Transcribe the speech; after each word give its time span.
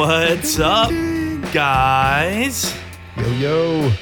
What's 0.00 0.58
up, 0.58 0.88
guys? 1.52 2.74
Yo, 3.18 3.30
yo. 3.32 3.92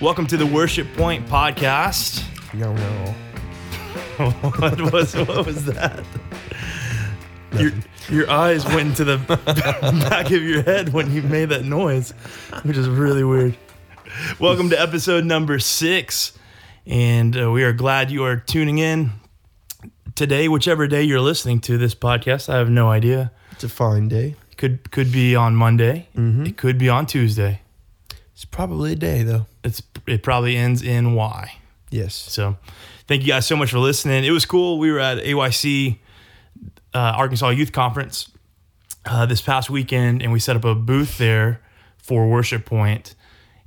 Welcome 0.00 0.26
to 0.26 0.36
the 0.36 0.44
Worship 0.44 0.92
Point 0.94 1.28
podcast. 1.28 2.24
No, 2.54 2.74
no. 2.74 4.30
what 4.40 4.92
was 4.92 5.14
what 5.14 5.46
was 5.46 5.64
that? 5.66 6.04
Your 7.52 7.70
your 8.08 8.28
eyes 8.28 8.64
went 8.64 8.88
into 8.88 9.04
the 9.04 9.18
back 10.10 10.26
of 10.32 10.42
your 10.42 10.62
head 10.62 10.88
when 10.92 11.12
you 11.12 11.22
made 11.22 11.50
that 11.50 11.64
noise, 11.64 12.10
which 12.64 12.76
is 12.76 12.88
really 12.88 13.22
weird. 13.22 13.56
Welcome 14.40 14.70
to 14.70 14.80
episode 14.80 15.24
number 15.24 15.60
six, 15.60 16.36
and 16.84 17.40
uh, 17.40 17.52
we 17.52 17.62
are 17.62 17.72
glad 17.72 18.10
you 18.10 18.24
are 18.24 18.38
tuning 18.38 18.78
in 18.78 19.12
today. 20.16 20.48
Whichever 20.48 20.88
day 20.88 21.04
you're 21.04 21.20
listening 21.20 21.60
to 21.60 21.78
this 21.78 21.94
podcast, 21.94 22.52
I 22.52 22.56
have 22.56 22.70
no 22.70 22.88
idea. 22.88 23.30
It's 23.52 23.62
a 23.62 23.68
fine 23.68 24.08
day. 24.08 24.34
Could 24.58 24.90
could 24.90 25.10
be 25.10 25.34
on 25.34 25.56
Monday. 25.56 26.08
It 26.46 26.56
could 26.58 26.76
be 26.76 26.90
on 26.90 27.06
Tuesday. 27.06 27.62
It's 28.34 28.44
probably 28.44 28.92
a 28.92 28.96
day, 28.96 29.22
though. 29.22 29.46
It's 29.64 29.82
it 30.06 30.22
probably 30.22 30.56
ends 30.56 30.82
in 30.82 31.14
Y. 31.14 31.52
Yes. 31.90 32.14
So, 32.14 32.58
thank 33.06 33.22
you 33.22 33.28
guys 33.28 33.46
so 33.46 33.56
much 33.56 33.70
for 33.70 33.78
listening. 33.78 34.24
It 34.24 34.30
was 34.30 34.44
cool. 34.44 34.78
We 34.78 34.92
were 34.92 34.98
at 34.98 35.18
AYC 35.18 35.98
uh, 36.94 36.98
Arkansas 36.98 37.48
Youth 37.50 37.72
Conference 37.72 38.30
uh, 39.06 39.26
this 39.26 39.40
past 39.40 39.70
weekend, 39.70 40.22
and 40.22 40.32
we 40.32 40.38
set 40.38 40.56
up 40.56 40.64
a 40.64 40.74
booth 40.74 41.18
there 41.18 41.60
for 41.96 42.28
Worship 42.28 42.64
Point, 42.66 43.14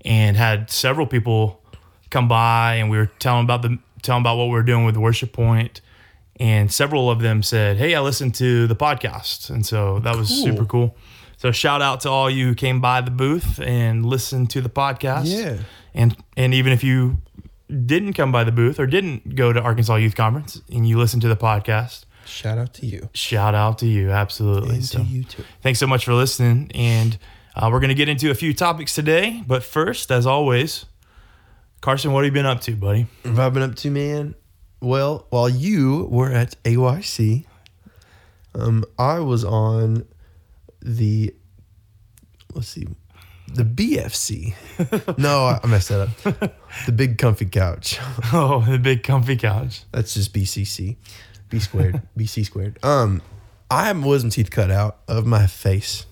and 0.05 0.37
had 0.37 0.69
several 0.69 1.07
people 1.07 1.61
come 2.09 2.27
by, 2.27 2.75
and 2.75 2.89
we 2.89 2.97
were 2.97 3.07
telling 3.19 3.43
about 3.43 3.61
the 3.61 3.77
telling 4.01 4.21
about 4.21 4.37
what 4.37 4.45
we 4.45 4.51
were 4.51 4.63
doing 4.63 4.85
with 4.85 4.97
Worship 4.97 5.31
Point, 5.31 5.81
and 6.41 6.71
several 6.71 7.09
of 7.09 7.19
them 7.21 7.43
said, 7.43 7.77
"Hey, 7.77 7.93
I 7.95 8.01
listened 8.01 8.33
to 8.35 8.67
the 8.67 8.75
podcast," 8.75 9.49
and 9.49 9.63
so 9.65 9.99
that 9.99 10.15
was 10.17 10.27
Cool. 10.29 10.43
super 10.45 10.65
cool. 10.65 10.95
So 11.37 11.51
shout 11.51 11.81
out 11.81 12.01
to 12.01 12.09
all 12.09 12.29
you 12.29 12.47
who 12.49 12.55
came 12.55 12.81
by 12.81 13.01
the 13.01 13.11
booth 13.11 13.59
and 13.59 14.05
listened 14.05 14.49
to 14.51 14.61
the 14.61 14.69
podcast. 14.69 15.23
Yeah. 15.25 15.57
And 15.93 16.15
and 16.37 16.53
even 16.53 16.71
if 16.73 16.83
you 16.83 17.17
didn't 17.85 18.13
come 18.13 18.31
by 18.31 18.43
the 18.43 18.51
booth 18.51 18.79
or 18.79 18.85
didn't 18.87 19.35
go 19.35 19.53
to 19.53 19.59
Arkansas 19.61 19.95
Youth 19.95 20.15
Conference 20.15 20.61
and 20.71 20.87
you 20.87 20.97
listened 20.97 21.21
to 21.23 21.27
the 21.29 21.37
podcast, 21.37 22.05
Shout 22.25 22.57
out 22.57 22.73
to 22.75 22.85
you. 22.85 23.09
shout 23.13 23.55
out 23.55 23.77
to 23.79 23.87
you. 23.87 24.11
Absolutely. 24.11 24.75
And 24.75 24.85
So, 24.85 24.99
to 24.99 25.03
you, 25.05 25.23
too. 25.23 25.43
thanks 25.63 25.79
so 25.79 25.87
much 25.87 26.05
for 26.05 26.13
listening. 26.13 26.69
And 26.75 27.17
uh, 27.55 27.69
we're 27.71 27.79
going 27.79 27.89
to 27.97 28.01
get 28.03 28.09
into 28.09 28.29
a 28.29 28.35
few 28.35 28.53
topics 28.53 28.93
today. 28.93 29.43
But 29.47 29.63
first, 29.63 30.11
as 30.11 30.25
always, 30.27 30.85
Carson, 31.81 32.11
what 32.13 32.23
have 32.23 32.31
you 32.31 32.39
been 32.39 32.45
up 32.45 32.61
to, 32.61 32.75
buddy? 32.75 33.07
What 33.23 33.29
have 33.31 33.39
I 33.39 33.49
been 33.49 33.63
up 33.63 33.75
to, 33.77 33.89
man? 33.89 34.35
Well, 34.81 35.27
while 35.29 35.49
you 35.49 36.07
were 36.09 36.31
at 36.31 36.61
AYC, 36.63 37.45
um, 38.55 38.83
I 38.97 39.19
was 39.19 39.43
on 39.45 40.05
the, 40.81 41.33
let's 42.53 42.67
see, 42.69 42.87
the 43.53 43.63
BFC. 43.63 44.55
no, 45.17 45.59
I 45.61 45.65
messed 45.67 45.89
that 45.89 46.01
up. 46.01 46.55
The 46.85 46.91
Big 46.91 47.17
Comfy 47.17 47.45
Couch. 47.45 47.99
Oh, 48.33 48.65
the 48.67 48.79
big 48.79 49.03
comfy 49.03 49.35
couch. 49.35 49.83
That's 49.91 50.13
just 50.13 50.33
BCC. 50.33 50.95
B 51.49 51.59
squared. 51.59 52.01
BC 52.17 52.45
squared. 52.45 52.79
Um, 52.83 53.21
I 53.69 53.85
had 53.87 53.97
my 53.97 54.07
wisdom 54.07 54.31
teeth 54.31 54.49
cut 54.51 54.71
out 54.71 54.99
of 55.07 55.25
my 55.25 55.47
face. 55.47 56.05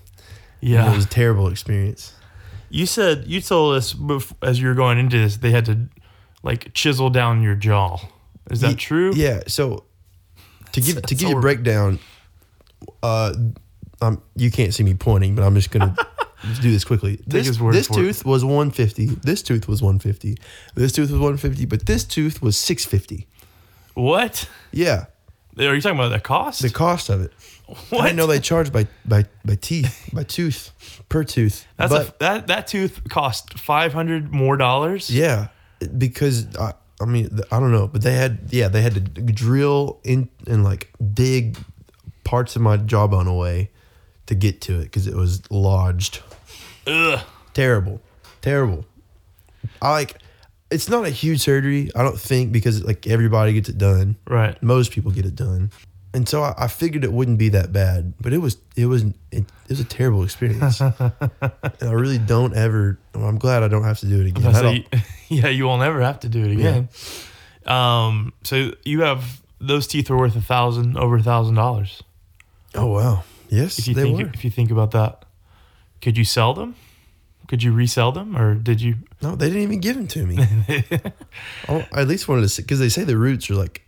Yeah. 0.60 0.92
It 0.92 0.96
was 0.96 1.06
a 1.06 1.08
terrible 1.08 1.48
experience. 1.48 2.12
You 2.68 2.86
said, 2.86 3.24
you 3.26 3.40
told 3.40 3.74
us 3.76 3.94
bef- 3.94 4.34
as 4.42 4.60
you 4.60 4.68
were 4.68 4.74
going 4.74 4.98
into 4.98 5.18
this, 5.18 5.38
they 5.38 5.50
had 5.50 5.64
to 5.64 5.88
like 6.42 6.72
chisel 6.74 7.10
down 7.10 7.42
your 7.42 7.54
jaw. 7.54 7.98
Is 8.50 8.60
that 8.60 8.70
Ye- 8.70 8.76
true? 8.76 9.12
Yeah. 9.14 9.42
So 9.46 9.84
to 10.72 10.80
give 10.80 11.02
to 11.02 11.14
give 11.14 11.28
you 11.30 11.38
a 11.38 11.40
breakdown, 11.40 11.98
uh, 13.02 13.34
um, 14.00 14.22
you 14.36 14.50
can't 14.50 14.72
see 14.74 14.82
me 14.82 14.94
pointing, 14.94 15.34
but 15.34 15.42
I'm 15.44 15.54
just 15.54 15.70
gonna 15.70 15.94
just 16.46 16.62
do 16.62 16.70
this 16.70 16.84
quickly. 16.84 17.20
This, 17.26 17.46
his 17.46 17.60
word 17.60 17.74
this 17.74 17.86
for 17.86 17.94
it. 17.94 17.96
tooth 17.96 18.24
was 18.24 18.44
150. 18.44 19.06
This 19.22 19.42
tooth 19.42 19.68
was 19.68 19.82
150. 19.82 20.36
This 20.74 20.92
tooth 20.92 21.10
was 21.10 21.18
150, 21.20 21.66
but 21.66 21.86
this 21.86 22.04
tooth 22.04 22.40
was 22.42 22.56
650. 22.56 23.26
What? 23.94 24.48
Yeah, 24.72 25.06
Are 25.58 25.74
you 25.74 25.80
talking 25.80 25.98
about 25.98 26.10
the 26.10 26.20
cost? 26.20 26.62
the 26.62 26.70
cost 26.70 27.08
of 27.10 27.20
it. 27.20 27.32
I 27.68 27.72
what? 27.90 28.02
didn't 28.02 28.16
know 28.16 28.26
they 28.26 28.40
charged 28.40 28.72
by 28.72 28.86
by 29.04 29.24
by 29.44 29.56
teeth 29.56 30.08
by 30.12 30.22
tooth 30.24 30.72
per 31.08 31.22
tooth. 31.24 31.66
That's 31.76 31.92
but 31.92 32.08
a, 32.08 32.14
that 32.20 32.46
that 32.46 32.66
tooth 32.66 33.02
cost 33.08 33.58
five 33.58 33.92
hundred 33.92 34.32
more 34.32 34.56
dollars. 34.56 35.10
Yeah, 35.10 35.48
because 35.98 36.56
I, 36.56 36.72
I 37.00 37.06
mean, 37.06 37.40
I 37.50 37.58
don't 37.58 37.72
know, 37.72 37.86
but 37.86 38.02
they 38.02 38.14
had, 38.14 38.48
yeah, 38.50 38.68
they 38.68 38.82
had 38.82 38.94
to 38.94 39.00
drill 39.00 40.00
in 40.04 40.28
and 40.46 40.62
like 40.62 40.92
dig 41.14 41.58
parts 42.24 42.56
of 42.56 42.62
my 42.62 42.76
jawbone 42.76 43.26
away 43.26 43.70
to 44.26 44.34
get 44.34 44.60
to 44.62 44.80
it 44.80 44.84
because 44.84 45.06
it 45.06 45.14
was 45.14 45.42
lodged. 45.50 46.20
Ugh. 46.86 47.20
Terrible, 47.54 48.00
terrible. 48.42 48.84
I 49.82 49.90
like. 49.90 50.18
It's 50.70 50.88
not 50.88 51.04
a 51.04 51.10
huge 51.10 51.40
surgery, 51.40 51.90
I 51.96 52.04
don't 52.04 52.20
think, 52.20 52.52
because 52.52 52.84
like 52.84 53.08
everybody 53.08 53.52
gets 53.54 53.68
it 53.68 53.76
done. 53.76 54.14
Right. 54.28 54.62
Most 54.62 54.92
people 54.92 55.10
get 55.10 55.26
it 55.26 55.34
done, 55.34 55.72
and 56.12 56.28
so 56.28 56.42
I, 56.42 56.54
I 56.58 56.66
figured 56.68 57.04
it 57.04 57.12
wouldn't 57.12 57.38
be 57.38 57.50
that 57.50 57.72
bad. 57.72 58.14
But 58.20 58.32
it 58.32 58.38
was, 58.38 58.56
it 58.76 58.86
was, 58.86 59.04
it, 59.04 59.14
it 59.32 59.46
was 59.68 59.80
a 59.80 59.84
terrible 59.84 60.24
experience. 60.24 60.80
and 60.80 60.92
I 61.00 61.92
really 61.92 62.18
don't 62.18 62.54
ever. 62.54 62.98
well, 63.14 63.26
I'm 63.26 63.38
glad 63.38 63.62
I 63.62 63.68
don't 63.68 63.84
have 63.84 64.00
to 64.00 64.06
do 64.06 64.20
it 64.20 64.26
again. 64.26 64.54
Say, 64.54 64.86
yeah, 65.28 65.48
you 65.48 65.64
will 65.64 65.78
never 65.78 66.00
have 66.00 66.20
to 66.20 66.28
do 66.28 66.44
it 66.44 66.52
again. 66.52 66.88
Um. 67.66 68.32
So 68.42 68.72
you 68.84 69.02
have 69.02 69.40
those 69.60 69.86
teeth 69.86 70.10
are 70.10 70.16
worth 70.16 70.34
a 70.34 70.40
thousand 70.40 70.96
over 70.96 71.16
a 71.16 71.22
thousand 71.22 71.54
dollars. 71.54 72.02
Oh 72.74 72.86
wow! 72.86 73.24
Yes, 73.48 73.78
If 73.78 73.88
you 73.88 73.94
they 73.94 74.02
think 74.04 74.18
were. 74.18 74.30
if 74.32 74.44
you 74.44 74.50
think 74.50 74.70
about 74.70 74.92
that, 74.92 75.24
could 76.00 76.16
you 76.16 76.24
sell 76.24 76.54
them? 76.54 76.74
Could 77.48 77.62
you 77.62 77.72
resell 77.72 78.12
them, 78.12 78.36
or 78.36 78.54
did 78.54 78.80
you? 78.80 78.96
No, 79.20 79.34
they 79.34 79.48
didn't 79.48 79.62
even 79.62 79.80
give 79.80 79.96
them 79.96 80.06
to 80.06 80.24
me. 80.24 80.38
oh, 81.68 81.84
I 81.92 82.02
at 82.02 82.08
least 82.08 82.28
wanted 82.28 82.42
to 82.42 82.48
see 82.48 82.62
because 82.62 82.78
they 82.78 82.88
say 82.88 83.04
the 83.04 83.18
roots 83.18 83.50
are 83.50 83.54
like 83.54 83.82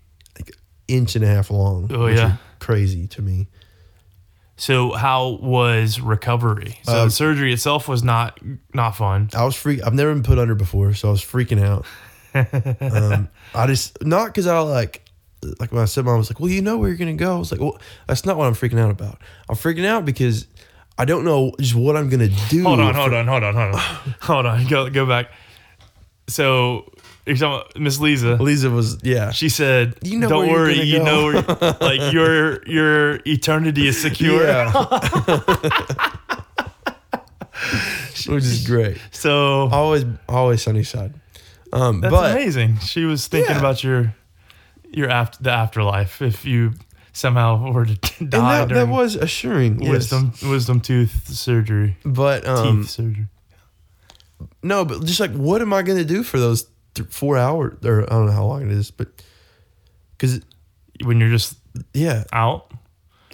inch 0.93 1.17
and 1.17 1.25
a 1.25 1.29
half 1.29 1.51
long. 1.51 1.91
Oh, 1.93 2.05
which 2.05 2.17
yeah. 2.17 2.37
crazy 2.59 3.07
to 3.09 3.23
me. 3.23 3.49
So 4.57 4.93
how 4.93 5.39
was 5.43 6.01
recovery? 6.01 6.79
So 6.85 6.93
Uh, 6.93 7.05
the 7.07 7.11
surgery 7.11 7.53
itself 7.53 7.89
was 7.89 8.05
not 8.05 8.39
not 8.75 8.97
fun. 8.97 9.31
I 9.35 9.45
was 9.45 9.57
freak. 9.57 9.85
I've 9.85 9.95
never 9.95 10.13
been 10.13 10.23
put 10.23 10.39
under 10.39 10.55
before, 10.55 10.93
so 10.95 11.09
I 11.09 11.11
was 11.11 11.23
freaking 11.23 11.61
out. 11.63 11.85
um, 12.81 13.29
I 13.55 13.67
just 13.67 14.05
not 14.05 14.27
because 14.27 14.47
I 14.47 14.61
like 14.61 15.03
like 15.59 15.73
when 15.73 15.83
I 15.83 15.87
said 15.87 16.05
mom 16.05 16.19
was 16.19 16.31
like, 16.31 16.39
well, 16.39 16.51
you 16.51 16.63
know 16.63 16.79
where 16.79 16.89
you're 16.89 16.99
gonna 16.99 17.15
go. 17.15 17.37
I 17.37 17.39
was 17.39 17.51
like, 17.51 17.61
well, 17.61 17.79
that's 18.07 18.25
not 18.25 18.37
what 18.37 18.47
I'm 18.47 18.55
freaking 18.55 18.79
out 18.79 18.91
about. 18.91 19.19
I'm 19.49 19.57
freaking 19.57 19.87
out 19.87 20.05
because 20.05 20.47
I 20.99 21.05
don't 21.07 21.25
know 21.25 21.53
just 21.59 21.75
what 21.75 21.97
I'm 21.97 22.09
gonna 22.09 22.31
do. 22.49 22.63
Hold 22.63 22.81
on, 22.81 22.95
hold 22.95 23.15
on, 23.15 23.27
hold 23.27 23.43
on, 23.43 23.55
hold 23.55 23.75
on, 23.75 23.81
hold 24.21 24.47
on. 24.47 24.67
Go 24.69 24.91
go 24.91 25.07
back. 25.07 25.33
So 26.29 26.93
you're 27.27 27.37
talking 27.37 27.61
about 27.61 27.79
Miss 27.81 27.99
Lisa. 28.01 28.35
Lisa 28.37 28.69
was 28.71 28.99
yeah. 29.03 29.31
She 29.31 29.49
said, 29.49 29.95
You 30.03 30.19
know 30.19 30.29
"Don't 30.29 30.49
worry, 30.51 30.81
you 30.81 30.99
go." 30.99 31.05
know, 31.05 31.25
where, 31.27 31.77
like 31.81 32.13
your 32.13 32.67
your 32.67 33.21
eternity 33.27 33.87
is 33.87 34.01
secure." 34.01 34.45
Yeah. 34.47 34.73
Which 38.27 38.45
is 38.45 38.67
great. 38.67 38.99
So 39.11 39.69
Always, 39.71 40.05
always 40.29 40.63
sunny 40.63 40.83
side. 40.85 41.15
Um, 41.73 42.01
that's 42.01 42.13
but 42.13 42.33
amazing. 42.33 42.79
She 42.79 43.05
was 43.05 43.27
thinking 43.29 43.53
Yeah. 43.55 43.59
about 43.59 43.83
your 43.83 44.15
your 44.91 45.09
after 45.09 45.43
the 45.43 45.51
afterlife 45.51 46.21
if 46.21 46.45
you 46.45 46.75
somehow 47.15 47.73
were 47.73 47.87
to 47.87 47.99
and 48.21 48.31
die 48.31 48.65
that, 48.67 48.75
that 48.75 48.89
was 48.89 49.17
assuring. 49.17 49.81
yes. 49.81 49.91
wisdom 49.91 50.33
wisdom 50.43 50.81
tooth 50.81 51.29
surgery, 51.29 51.97
But 52.05 52.47
um, 52.47 52.81
teeth 52.83 52.91
surgery. 52.91 53.27
no, 54.63 54.85
but 54.85 55.05
just 55.05 55.19
like, 55.21 55.33
what 55.33 55.63
am 55.63 55.73
I 55.73 55.83
going 55.83 55.99
to 55.99 56.05
do 56.05 56.23
for 56.23 56.39
those 56.39 56.67
th- 56.95 57.09
four 57.09 57.37
hours? 57.39 57.79
Or 57.85 58.03
I 58.05 58.07
don't 58.15 58.27
know 58.27 58.33
how 58.33 58.47
long 58.47 58.63
it 58.63 58.71
is, 58.71 58.91
but 58.91 59.09
because 60.17 60.41
When 61.05 61.21
you're 61.21 61.31
just 61.31 61.59
yeah, 61.95 62.25
out, 62.33 62.71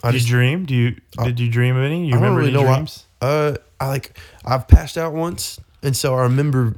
I 0.03 0.13
do 0.13 0.19
you 0.19 0.27
dream? 0.27 0.65
Do 0.65 0.75
you 0.75 0.97
did 1.25 1.41
you 1.41 1.51
dream 1.51 1.77
of 1.77 1.83
any? 1.85 2.07
You 2.07 2.13
I 2.13 2.17
remember 2.17 2.41
really 2.41 2.55
any 2.55 2.63
know. 2.63 2.73
dreams? 2.75 3.05
Why, 3.19 3.29
uh, 3.29 3.57
I 3.81 3.89
like 3.89 4.19
I've 4.45 4.69
passed 4.69 4.97
out 4.97 5.13
once, 5.13 5.59
and 5.83 5.97
so 5.97 6.15
I 6.15 6.23
remember 6.23 6.75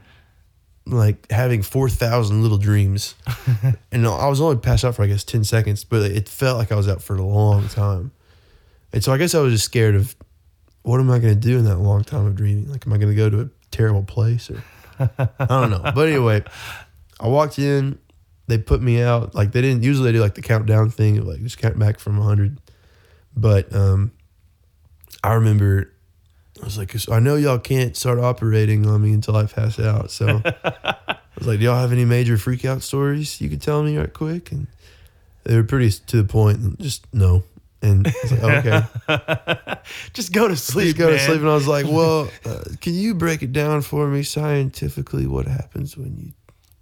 like 0.86 1.30
having 1.30 1.62
four 1.62 1.88
thousand 1.88 2.42
little 2.42 2.58
dreams, 2.58 3.14
and 3.92 4.06
I 4.06 4.26
was 4.28 4.40
only 4.40 4.56
passed 4.56 4.84
out 4.84 4.94
for 4.94 5.02
I 5.02 5.06
guess 5.06 5.22
ten 5.24 5.44
seconds, 5.44 5.84
but 5.84 6.10
it 6.10 6.28
felt 6.28 6.58
like 6.58 6.72
I 6.72 6.76
was 6.76 6.88
out 6.88 7.02
for 7.02 7.14
a 7.14 7.22
long 7.22 7.68
time, 7.68 8.10
and 8.92 9.04
so 9.04 9.12
I 9.12 9.18
guess 9.18 9.34
I 9.34 9.40
was 9.40 9.52
just 9.52 9.66
scared 9.66 9.94
of 9.94 10.16
what 10.82 10.98
am 10.98 11.10
I 11.10 11.18
going 11.18 11.34
to 11.34 11.40
do 11.40 11.58
in 11.58 11.64
that 11.66 11.76
long 11.76 12.02
time 12.04 12.24
of 12.24 12.34
dreaming? 12.36 12.72
Like, 12.72 12.86
am 12.86 12.92
I 12.94 12.96
going 12.96 13.10
to 13.10 13.14
go 13.14 13.28
to 13.28 13.42
a 13.42 13.48
terrible 13.70 14.02
place 14.02 14.50
or 14.50 14.64
I 15.00 15.46
don't 15.46 15.70
know. 15.70 15.90
But 15.94 16.08
anyway, 16.08 16.44
I 17.18 17.28
walked 17.28 17.58
in. 17.58 17.98
They 18.46 18.58
put 18.58 18.82
me 18.82 19.00
out. 19.00 19.34
Like 19.34 19.52
they 19.52 19.60
didn't 19.60 19.82
usually 19.82 20.10
they 20.10 20.18
do 20.18 20.22
like 20.22 20.34
the 20.34 20.42
countdown 20.42 20.90
thing, 20.90 21.18
of, 21.18 21.26
like 21.26 21.42
just 21.42 21.58
count 21.58 21.78
back 21.78 21.98
from 21.98 22.20
hundred. 22.20 22.60
But 23.36 23.74
um, 23.74 24.12
I 25.22 25.34
remember 25.34 25.92
I 26.60 26.64
was 26.64 26.76
like, 26.76 26.94
I 27.08 27.20
know 27.20 27.36
y'all 27.36 27.58
can't 27.58 27.96
start 27.96 28.18
operating 28.18 28.86
on 28.86 29.02
me 29.02 29.12
until 29.12 29.36
I 29.36 29.46
pass 29.46 29.78
out. 29.78 30.10
So 30.10 30.42
I 30.64 31.16
was 31.38 31.46
like, 31.46 31.58
do 31.58 31.64
y'all 31.64 31.80
have 31.80 31.92
any 31.92 32.04
major 32.04 32.36
freak 32.36 32.64
out 32.64 32.82
stories 32.82 33.40
you 33.40 33.48
could 33.48 33.62
tell 33.62 33.82
me 33.82 33.96
right 33.96 34.12
quick? 34.12 34.52
And 34.52 34.66
they 35.44 35.56
were 35.56 35.64
pretty 35.64 35.90
to 35.90 36.16
the 36.18 36.28
point. 36.28 36.58
and 36.58 36.78
Just 36.78 37.06
no. 37.14 37.42
And 37.82 38.06
I 38.06 38.14
was 38.22 38.32
like, 38.32 38.42
oh, 38.42 39.48
okay. 39.48 39.80
Just 40.12 40.32
go 40.32 40.48
to 40.48 40.56
sleep. 40.56 40.96
Just 40.96 40.98
go 40.98 41.10
to 41.10 41.18
sleep. 41.18 41.40
And 41.40 41.48
I 41.48 41.54
was 41.54 41.66
like, 41.66 41.86
well, 41.86 42.28
uh, 42.44 42.64
can 42.80 42.94
you 42.94 43.14
break 43.14 43.42
it 43.42 43.52
down 43.52 43.82
for 43.82 44.06
me 44.06 44.22
scientifically 44.22 45.26
what 45.26 45.46
happens 45.46 45.96
when 45.96 46.16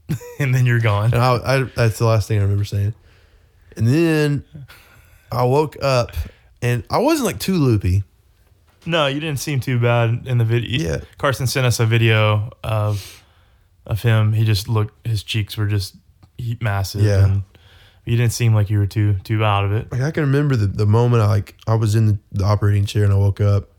you. 0.09 0.17
and 0.39 0.55
then 0.55 0.67
you're 0.67 0.81
gone. 0.81 1.12
And 1.12 1.23
I, 1.23 1.37
I, 1.45 1.62
that's 1.62 1.99
the 1.99 2.06
last 2.06 2.27
thing 2.27 2.39
I 2.39 2.43
remember 2.43 2.65
saying. 2.65 2.95
And 3.77 3.87
then 3.87 4.45
I 5.31 5.45
woke 5.45 5.77
up 5.83 6.12
and 6.62 6.83
I 6.91 6.99
wasn't 6.99 7.27
like 7.27 7.39
too 7.39 7.55
loopy. 7.55 8.05
No, 8.87 9.06
you 9.06 9.21
didn't 9.21 9.39
seem 9.39 9.61
too 9.61 9.79
bad 9.79 10.23
in 10.27 10.39
the 10.39 10.45
video. 10.45 10.93
Yeah. 10.93 11.00
Carson 11.19 11.47
sent 11.47 11.67
us 11.67 11.79
a 11.79 11.87
video 11.87 12.50
of 12.65 13.23
of 13.87 14.03
him. 14.03 14.33
He 14.33 14.45
just 14.45 14.69
looked. 14.69 15.06
His 15.06 15.23
cheeks 15.23 15.56
were 15.56 15.67
just 15.67 15.97
massive. 16.61 17.03
Yeah. 17.03 17.25
And 17.25 17.43
you 18.09 18.17
didn't 18.17 18.33
seem 18.33 18.55
like 18.55 18.71
you 18.71 18.79
were 18.79 18.87
too 18.87 19.15
too 19.25 19.45
out 19.45 19.65
of 19.65 19.73
it. 19.73 19.91
Like 19.93 20.01
I 20.01 20.11
can 20.11 20.23
remember 20.25 20.57
the, 20.57 20.67
the 20.67 20.87
moment 20.87 21.23
I 21.23 21.27
like 21.27 21.57
I 21.67 21.75
was 21.75 21.95
in 21.95 22.07
the, 22.07 22.19
the 22.33 22.45
operating 22.45 22.85
chair 22.87 23.05
and 23.05 23.13
I 23.13 23.17
woke 23.17 23.41
up. 23.41 23.71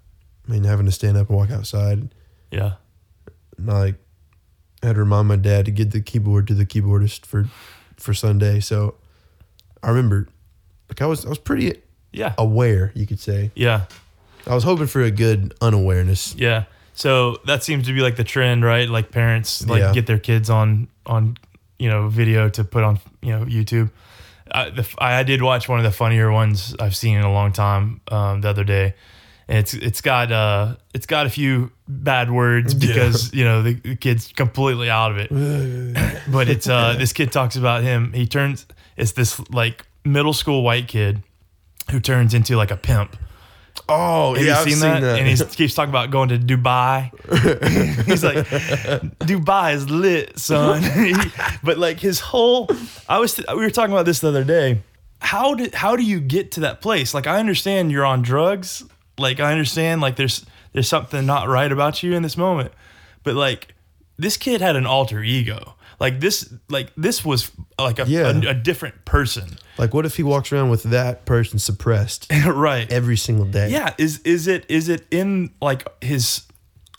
I 0.47 0.51
mean, 0.51 0.63
having 0.63 0.85
to 0.85 0.91
stand 0.91 1.17
up 1.17 1.29
and 1.29 1.37
walk 1.37 1.51
outside. 1.51 2.13
Yeah. 2.51 2.73
And 3.57 3.69
I 3.69 3.79
like 3.79 3.95
had 4.81 4.93
to 4.95 4.99
remind 4.99 5.27
my 5.27 5.35
dad 5.35 5.65
to 5.65 5.71
get 5.71 5.91
the 5.91 6.01
keyboard 6.01 6.47
to 6.47 6.53
the 6.53 6.65
keyboardist 6.65 7.25
for 7.25 7.47
for 7.97 8.13
Sunday. 8.13 8.59
So 8.59 8.95
I 9.83 9.89
remember 9.89 10.27
like 10.89 11.01
I 11.01 11.05
was 11.05 11.25
I 11.25 11.29
was 11.29 11.39
pretty 11.39 11.81
Yeah. 12.11 12.33
aware, 12.37 12.91
you 12.95 13.05
could 13.05 13.19
say. 13.19 13.51
Yeah. 13.55 13.85
I 14.47 14.55
was 14.55 14.63
hoping 14.63 14.87
for 14.87 15.01
a 15.01 15.11
good 15.11 15.53
unawareness. 15.61 16.33
Yeah. 16.35 16.63
So 16.93 17.37
that 17.45 17.63
seems 17.63 17.87
to 17.87 17.93
be 17.93 18.01
like 18.01 18.15
the 18.15 18.23
trend, 18.23 18.63
right? 18.63 18.89
Like 18.89 19.11
parents 19.11 19.65
like 19.67 19.81
Yeah. 19.81 19.93
get 19.93 20.05
their 20.07 20.19
kids 20.19 20.49
on 20.49 20.87
on 21.05 21.37
you 21.77 21.89
know 21.89 22.07
video 22.09 22.49
to 22.49 22.63
put 22.63 22.83
on 22.83 22.99
you 23.21 23.31
know 23.31 23.45
YouTube. 23.45 23.89
I, 24.51 24.69
the, 24.69 24.87
I 24.97 25.23
did 25.23 25.41
watch 25.41 25.67
one 25.69 25.79
of 25.79 25.83
the 25.83 25.91
funnier 25.91 26.31
ones 26.31 26.75
I've 26.79 26.95
seen 26.95 27.17
in 27.17 27.23
a 27.23 27.31
long 27.31 27.51
time 27.51 28.01
um, 28.09 28.41
the 28.41 28.49
other 28.49 28.63
day, 28.63 28.93
and 29.47 29.57
it's 29.59 29.73
it's 29.73 30.01
got 30.01 30.31
uh 30.31 30.75
it's 30.93 31.05
got 31.05 31.25
a 31.25 31.29
few 31.29 31.71
bad 31.87 32.29
words 32.31 32.73
Yeah. 32.73 32.87
because 32.87 33.33
you 33.33 33.43
know 33.43 33.61
the, 33.63 33.73
the 33.73 33.95
kid's 33.95 34.31
completely 34.31 34.89
out 34.89 35.11
of 35.11 35.17
it. 35.17 35.29
but 36.31 36.47
it's 36.49 36.67
uh 36.67 36.93
this 36.97 37.13
kid 37.13 37.31
talks 37.31 37.55
about 37.55 37.83
him. 37.83 38.13
He 38.13 38.27
turns 38.27 38.65
it's 38.97 39.13
this 39.13 39.39
like 39.49 39.85
middle 40.05 40.33
school 40.33 40.63
white 40.63 40.87
kid 40.87 41.23
who 41.91 41.99
turns 41.99 42.33
into 42.33 42.55
like 42.55 42.71
a 42.71 42.77
pimp. 42.77 43.15
Oh, 43.89 44.35
Have 44.35 44.45
yeah, 44.45 44.51
you 44.53 44.57
I've 44.57 44.63
seen, 44.63 44.73
seen 44.73 44.81
that? 44.81 44.99
that. 45.01 45.19
And 45.19 45.27
he 45.27 45.45
keeps 45.55 45.73
talking 45.73 45.89
about 45.89 46.11
going 46.11 46.29
to 46.29 46.37
Dubai. 46.37 47.11
He's 48.05 48.23
like, 48.23 48.45
Dubai 49.19 49.73
is 49.73 49.89
lit, 49.89 50.37
son. 50.37 50.83
but 51.63 51.77
like 51.77 51.99
his 51.99 52.19
whole, 52.19 52.69
I 53.07 53.19
was, 53.19 53.37
we 53.37 53.55
were 53.55 53.69
talking 53.69 53.93
about 53.93 54.05
this 54.05 54.19
the 54.19 54.29
other 54.29 54.43
day. 54.43 54.81
How 55.21 55.53
did, 55.53 55.73
how 55.73 55.95
do 55.95 56.03
you 56.03 56.19
get 56.19 56.51
to 56.53 56.61
that 56.61 56.81
place? 56.81 57.13
Like, 57.13 57.27
I 57.27 57.39
understand 57.39 57.91
you're 57.91 58.05
on 58.05 58.21
drugs. 58.21 58.83
Like, 59.17 59.39
I 59.39 59.51
understand 59.51 60.01
like 60.01 60.15
there's, 60.15 60.45
there's 60.71 60.87
something 60.87 61.25
not 61.25 61.47
right 61.47 61.71
about 61.71 62.03
you 62.03 62.13
in 62.13 62.23
this 62.23 62.37
moment. 62.37 62.71
But 63.23 63.35
like, 63.35 63.73
this 64.17 64.37
kid 64.37 64.61
had 64.61 64.75
an 64.75 64.85
alter 64.85 65.23
ego. 65.23 65.75
Like 65.99 66.19
this, 66.21 66.53
like 66.69 66.91
this 66.95 67.25
was 67.25 67.51
like 67.77 67.99
a, 67.99 68.05
Yeah. 68.07 68.29
a, 68.31 68.49
a 68.51 68.53
different 68.53 69.03
person, 69.05 69.57
like, 69.77 69.93
what 69.93 70.05
if 70.05 70.15
he 70.15 70.23
walks 70.23 70.51
around 70.53 70.69
with 70.69 70.83
that 70.83 71.25
person 71.25 71.59
suppressed 71.59 72.31
right? 72.45 72.91
every 72.91 73.17
single 73.17 73.45
day? 73.45 73.69
Yeah, 73.69 73.93
is 73.97 74.19
is 74.19 74.47
it 74.47 74.65
is 74.69 74.87
it 74.89 75.05
in 75.11 75.51
like 75.61 75.87
his 76.03 76.43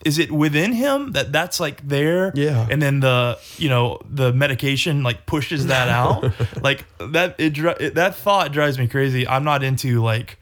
is 0.04 0.18
it 0.18 0.32
within 0.32 0.72
him 0.72 1.12
that 1.12 1.30
that's 1.32 1.60
like 1.60 1.86
there? 1.86 2.32
Yeah. 2.34 2.66
And 2.70 2.80
then 2.80 3.00
the 3.00 3.38
you 3.58 3.68
know 3.68 4.00
the 4.08 4.32
medication 4.32 5.02
like 5.02 5.26
pushes 5.26 5.66
that 5.66 5.88
out. 6.00 6.32
like 6.62 6.84
that 6.98 7.36
it, 7.38 7.56
it 7.58 7.94
that 7.96 8.14
thought 8.16 8.52
drives 8.52 8.78
me 8.78 8.86
crazy. 8.88 9.26
I'm 9.28 9.44
not 9.44 9.62
into 9.62 10.02
like 10.02 10.38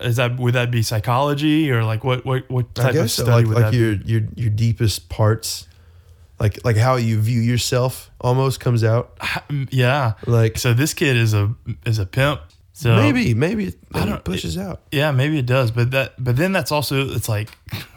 is 0.00 0.16
that 0.16 0.38
would 0.38 0.54
that 0.54 0.70
be 0.70 0.82
psychology 0.82 1.70
or 1.70 1.84
like 1.84 2.02
what 2.02 2.24
what 2.24 2.48
what 2.50 2.74
type 2.74 2.88
of 2.88 2.94
guess 2.94 3.12
so. 3.14 3.22
study 3.24 3.44
like 3.44 3.46
would 3.54 3.62
like 3.62 3.72
that 3.72 3.78
your 3.78 3.96
be? 3.96 4.12
your 4.12 4.22
your 4.36 4.50
deepest 4.50 5.08
parts, 5.08 5.68
like 6.40 6.64
like 6.64 6.76
how 6.76 6.96
you 6.96 7.20
view 7.20 7.40
yourself, 7.40 8.10
almost 8.20 8.60
comes 8.60 8.82
out. 8.84 9.18
Yeah. 9.70 10.14
Like 10.26 10.58
So 10.58 10.74
this 10.74 10.94
kid 10.94 11.16
is 11.16 11.34
a 11.34 11.54
is 11.86 11.98
a 11.98 12.06
pimp. 12.06 12.40
So 12.72 12.96
maybe 12.96 13.34
maybe 13.34 13.66
it, 13.66 13.74
it 13.94 14.06
don't- 14.06 14.24
pushes 14.24 14.58
out. 14.58 14.80
Yeah, 14.90 15.12
maybe 15.12 15.38
it 15.38 15.46
does, 15.46 15.70
but 15.70 15.90
that 15.92 16.14
but 16.22 16.36
then 16.36 16.52
that's 16.52 16.72
also 16.72 17.08
it's 17.08 17.28
like 17.28 17.50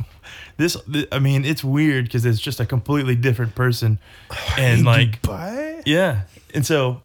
this 0.57 0.77
I 1.11 1.19
mean, 1.19 1.45
it's 1.45 1.63
weird 1.63 2.05
because 2.05 2.25
it's 2.25 2.39
just 2.39 2.59
a 2.59 2.65
completely 2.65 3.15
different 3.15 3.55
person 3.55 3.99
and 4.57 4.85
like 4.85 5.21
Dubai? 5.21 5.81
yeah. 5.85 6.21
And 6.53 6.65
so 6.65 7.01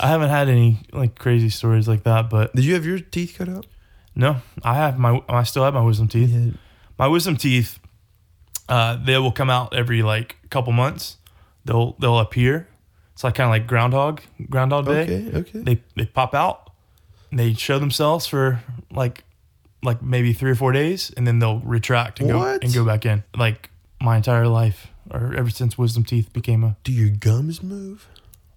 I 0.00 0.08
haven't 0.08 0.30
had 0.30 0.48
any 0.48 0.80
like 0.92 1.18
crazy 1.18 1.48
stories 1.50 1.88
like 1.88 2.02
that, 2.04 2.28
but 2.30 2.54
Did 2.54 2.64
you 2.64 2.74
have 2.74 2.84
your 2.86 2.98
teeth 2.98 3.36
cut 3.38 3.48
out? 3.48 3.66
no, 4.14 4.36
I 4.62 4.74
have 4.74 4.98
my 4.98 5.20
I 5.28 5.42
still 5.44 5.64
have 5.64 5.74
my 5.74 5.82
wisdom 5.82 6.08
teeth. 6.08 6.30
Yeah. 6.30 6.52
My 6.98 7.06
wisdom 7.08 7.36
teeth 7.36 7.78
uh 8.68 8.96
they 9.04 9.16
will 9.18 9.32
come 9.32 9.50
out 9.50 9.74
every 9.74 10.02
like 10.02 10.36
couple 10.54 10.72
months. 10.72 11.18
They'll 11.66 11.92
they'll 11.98 12.18
appear. 12.18 12.68
It's 13.12 13.22
like 13.24 13.34
kind 13.34 13.46
of 13.48 13.50
like 13.50 13.66
groundhog 13.66 14.22
groundhog 14.50 14.86
day. 14.86 15.02
Okay. 15.02 15.38
Okay. 15.38 15.58
they 15.60 15.82
they 15.96 16.06
pop 16.06 16.34
out 16.34 16.70
and 17.30 17.38
they 17.38 17.52
show 17.54 17.78
themselves 17.78 18.26
for 18.26 18.60
like 18.90 19.24
like 19.82 20.00
maybe 20.02 20.32
three 20.32 20.50
or 20.50 20.54
four 20.54 20.72
days 20.72 21.12
and 21.16 21.26
then 21.26 21.38
they'll 21.40 21.60
retract 21.60 22.18
and 22.20 22.28
go 22.30 22.42
and 22.42 22.72
go 22.74 22.84
back 22.84 23.04
in 23.06 23.22
like 23.36 23.70
my 24.00 24.16
entire 24.16 24.48
life 24.48 24.88
or 25.10 25.34
ever 25.36 25.50
since 25.50 25.76
wisdom 25.78 26.04
teeth 26.04 26.32
became 26.32 26.64
a. 26.64 26.76
Do 26.84 26.92
your 26.92 27.10
gums 27.10 27.62
move? 27.62 28.08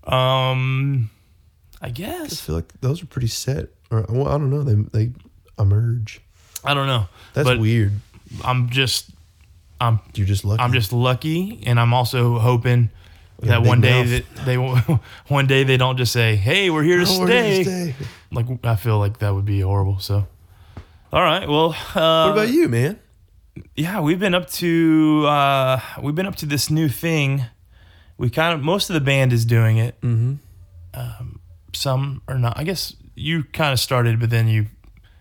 um 0.05 1.09
i 1.81 1.89
guess. 1.89 2.31
I 2.33 2.35
feel 2.45 2.55
like 2.55 2.71
those 2.81 3.03
are 3.03 3.07
pretty 3.07 3.27
set. 3.27 3.67
Or 3.91 4.05
well, 4.09 4.27
I 4.27 4.37
don't 4.37 4.49
know. 4.49 4.63
They 4.63 4.75
they 5.05 5.11
emerge. 5.59 6.21
i 6.63 6.73
don't 6.73 6.87
know 6.87 7.07
That's 7.33 7.47
but 7.47 7.59
weird. 7.59 7.93
i'm 8.43 8.69
just 8.69 9.09
i'm 9.79 9.99
You're 10.15 10.27
just 10.27 10.43
lucky. 10.45 10.61
i'm 10.61 10.73
just 10.73 10.91
lucky 10.93 11.61
and 11.65 11.79
i'm 11.79 11.93
also 11.93 12.39
hoping 12.39 12.89
that 13.41 13.61
one 13.63 13.81
day 13.81 14.03
mouth. 14.03 14.23
that 14.35 14.45
they 14.45 14.55
one 15.27 15.45
day 15.47 15.63
they 15.63 15.77
don't 15.77 15.97
just 15.97 16.11
say 16.11 16.35
hey 16.35 16.69
we're 16.69 16.83
here 16.83 16.97
to 16.97 17.05
Oh, 17.07 17.19
we're 17.19 17.27
here 17.27 17.63
stay. 17.63 17.63
to 17.63 17.93
stay. 17.93 17.95
like 18.31 18.45
i 18.65 18.75
feel 18.75 18.97
like 18.99 19.19
that 19.19 19.33
would 19.35 19.45
be 19.45 19.61
horrible 19.61 19.99
so 19.99 20.25
all 21.13 21.21
right 21.21 21.47
well 21.47 21.69
uh, 21.95 22.25
What 22.27 22.31
about 22.33 22.49
you, 22.49 22.67
man? 22.67 22.99
yeah 23.75 23.99
we've 24.01 24.19
been 24.19 24.33
up 24.35 24.49
to 24.51 25.25
uh 25.27 25.79
we've 26.01 26.15
been 26.15 26.25
up 26.27 26.35
to 26.37 26.45
this 26.45 26.69
new 26.69 26.89
thing 26.89 27.45
we 28.17 28.29
kind 28.31 28.53
of 28.53 28.61
most 28.63 28.89
of 28.89 28.93
the 28.95 29.01
band 29.01 29.31
is 29.33 29.45
doing 29.45 29.77
it 29.77 29.99
Mm-hmm. 30.01 30.33
some 31.73 32.21
are 32.27 32.37
not 32.39 32.57
i 32.57 32.63
guess 32.63 32.95
you 33.15 33.43
kind 33.43 33.73
of 33.73 33.79
started 33.79 34.19
but 34.19 34.29
then 34.29 34.47
you 34.47 34.67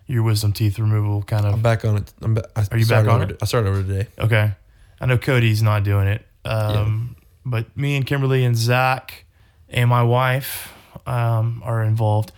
your 0.07 0.23
wisdom 0.23 0.53
teeth 0.53 0.79
removal 0.79 1.21
kind 1.23 1.45
of. 1.45 1.53
I'm 1.53 1.61
back 1.61 1.83
on 1.85 1.97
it. 1.97 2.13
I'm 2.21 2.33
ba- 2.33 2.49
I 2.55 2.65
Are 2.71 2.77
you 2.77 2.85
back 2.85 3.07
on 3.07 3.21
over- 3.21 3.31
it? 3.33 3.37
I 3.41 3.45
started 3.45 3.69
over 3.69 3.83
today. 3.83 4.07
okay 4.19 4.51
i 4.99 5.05
know 5.05 5.15
cody's 5.17 5.61
not 5.61 5.83
doing 5.83 6.07
it 6.07 6.25
um 6.43 7.15
but 7.45 7.65
me 7.77 7.95
and 7.95 8.03
kimberly 8.07 8.43
and 8.43 8.55
zach 8.57 9.25
and 9.69 9.87
my 9.89 10.01
wife 10.01 10.73
um 11.05 11.61
are 11.63 11.83
involved 11.83 12.31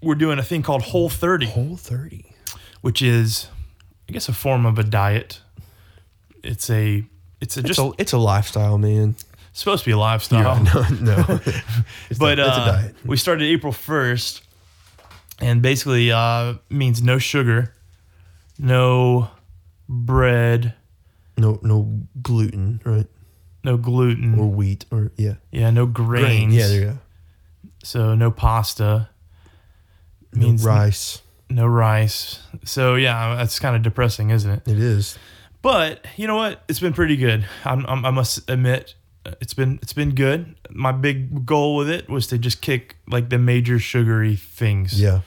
we're 0.00 0.14
doing 0.14 0.38
a 0.38 0.42
thing 0.44 0.62
called 0.62 0.82
whole 0.82 1.08
30 1.08 1.46
Whole 1.46 1.76
thirty. 1.76 2.32
which 2.80 3.02
is 3.02 3.48
i 4.08 4.12
guess 4.12 4.28
a 4.28 4.32
form 4.32 4.66
of 4.66 4.78
a 4.78 4.84
diet 4.84 5.40
it's 6.44 6.70
a 6.70 7.04
it's 7.40 7.56
a 7.56 7.60
It's 7.60 7.68
just 7.68 7.80
a, 7.80 7.92
it's 7.98 8.12
a 8.12 8.18
lifestyle, 8.18 8.78
man. 8.78 9.16
supposed 9.52 9.82
to 9.84 9.88
be 9.88 9.92
a 9.92 9.98
lifestyle 9.98 10.62
Yeah, 10.62 10.88
no, 11.00 11.16
no. 11.16 11.40
It's 12.10 12.18
but 12.20 12.38
not- 12.38 12.46
it's 12.48 12.56
a 12.56 12.60
uh, 12.60 12.66
diet. 12.82 12.94
we 13.04 13.16
started 13.16 13.44
April 13.46 13.72
first, 13.72 14.42
and 15.40 15.62
basically 15.62 16.10
uh, 16.12 16.54
means 16.68 17.02
no 17.02 17.18
sugar, 17.18 17.74
no 18.58 19.28
bread, 19.88 20.74
No, 21.36 21.58
no 21.62 22.00
gluten, 22.22 22.80
right? 22.84 23.06
no 23.64 23.76
gluten, 23.76 24.38
Or 24.38 24.46
wheat, 24.46 24.84
or 24.90 25.12
yeah, 25.16 25.34
yeah, 25.50 25.70
no 25.70 25.86
grains. 25.86 26.24
grain. 26.24 26.50
Yeah, 26.50 26.66
there 26.68 26.80
you 26.80 26.86
go. 26.86 26.98
so 27.82 28.14
no 28.14 28.30
pasta, 28.30 29.08
No 30.32 30.46
Means- 30.46 30.64
rice. 30.64 31.22
no 31.48 31.66
rice. 31.66 32.40
So 32.64 32.94
yeah, 32.94 33.34
that's 33.36 33.58
kind 33.58 33.74
of 33.76 33.82
depressing, 33.82 34.30
isn't 34.30 34.50
it? 34.50 34.62
It 34.68 34.78
is. 34.78 35.18
But 35.62 36.06
you 36.16 36.26
know 36.26 36.36
what? 36.36 36.62
It's 36.68 36.80
been 36.80 36.92
pretty 36.94 37.16
good. 37.16 37.44
I'm, 37.64 37.84
I'm, 37.86 38.04
I 38.06 38.10
must 38.10 38.48
admit, 38.48 38.94
uh, 39.26 39.32
it's 39.42 39.52
been 39.52 39.78
it's 39.82 39.92
been 39.92 40.14
good. 40.14 40.54
My 40.70 40.92
big 40.92 41.44
goal 41.44 41.76
with 41.76 41.90
it 41.90 42.08
was 42.08 42.26
to 42.28 42.38
just 42.38 42.62
kick 42.62 42.96
like 43.08 43.28
the 43.28 43.38
major 43.38 43.78
sugary 43.78 44.36
things. 44.36 44.98
Yeah. 44.98 45.20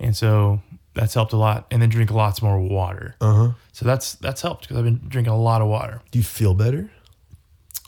And 0.00 0.16
so 0.16 0.60
that's 0.94 1.14
helped 1.14 1.32
a 1.32 1.36
lot. 1.36 1.66
And 1.70 1.80
then 1.80 1.88
drink 1.88 2.10
lots 2.10 2.42
more 2.42 2.58
water. 2.58 3.14
Uh 3.20 3.34
huh. 3.34 3.52
So 3.72 3.84
that's 3.84 4.14
that's 4.14 4.42
helped 4.42 4.62
because 4.62 4.76
I've 4.78 4.84
been 4.84 5.00
drinking 5.08 5.32
a 5.32 5.38
lot 5.38 5.62
of 5.62 5.68
water. 5.68 6.00
Do 6.10 6.18
you 6.18 6.24
feel 6.24 6.54
better? 6.54 6.90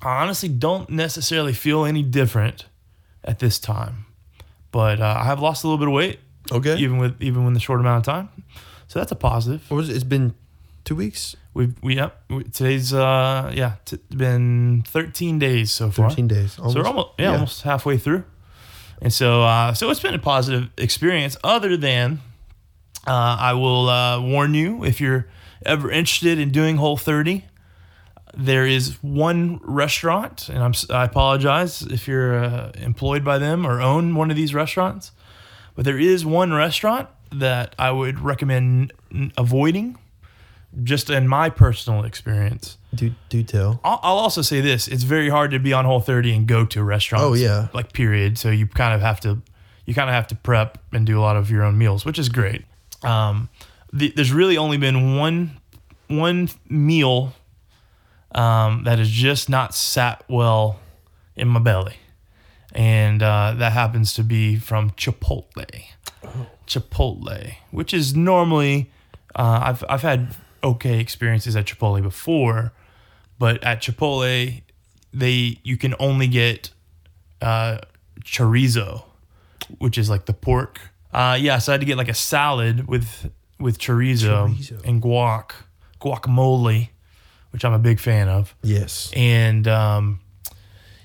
I 0.02 0.22
honestly 0.22 0.48
don't 0.48 0.90
necessarily 0.90 1.52
feel 1.52 1.84
any 1.84 2.02
different 2.02 2.66
at 3.24 3.38
this 3.38 3.58
time, 3.60 4.06
but 4.72 5.00
uh, 5.00 5.16
I 5.20 5.24
have 5.24 5.40
lost 5.40 5.62
a 5.64 5.68
little 5.68 5.78
bit 5.78 5.88
of 5.88 5.94
weight 5.94 6.18
Okay. 6.50 6.76
even 6.76 6.98
with 6.98 7.20
even 7.22 7.44
with 7.44 7.54
the 7.54 7.60
short 7.60 7.80
amount 7.80 8.06
of 8.06 8.12
time. 8.14 8.28
So 8.88 8.98
that's 8.98 9.12
a 9.12 9.16
positive. 9.16 9.62
what 9.70 9.76
was 9.76 9.88
it? 9.88 9.94
It's 9.94 10.04
been 10.04 10.34
two 10.84 10.96
weeks, 10.96 11.36
We've 11.54 11.74
we 11.82 11.96
yep 11.96 12.20
we, 12.30 12.44
today's 12.44 12.92
uh 12.92 13.52
yeah 13.54 13.74
t- 13.84 13.98
been 14.10 14.82
13 14.88 15.38
days 15.38 15.70
so 15.70 15.90
far. 15.90 16.08
thirteen 16.10 16.26
days. 16.26 16.52
So 16.54 16.72
we're 16.74 16.84
almost 16.84 17.08
yeah, 17.18 17.32
almost 17.34 17.62
halfway 17.62 17.96
through, 17.98 18.24
and 19.02 19.12
so 19.12 19.42
uh, 19.42 19.74
so 19.74 19.90
it's 19.90 20.00
been 20.00 20.14
a 20.14 20.18
positive 20.18 20.70
experience. 20.78 21.36
Other 21.44 21.76
than 21.76 22.20
Uh, 23.04 23.36
I 23.50 23.52
will 23.54 23.88
uh, 23.88 24.20
warn 24.20 24.54
you 24.54 24.84
if 24.84 25.00
you're 25.00 25.26
ever 25.66 25.90
interested 25.90 26.38
in 26.38 26.52
doing 26.52 26.76
Whole 26.78 26.96
30. 26.96 27.42
There 28.36 28.64
is 28.64 28.96
one 29.02 29.58
restaurant, 29.64 30.48
and 30.48 30.62
I'm 30.62 30.72
I 30.88 31.04
apologize 31.04 31.82
if 31.82 32.06
you're 32.06 32.36
uh, 32.44 32.70
employed 32.78 33.24
by 33.24 33.38
them 33.38 33.66
or 33.66 33.80
own 33.80 34.14
one 34.14 34.30
of 34.30 34.36
these 34.36 34.54
restaurants, 34.54 35.10
but 35.74 35.84
there 35.84 35.98
is 35.98 36.24
one 36.24 36.52
restaurant 36.54 37.08
that 37.32 37.74
I 37.76 37.90
would 37.90 38.20
recommend 38.20 38.92
avoiding, 39.36 39.98
just 40.82 41.10
in 41.10 41.28
my 41.28 41.50
personal 41.50 42.04
experience. 42.04 42.78
Do 42.94 43.12
do 43.28 43.42
tell. 43.42 43.80
I'll, 43.84 44.00
I'll 44.02 44.18
also 44.18 44.42
say 44.42 44.60
this: 44.60 44.88
it's 44.88 45.02
very 45.02 45.28
hard 45.28 45.50
to 45.52 45.58
be 45.58 45.72
on 45.72 45.84
Whole 45.84 46.00
30 46.00 46.34
and 46.34 46.46
go 46.46 46.64
to 46.66 46.82
restaurants. 46.82 47.24
Oh, 47.24 47.34
yeah. 47.34 47.68
like 47.72 47.92
period. 47.92 48.38
So 48.38 48.50
you 48.50 48.66
kind 48.66 48.94
of 48.94 49.00
have 49.00 49.20
to, 49.20 49.42
you 49.86 49.94
kind 49.94 50.08
of 50.08 50.14
have 50.14 50.26
to 50.28 50.34
prep 50.34 50.78
and 50.92 51.06
do 51.06 51.18
a 51.18 51.22
lot 51.22 51.36
of 51.36 51.50
your 51.50 51.62
own 51.62 51.78
meals, 51.78 52.04
which 52.04 52.18
is 52.18 52.28
great. 52.28 52.64
Um, 53.02 53.48
the, 53.92 54.12
there's 54.14 54.32
really 54.32 54.56
only 54.56 54.78
been 54.78 55.16
one 55.16 55.58
one 56.08 56.48
meal 56.68 57.34
um, 58.34 58.84
that 58.84 58.98
has 58.98 59.10
just 59.10 59.48
not 59.48 59.74
sat 59.74 60.24
well 60.28 60.80
in 61.36 61.48
my 61.48 61.60
belly, 61.60 61.96
and 62.72 63.22
uh, 63.22 63.54
that 63.56 63.72
happens 63.72 64.14
to 64.14 64.22
be 64.22 64.56
from 64.56 64.90
Chipotle. 64.90 65.84
Chipotle, 66.66 67.54
which 67.70 67.92
is 67.92 68.14
normally 68.14 68.90
uh, 69.34 69.60
I've 69.64 69.84
I've 69.88 70.02
had 70.02 70.34
okay 70.62 70.98
experiences 71.00 71.56
at 71.56 71.66
Chipotle 71.66 72.02
before, 72.02 72.72
but 73.38 73.62
at 73.64 73.82
Chipotle 73.82 74.62
they 75.12 75.58
you 75.62 75.76
can 75.76 75.94
only 75.98 76.26
get 76.26 76.70
uh, 77.40 77.78
chorizo, 78.24 79.04
which 79.78 79.98
is 79.98 80.08
like 80.08 80.26
the 80.26 80.32
pork. 80.32 80.80
Uh, 81.12 81.36
yeah, 81.40 81.58
so 81.58 81.72
I 81.72 81.74
had 81.74 81.80
to 81.80 81.86
get 81.86 81.96
like 81.98 82.08
a 82.08 82.14
salad 82.14 82.86
with 82.88 83.30
with 83.58 83.78
chorizo, 83.78 84.48
Chorizo. 84.48 84.82
and 84.84 85.02
guac, 85.02 85.52
guacamole, 86.00 86.88
which 87.50 87.64
I'm 87.64 87.72
a 87.74 87.78
big 87.78 88.00
fan 88.00 88.28
of 88.28 88.54
Yes. 88.62 89.10
and 89.14 89.68
um, 89.68 90.20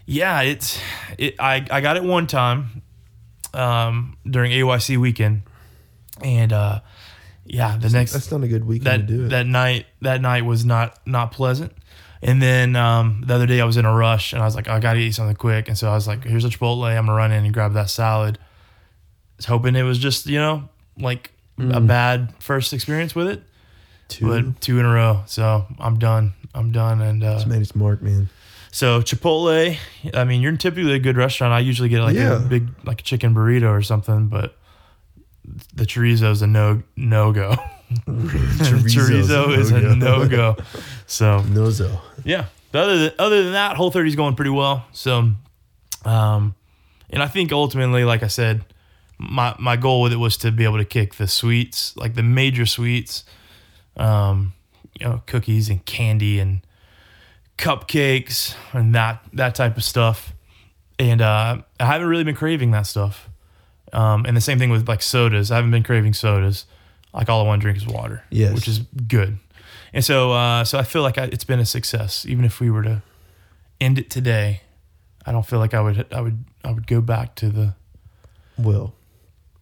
yeah, 0.05 0.41
it's 0.41 0.79
it. 1.17 1.35
I 1.39 1.65
I 1.69 1.81
got 1.81 1.97
it 1.97 2.03
one 2.03 2.27
time 2.27 2.81
um, 3.53 4.17
during 4.29 4.51
AYC 4.51 4.97
weekend, 4.97 5.41
and 6.23 6.53
uh, 6.53 6.79
yeah, 7.47 7.77
the 7.77 7.89
next 7.89 8.13
That's 8.13 8.31
not 8.31 8.43
a 8.43 8.47
good 8.47 8.65
weekend 8.65 8.85
that 9.03 9.07
to 9.07 9.17
do 9.17 9.25
it. 9.25 9.29
that 9.29 9.47
night 9.47 9.85
that 10.01 10.21
night 10.21 10.45
was 10.45 10.65
not 10.65 10.99
not 11.07 11.31
pleasant. 11.31 11.71
And 12.21 12.41
then 12.41 12.75
um, 12.75 13.23
the 13.27 13.35
other 13.35 13.45
day 13.45 13.61
I 13.61 13.65
was 13.65 13.77
in 13.77 13.85
a 13.85 13.93
rush 13.93 14.33
and 14.33 14.41
I 14.41 14.45
was 14.45 14.55
like, 14.55 14.67
I 14.67 14.79
gotta 14.79 14.99
eat 14.99 15.11
something 15.11 15.35
quick. 15.35 15.67
And 15.67 15.77
so 15.77 15.89
I 15.89 15.93
was 15.93 16.07
like, 16.07 16.23
here's 16.23 16.45
a 16.45 16.49
Chipotle. 16.49 16.85
I'm 16.85 17.05
gonna 17.05 17.17
run 17.17 17.31
in 17.31 17.45
and 17.45 17.53
grab 17.53 17.73
that 17.73 17.89
salad. 17.89 18.39
I 18.41 18.45
was 19.37 19.45
hoping 19.45 19.75
it 19.75 19.83
was 19.83 19.99
just 19.99 20.25
you 20.25 20.39
know 20.39 20.67
like 20.97 21.31
a 21.59 21.79
bad 21.81 22.33
first 22.39 22.73
experience 22.73 23.13
with 23.15 23.27
it, 23.27 23.43
Two. 24.07 24.27
but 24.27 24.61
two 24.61 24.79
in 24.79 24.85
a 24.85 24.93
row. 24.93 25.23
So 25.27 25.65
I'm 25.79 25.99
done. 25.99 26.33
I'm 26.55 26.71
done. 26.71 27.01
And 27.01 27.23
uh, 27.23 27.35
it's 27.37 27.45
made 27.45 27.61
its 27.61 27.75
mark, 27.75 28.01
man. 28.01 28.29
so 28.71 29.01
Chipotle, 29.01 29.77
I 30.13 30.23
mean, 30.23 30.41
you're 30.41 30.55
typically 30.57 30.93
a 30.93 30.99
good 30.99 31.17
restaurant. 31.17 31.53
I 31.53 31.59
usually 31.59 31.89
get 31.89 32.01
like 32.01 32.15
Yeah. 32.15 32.37
a 32.37 32.39
big 32.39 32.69
like 32.83 33.01
a 33.01 33.03
chicken 33.03 33.33
burrito 33.35 33.69
or 33.69 33.81
something, 33.83 34.27
but 34.27 34.57
the 35.73 35.85
chorizo 35.85 36.31
is 36.31 36.41
a 36.41 36.47
no 36.47 36.83
no 36.95 37.31
go. 37.31 37.55
chorizo 38.07 39.57
is 39.57 39.71
a 39.71 39.95
no 39.95 40.27
go. 40.27 40.57
So 41.05 41.41
Nozo. 41.47 41.99
yeah, 42.23 42.45
but 42.71 42.83
other 42.83 42.97
than 42.97 43.11
other 43.19 43.43
than 43.43 43.53
that, 43.53 43.77
Whole 43.77 43.91
30 43.91 44.09
is 44.09 44.15
going 44.15 44.35
pretty 44.35 44.51
well. 44.51 44.85
So, 44.91 45.31
um, 46.05 46.55
and 47.09 47.23
I 47.23 47.27
think 47.27 47.51
ultimately, 47.51 48.03
like 48.03 48.23
I 48.23 48.27
said, 48.27 48.65
my 49.17 49.55
my 49.57 49.77
goal 49.77 50.01
with 50.01 50.13
it 50.13 50.17
was 50.17 50.37
to 50.37 50.51
be 50.51 50.63
able 50.63 50.77
to 50.77 50.85
kick 50.85 51.15
the 51.15 51.27
sweets, 51.27 51.95
like 51.97 52.15
the 52.15 52.23
major 52.23 52.65
sweets, 52.65 53.23
um, 53.95 54.53
you 54.99 55.05
know, 55.05 55.21
cookies 55.25 55.69
and 55.69 55.83
candy 55.85 56.39
and 56.39 56.61
cupcakes 57.57 58.55
and 58.73 58.93
that 58.95 59.23
that 59.33 59.55
type 59.55 59.77
of 59.77 59.83
stuff. 59.83 60.33
And 60.99 61.21
uh, 61.21 61.59
I 61.79 61.85
haven't 61.85 62.07
really 62.07 62.23
been 62.23 62.35
craving 62.35 62.71
that 62.71 62.87
stuff. 62.87 63.26
Um, 63.93 64.25
and 64.25 64.35
the 64.35 64.41
same 64.41 64.59
thing 64.59 64.69
with 64.69 64.87
like 64.87 65.01
sodas. 65.01 65.51
I 65.51 65.55
haven't 65.55 65.71
been 65.71 65.83
craving 65.83 66.13
sodas. 66.13 66.65
Like 67.13 67.29
all 67.29 67.41
I 67.41 67.47
want 67.47 67.61
to 67.61 67.63
drink 67.63 67.77
is 67.77 67.87
water. 67.87 68.23
Yes. 68.29 68.53
which 68.53 68.67
is 68.67 68.79
good. 69.07 69.37
And 69.93 70.03
so, 70.03 70.33
uh, 70.33 70.63
so 70.65 70.77
I 70.77 70.83
feel 70.83 71.01
like 71.01 71.17
I, 71.17 71.23
it's 71.25 71.45
been 71.45 71.59
a 71.59 71.65
success. 71.65 72.25
Even 72.25 72.43
if 72.45 72.59
we 72.59 72.69
were 72.69 72.83
to 72.83 73.01
end 73.79 73.97
it 73.97 74.09
today, 74.09 74.61
I 75.25 75.31
don't 75.31 75.45
feel 75.45 75.59
like 75.59 75.73
I 75.73 75.81
would. 75.81 76.05
I 76.13 76.21
would. 76.21 76.43
I 76.63 76.71
would 76.71 76.85
go 76.87 76.99
back 77.01 77.35
to 77.35 77.49
the. 77.49 77.73
Well, 78.57 78.93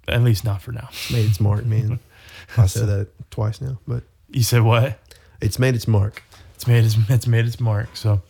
At 0.07 0.21
least 0.23 0.43
not 0.43 0.61
for 0.61 0.71
now. 0.71 0.89
made 1.11 1.25
its 1.29 1.39
mark, 1.39 1.65
man. 1.65 1.99
I 2.57 2.65
said 2.67 2.87
that 2.87 3.09
twice 3.31 3.61
now, 3.61 3.79
but 3.87 4.03
You 4.29 4.43
said 4.43 4.61
what? 4.61 4.99
it's 5.41 5.59
made 5.59 5.75
its 5.75 5.87
mark. 5.87 6.23
It's 6.55 6.65
made 6.67 6.83
its 6.83 6.95
it's 7.09 7.27
made 7.27 7.45
its 7.45 7.59
mark. 7.59 7.95
So, 7.95 8.21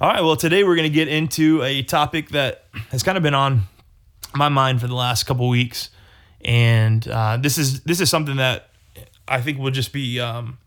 all 0.00 0.08
right. 0.08 0.22
Well, 0.22 0.36
today 0.36 0.64
we're 0.64 0.76
going 0.76 0.90
to 0.90 0.94
get 0.94 1.08
into 1.08 1.62
a 1.62 1.82
topic 1.82 2.30
that 2.30 2.64
has 2.90 3.02
kind 3.02 3.16
of 3.16 3.22
been 3.22 3.34
on 3.34 3.62
my 4.36 4.48
mind 4.48 4.80
for 4.80 4.86
the 4.86 4.94
last 4.94 5.24
couple 5.24 5.48
weeks, 5.48 5.90
and 6.44 7.06
uh, 7.08 7.36
this 7.36 7.58
is 7.58 7.82
this 7.82 8.00
is 8.00 8.10
something 8.10 8.36
that 8.36 8.70
I 9.26 9.40
think 9.40 9.58
will 9.58 9.70
just 9.70 9.92
be 9.92 10.20
um, 10.20 10.58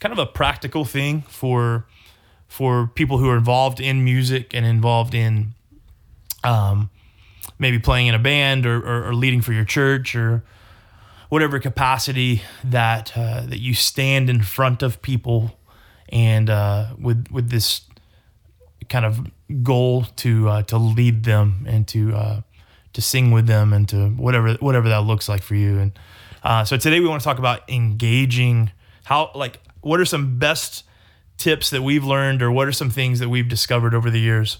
kind 0.00 0.12
of 0.12 0.18
a 0.18 0.26
practical 0.26 0.84
thing 0.84 1.22
for 1.22 1.86
for 2.48 2.86
people 2.94 3.18
who 3.18 3.28
are 3.28 3.36
involved 3.36 3.80
in 3.80 4.04
music 4.04 4.54
and 4.54 4.64
involved 4.64 5.14
in 5.14 5.54
um, 6.44 6.90
maybe 7.58 7.78
playing 7.78 8.06
in 8.06 8.14
a 8.14 8.18
band 8.18 8.66
or, 8.66 8.76
or, 8.76 9.08
or 9.08 9.14
leading 9.14 9.40
for 9.40 9.52
your 9.52 9.64
church 9.64 10.14
or 10.14 10.44
whatever 11.28 11.58
capacity 11.58 12.42
that 12.62 13.12
uh, 13.16 13.40
that 13.46 13.58
you 13.58 13.74
stand 13.74 14.30
in 14.30 14.42
front 14.42 14.82
of 14.82 15.02
people 15.02 15.58
and 16.08 16.48
uh, 16.48 16.88
with 16.98 17.26
with 17.30 17.50
this 17.50 17.82
kind 18.88 19.04
of 19.04 19.26
goal 19.62 20.04
to 20.16 20.48
uh, 20.48 20.62
to 20.62 20.78
lead 20.78 21.24
them 21.24 21.66
and 21.68 21.88
to 21.88 22.14
uh, 22.14 22.40
to 22.96 23.02
sing 23.02 23.30
with 23.30 23.46
them 23.46 23.72
and 23.74 23.86
to 23.90 24.08
whatever 24.10 24.54
whatever 24.54 24.88
that 24.88 25.02
looks 25.02 25.28
like 25.28 25.42
for 25.42 25.54
you. 25.54 25.78
And 25.78 25.92
uh, 26.42 26.64
so 26.64 26.76
today 26.78 26.98
we 26.98 27.06
want 27.06 27.20
to 27.20 27.24
talk 27.24 27.38
about 27.38 27.60
engaging 27.70 28.70
how 29.04 29.30
like 29.34 29.60
what 29.82 30.00
are 30.00 30.06
some 30.06 30.38
best 30.38 30.82
tips 31.36 31.68
that 31.70 31.82
we've 31.82 32.04
learned 32.04 32.40
or 32.42 32.50
what 32.50 32.66
are 32.66 32.72
some 32.72 32.88
things 32.90 33.18
that 33.18 33.28
we've 33.28 33.48
discovered 33.48 33.94
over 33.94 34.10
the 34.10 34.18
years 34.18 34.56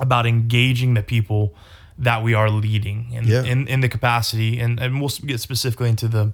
about 0.00 0.26
engaging 0.26 0.94
the 0.94 1.02
people 1.02 1.54
that 1.96 2.22
we 2.24 2.34
are 2.34 2.50
leading 2.50 3.12
in, 3.12 3.26
Yeah. 3.28 3.44
in, 3.44 3.68
in 3.68 3.80
the 3.80 3.88
capacity? 3.88 4.58
And, 4.58 4.80
and 4.80 5.00
we'll 5.00 5.08
get 5.24 5.38
specifically 5.40 5.88
into 5.88 6.08
the 6.08 6.32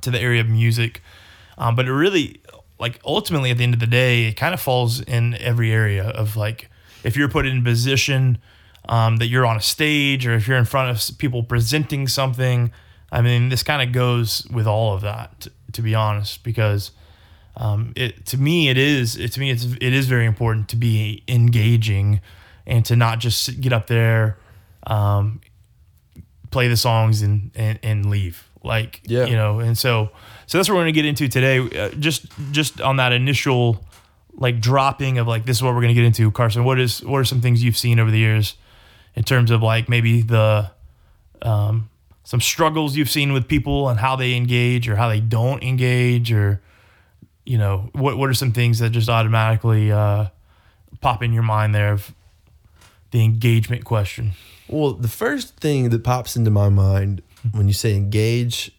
to 0.00 0.10
the 0.10 0.18
area 0.18 0.40
of 0.40 0.48
music. 0.48 1.02
Um, 1.58 1.76
but 1.76 1.86
it 1.86 1.92
really 1.92 2.40
like 2.80 2.98
ultimately 3.04 3.50
at 3.50 3.58
the 3.58 3.64
end 3.64 3.74
of 3.74 3.80
the 3.80 3.86
day 3.86 4.24
it 4.24 4.36
kind 4.38 4.54
of 4.54 4.60
falls 4.60 5.00
in 5.02 5.34
every 5.34 5.70
area 5.70 6.08
of 6.08 6.34
like 6.36 6.70
if 7.04 7.16
you're 7.16 7.28
put 7.28 7.44
in 7.46 7.62
position 7.62 8.38
um, 8.88 9.16
that 9.18 9.26
you're 9.28 9.46
on 9.46 9.56
a 9.56 9.60
stage 9.60 10.26
or 10.26 10.34
if 10.34 10.46
you're 10.48 10.58
in 10.58 10.64
front 10.64 10.90
of 10.90 11.18
people 11.18 11.42
presenting 11.42 12.08
something. 12.08 12.72
I 13.10 13.20
mean 13.20 13.48
this 13.50 13.62
kind 13.62 13.82
of 13.86 13.92
goes 13.92 14.46
with 14.50 14.66
all 14.66 14.94
of 14.94 15.02
that 15.02 15.40
t- 15.40 15.50
to 15.72 15.82
be 15.82 15.94
honest 15.94 16.42
because 16.42 16.92
um, 17.58 17.92
it 17.94 18.24
to 18.26 18.38
me 18.38 18.70
it 18.70 18.78
is 18.78 19.16
it, 19.16 19.32
to 19.32 19.40
me 19.40 19.50
it's 19.50 19.64
it 19.64 19.92
is 19.92 20.06
very 20.06 20.24
important 20.24 20.68
to 20.70 20.76
be 20.76 21.22
engaging 21.28 22.20
and 22.66 22.84
to 22.86 22.96
not 22.96 23.18
just 23.18 23.42
sit- 23.42 23.60
get 23.60 23.72
up 23.72 23.86
there 23.86 24.38
um, 24.86 25.40
play 26.50 26.68
the 26.68 26.76
songs 26.76 27.20
and, 27.22 27.50
and 27.54 27.78
and 27.82 28.06
leave 28.06 28.48
like 28.64 29.00
Yeah. 29.04 29.26
you 29.26 29.36
know 29.36 29.60
and 29.60 29.76
so 29.76 30.10
so 30.46 30.58
that's 30.58 30.68
what 30.68 30.74
we're 30.76 30.82
going 30.82 30.94
to 30.94 30.98
get 31.02 31.06
into 31.06 31.28
today. 31.28 31.58
Uh, 31.58 31.90
just 31.98 32.26
just 32.50 32.80
on 32.80 32.96
that 32.96 33.12
initial 33.12 33.84
like 34.34 34.60
dropping 34.60 35.18
of 35.18 35.26
like 35.26 35.44
this 35.44 35.58
is 35.58 35.62
what 35.62 35.74
we're 35.74 35.80
going 35.82 35.94
to 35.94 36.00
get 36.00 36.04
into. 36.06 36.30
Carson 36.30 36.64
what 36.64 36.80
is 36.80 37.02
what 37.04 37.18
are 37.18 37.24
some 37.24 37.40
things 37.42 37.62
you've 37.62 37.76
seen 37.76 38.00
over 38.00 38.10
the 38.10 38.18
years 38.18 38.54
in 39.14 39.24
terms 39.24 39.50
of 39.50 39.62
like 39.62 39.88
maybe 39.88 40.22
the 40.22 40.70
um, 41.42 41.88
some 42.24 42.40
struggles 42.40 42.96
you've 42.96 43.10
seen 43.10 43.32
with 43.32 43.48
people 43.48 43.88
and 43.88 43.98
how 43.98 44.16
they 44.16 44.34
engage 44.34 44.88
or 44.88 44.96
how 44.96 45.08
they 45.08 45.20
don't 45.20 45.62
engage 45.62 46.32
or 46.32 46.60
you 47.44 47.58
know 47.58 47.90
what 47.92 48.16
what 48.16 48.30
are 48.30 48.34
some 48.34 48.52
things 48.52 48.78
that 48.78 48.90
just 48.90 49.08
automatically 49.08 49.90
uh, 49.90 50.26
pop 51.00 51.22
in 51.22 51.32
your 51.32 51.42
mind 51.42 51.74
there 51.74 51.92
of 51.92 52.14
the 53.10 53.22
engagement 53.22 53.84
question? 53.84 54.32
Well, 54.68 54.94
the 54.94 55.08
first 55.08 55.56
thing 55.56 55.90
that 55.90 56.02
pops 56.02 56.36
into 56.36 56.50
my 56.50 56.68
mind 56.68 57.22
when 57.52 57.68
you 57.68 57.74
say 57.74 57.94
engage, 57.94 58.72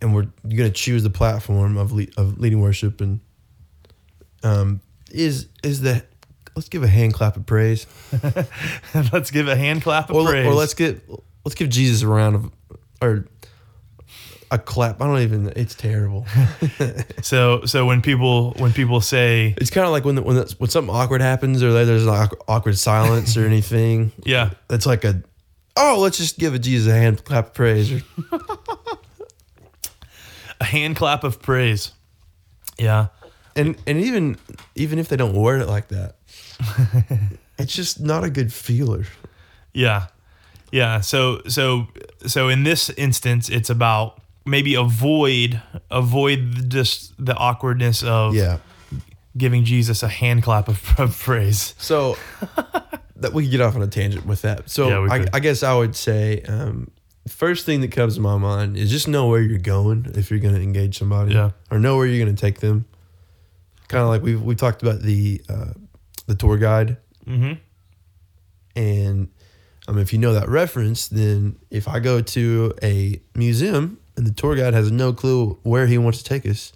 and 0.00 0.14
we're 0.14 0.28
you're 0.46 0.58
gonna 0.58 0.70
choose 0.70 1.02
the 1.02 1.10
platform 1.10 1.76
of 1.76 1.92
le- 1.92 2.06
of 2.16 2.38
leading 2.38 2.60
worship, 2.60 3.00
and 3.00 3.20
um, 4.42 4.80
is 5.10 5.48
is 5.64 5.80
the 5.80 6.04
let's 6.56 6.68
give 6.68 6.82
a 6.82 6.88
hand 6.88 7.14
clap 7.14 7.36
of 7.36 7.46
praise, 7.46 7.86
let's 9.12 9.30
give 9.30 9.46
a 9.46 9.56
hand 9.56 9.82
clap 9.82 10.10
of 10.10 10.16
or, 10.16 10.26
praise 10.26 10.46
or 10.46 10.54
let's 10.54 10.74
get 10.74 11.00
let's 11.44 11.54
give 11.54 11.68
Jesus 11.68 12.02
a 12.02 12.08
round 12.08 12.34
of 12.34 12.50
or 13.00 13.26
a 14.50 14.58
clap. 14.58 15.00
I 15.00 15.06
don't 15.06 15.20
even. 15.20 15.52
It's 15.56 15.74
terrible. 15.74 16.26
so 17.22 17.64
so 17.64 17.86
when 17.86 18.02
people 18.02 18.52
when 18.58 18.72
people 18.72 19.00
say 19.00 19.54
It's 19.58 19.70
kind 19.70 19.86
of 19.86 19.92
like 19.92 20.04
when 20.04 20.14
the, 20.16 20.22
when 20.22 20.36
that's, 20.36 20.58
when 20.58 20.70
something 20.70 20.94
awkward 20.94 21.20
happens, 21.20 21.62
or 21.62 21.72
there's 21.84 22.06
an 22.06 22.28
awkward 22.48 22.78
silence 22.78 23.36
or 23.36 23.44
anything. 23.46 24.12
yeah 24.24 24.50
That's 24.68 24.86
like 24.86 25.04
a 25.04 25.22
oh, 25.76 25.98
let's 26.00 26.18
just 26.18 26.38
give 26.38 26.54
a 26.54 26.58
Jesus 26.58 26.92
a 26.92 26.96
hand 26.96 27.24
clap 27.24 27.48
of 27.48 27.54
praise. 27.54 27.92
Or, 27.92 28.00
a 30.60 30.64
hand 30.64 30.96
clap 30.96 31.24
of 31.24 31.42
praise. 31.42 31.92
Yeah. 32.78 33.08
And 33.54 33.76
and 33.86 33.98
even 33.98 34.38
even 34.74 34.98
if 34.98 35.08
they 35.08 35.16
don't 35.16 35.34
word 35.34 35.60
it 35.62 35.68
like 35.68 35.88
that, 35.88 36.16
it's 37.58 37.74
just 37.74 38.00
not 38.00 38.24
a 38.24 38.30
good 38.30 38.52
feeler. 38.52 39.04
Yeah. 39.72 40.06
Yeah. 40.72 41.00
So 41.00 41.42
so 41.48 41.86
so 42.26 42.48
in 42.48 42.62
this 42.64 42.90
instance 42.90 43.48
it's 43.48 43.70
about 43.70 44.20
maybe 44.44 44.74
avoid 44.74 45.60
avoid 45.90 46.70
just 46.70 47.12
the 47.24 47.34
awkwardness 47.34 48.02
of 48.02 48.34
Yeah. 48.34 48.58
giving 49.36 49.64
Jesus 49.64 50.02
a 50.02 50.08
hand 50.08 50.42
clap 50.42 50.68
of, 50.68 50.82
of 50.98 51.18
praise. 51.18 51.74
So 51.78 52.16
that 53.16 53.32
we 53.32 53.42
could 53.44 53.50
get 53.50 53.60
off 53.60 53.74
on 53.76 53.82
a 53.82 53.86
tangent 53.86 54.26
with 54.26 54.42
that. 54.42 54.68
So 54.70 54.88
Yeah, 55.06 55.12
I. 55.14 55.26
I 55.34 55.40
guess 55.40 55.62
I 55.62 55.74
would 55.74 55.96
say 55.96 56.42
um, 56.42 56.90
first 57.28 57.64
thing 57.66 57.80
that 57.80 57.90
comes 57.92 58.14
to 58.16 58.20
my 58.20 58.36
mind 58.36 58.76
is 58.76 58.90
just 58.90 59.08
know 59.08 59.26
where 59.28 59.40
you're 59.40 59.58
going 59.58 60.06
if 60.14 60.30
you're 60.30 60.40
going 60.40 60.54
to 60.54 60.60
engage 60.62 60.98
somebody. 60.98 61.34
Yeah. 61.34 61.50
Or 61.70 61.78
know 61.78 61.96
where 61.96 62.06
you're 62.06 62.24
going 62.24 62.34
to 62.34 62.40
take 62.40 62.60
them. 62.60 62.84
Kind 63.88 64.02
of 64.02 64.08
like 64.08 64.22
we 64.22 64.34
we 64.36 64.54
talked 64.56 64.82
about 64.82 65.00
the 65.02 65.40
uh, 65.48 65.72
the 66.26 66.34
tour 66.34 66.56
guide, 66.58 66.96
Mm-hmm. 67.26 67.54
and 68.76 69.28
um, 69.88 69.98
if 69.98 70.12
you 70.12 70.18
know 70.18 70.32
that 70.34 70.48
reference, 70.48 71.08
then 71.08 71.56
if 71.70 71.88
I 71.88 71.98
go 72.00 72.20
to 72.20 72.72
a 72.82 73.20
museum 73.34 73.98
and 74.16 74.26
the 74.26 74.32
tour 74.32 74.54
guide 74.56 74.74
has 74.74 74.90
no 74.90 75.12
clue 75.12 75.58
where 75.62 75.86
he 75.86 75.98
wants 75.98 76.18
to 76.22 76.24
take 76.24 76.46
us, 76.46 76.72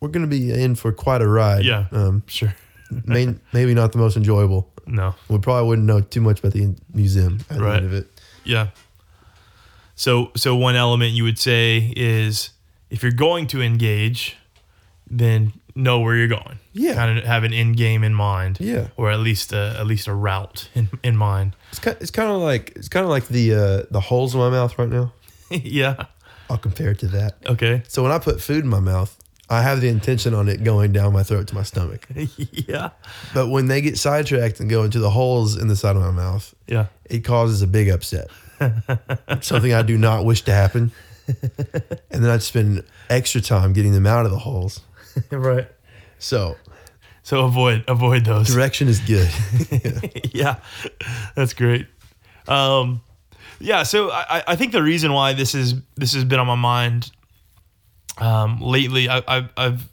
we're 0.00 0.08
going 0.08 0.28
to 0.28 0.28
be 0.30 0.50
in 0.52 0.74
for 0.74 0.92
quite 0.92 1.22
a 1.22 1.28
ride. 1.28 1.64
Yeah. 1.64 1.86
Um, 1.92 2.22
Sure. 2.26 2.54
may, 3.04 3.34
maybe 3.52 3.74
not 3.74 3.92
the 3.92 3.98
most 3.98 4.16
enjoyable. 4.16 4.70
No. 4.86 5.14
We 5.28 5.38
probably 5.38 5.68
wouldn't 5.68 5.86
know 5.86 6.00
too 6.00 6.20
much 6.20 6.40
about 6.40 6.52
the 6.52 6.74
museum 6.92 7.40
at 7.50 7.56
the 7.58 7.62
Right. 7.64 7.76
end 7.78 7.86
of 7.86 7.92
it. 7.94 8.08
Yeah. 8.44 8.68
So 9.94 10.32
so 10.36 10.56
one 10.56 10.76
element 10.76 11.12
you 11.12 11.24
would 11.24 11.38
say 11.38 11.92
is 11.96 12.50
if 12.90 13.02
you're 13.02 13.12
going 13.12 13.46
to 13.48 13.62
engage, 13.62 14.36
then 15.10 15.52
know 15.74 16.00
where 16.00 16.14
you're 16.16 16.28
going. 16.28 16.58
Yeah. 16.72 16.94
Kind 16.94 17.18
of 17.18 17.24
have 17.24 17.44
an 17.44 17.52
end 17.52 17.76
game 17.76 18.04
in 18.04 18.14
mind. 18.14 18.58
Yeah. 18.60 18.88
Or 18.96 19.10
at 19.10 19.20
least 19.20 19.52
a, 19.52 19.76
at 19.78 19.86
least 19.86 20.06
a 20.06 20.14
route 20.14 20.68
in, 20.74 20.88
in 21.02 21.16
mind. 21.16 21.56
It's 21.70 21.78
kind, 21.80 21.96
it's 22.00 22.10
kind 22.10 22.30
of 22.30 22.38
like 22.40 22.72
it's 22.76 22.88
kind 22.88 23.04
of 23.04 23.10
like 23.10 23.26
the 23.28 23.54
uh, 23.54 23.82
the 23.90 24.00
holes 24.00 24.34
in 24.34 24.40
my 24.40 24.50
mouth 24.50 24.78
right 24.78 24.88
now. 24.88 25.12
yeah. 25.50 26.06
I'll 26.50 26.58
compare 26.58 26.90
it 26.90 26.98
to 27.00 27.06
that. 27.08 27.36
Okay. 27.46 27.82
So 27.88 28.02
when 28.02 28.12
I 28.12 28.18
put 28.18 28.40
food 28.40 28.64
in 28.64 28.68
my 28.70 28.80
mouth, 28.80 29.16
I 29.50 29.62
have 29.62 29.80
the 29.80 29.88
intention 29.88 30.34
on 30.34 30.48
it 30.48 30.62
going 30.64 30.92
down 30.92 31.12
my 31.12 31.22
throat 31.22 31.48
to 31.48 31.54
my 31.54 31.62
stomach. 31.62 32.06
yeah. 32.36 32.90
But 33.32 33.48
when 33.48 33.66
they 33.68 33.80
get 33.80 33.98
sidetracked 33.98 34.60
and 34.60 34.68
go 34.70 34.84
into 34.84 34.98
the 34.98 35.10
holes 35.10 35.56
in 35.56 35.68
the 35.68 35.76
side 35.76 35.96
of 35.96 36.02
my 36.02 36.10
mouth, 36.10 36.54
Yeah. 36.66 36.86
it 37.06 37.20
causes 37.20 37.62
a 37.62 37.66
big 37.66 37.88
upset. 37.88 38.28
Something 39.40 39.72
I 39.74 39.82
do 39.82 39.98
not 39.98 40.24
wish 40.24 40.42
to 40.42 40.52
happen. 40.52 40.92
And 41.26 42.22
then 42.22 42.30
I'd 42.30 42.42
spend 42.42 42.84
extra 43.10 43.40
time 43.40 43.72
getting 43.72 43.92
them 43.92 44.06
out 44.06 44.24
of 44.26 44.30
the 44.30 44.38
holes. 44.38 44.80
right. 45.30 45.68
So 46.18 46.56
So 47.22 47.44
avoid 47.44 47.84
avoid 47.88 48.24
those. 48.24 48.52
direction 48.52 48.88
is 48.88 49.00
good. 49.00 49.30
yeah, 50.34 50.56
that's 51.34 51.54
great. 51.54 51.86
Um, 52.48 53.00
yeah, 53.60 53.82
so 53.84 54.10
I, 54.10 54.42
I 54.48 54.56
think 54.56 54.72
the 54.72 54.82
reason 54.82 55.12
why 55.12 55.32
this 55.32 55.54
is 55.54 55.74
this 55.96 56.12
has 56.14 56.24
been 56.24 56.38
on 56.38 56.46
my 56.46 56.54
mind 56.54 57.10
um, 58.18 58.60
lately, 58.60 59.08
I, 59.08 59.22
I've 59.26 59.48
I've 59.56 59.88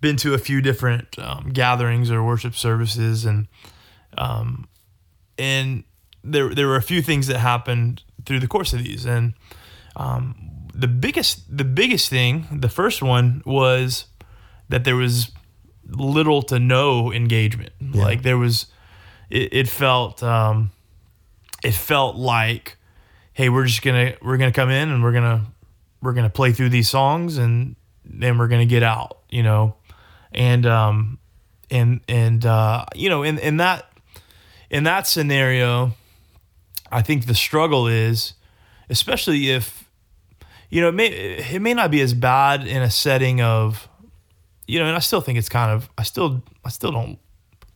been 0.00 0.16
to 0.18 0.34
a 0.34 0.38
few 0.38 0.60
different 0.60 1.18
um, 1.18 1.50
gatherings 1.52 2.10
or 2.10 2.22
worship 2.22 2.54
services, 2.54 3.24
and 3.24 3.48
um, 4.18 4.68
and 5.38 5.84
there 6.22 6.54
there 6.54 6.66
were 6.66 6.76
a 6.76 6.82
few 6.82 7.02
things 7.02 7.26
that 7.28 7.38
happened 7.38 8.02
through 8.24 8.40
the 8.40 8.48
course 8.48 8.72
of 8.72 8.84
these, 8.84 9.04
and 9.04 9.34
um, 9.96 10.68
the 10.74 10.88
biggest 10.88 11.56
the 11.56 11.64
biggest 11.64 12.08
thing, 12.08 12.46
the 12.52 12.68
first 12.68 13.02
one 13.02 13.42
was 13.44 14.06
that 14.68 14.84
there 14.84 14.96
was 14.96 15.30
little 15.88 16.42
to 16.42 16.58
no 16.58 17.12
engagement. 17.12 17.70
Like 17.80 18.22
there 18.22 18.38
was, 18.38 18.66
it, 19.30 19.52
it 19.52 19.68
felt, 19.68 20.22
um, 20.22 20.70
it 21.64 21.74
felt 21.74 22.16
like, 22.16 22.76
hey, 23.32 23.48
we're 23.48 23.66
just 23.66 23.82
gonna 23.82 24.14
we're 24.22 24.36
gonna 24.36 24.52
come 24.52 24.70
in 24.70 24.90
and 24.90 25.02
we're 25.02 25.12
gonna 25.12 25.46
we're 26.00 26.12
gonna 26.12 26.30
play 26.30 26.52
through 26.52 26.70
these 26.70 26.88
songs 26.88 27.38
and 27.38 27.76
then 28.04 28.38
we're 28.38 28.48
gonna 28.48 28.66
get 28.66 28.82
out, 28.82 29.18
you 29.30 29.42
know, 29.42 29.74
and 30.32 30.66
um, 30.66 31.18
and 31.70 32.00
and 32.08 32.44
uh, 32.46 32.84
you 32.94 33.08
know, 33.08 33.22
in 33.22 33.38
in 33.38 33.56
that 33.58 33.90
in 34.70 34.84
that 34.84 35.06
scenario, 35.06 35.92
I 36.90 37.02
think 37.02 37.26
the 37.26 37.34
struggle 37.34 37.86
is, 37.86 38.34
especially 38.90 39.50
if 39.50 39.88
you 40.70 40.80
know, 40.80 40.88
it 40.88 40.94
may 40.94 41.06
it 41.06 41.62
may 41.62 41.74
not 41.74 41.90
be 41.90 42.00
as 42.00 42.14
bad 42.14 42.66
in 42.66 42.82
a 42.82 42.90
setting 42.90 43.40
of, 43.40 43.88
you 44.66 44.78
know, 44.78 44.86
and 44.86 44.96
I 44.96 45.00
still 45.00 45.20
think 45.20 45.38
it's 45.38 45.48
kind 45.48 45.70
of, 45.70 45.88
I 45.96 46.02
still, 46.02 46.42
I 46.64 46.70
still 46.70 46.92
don't 46.92 47.18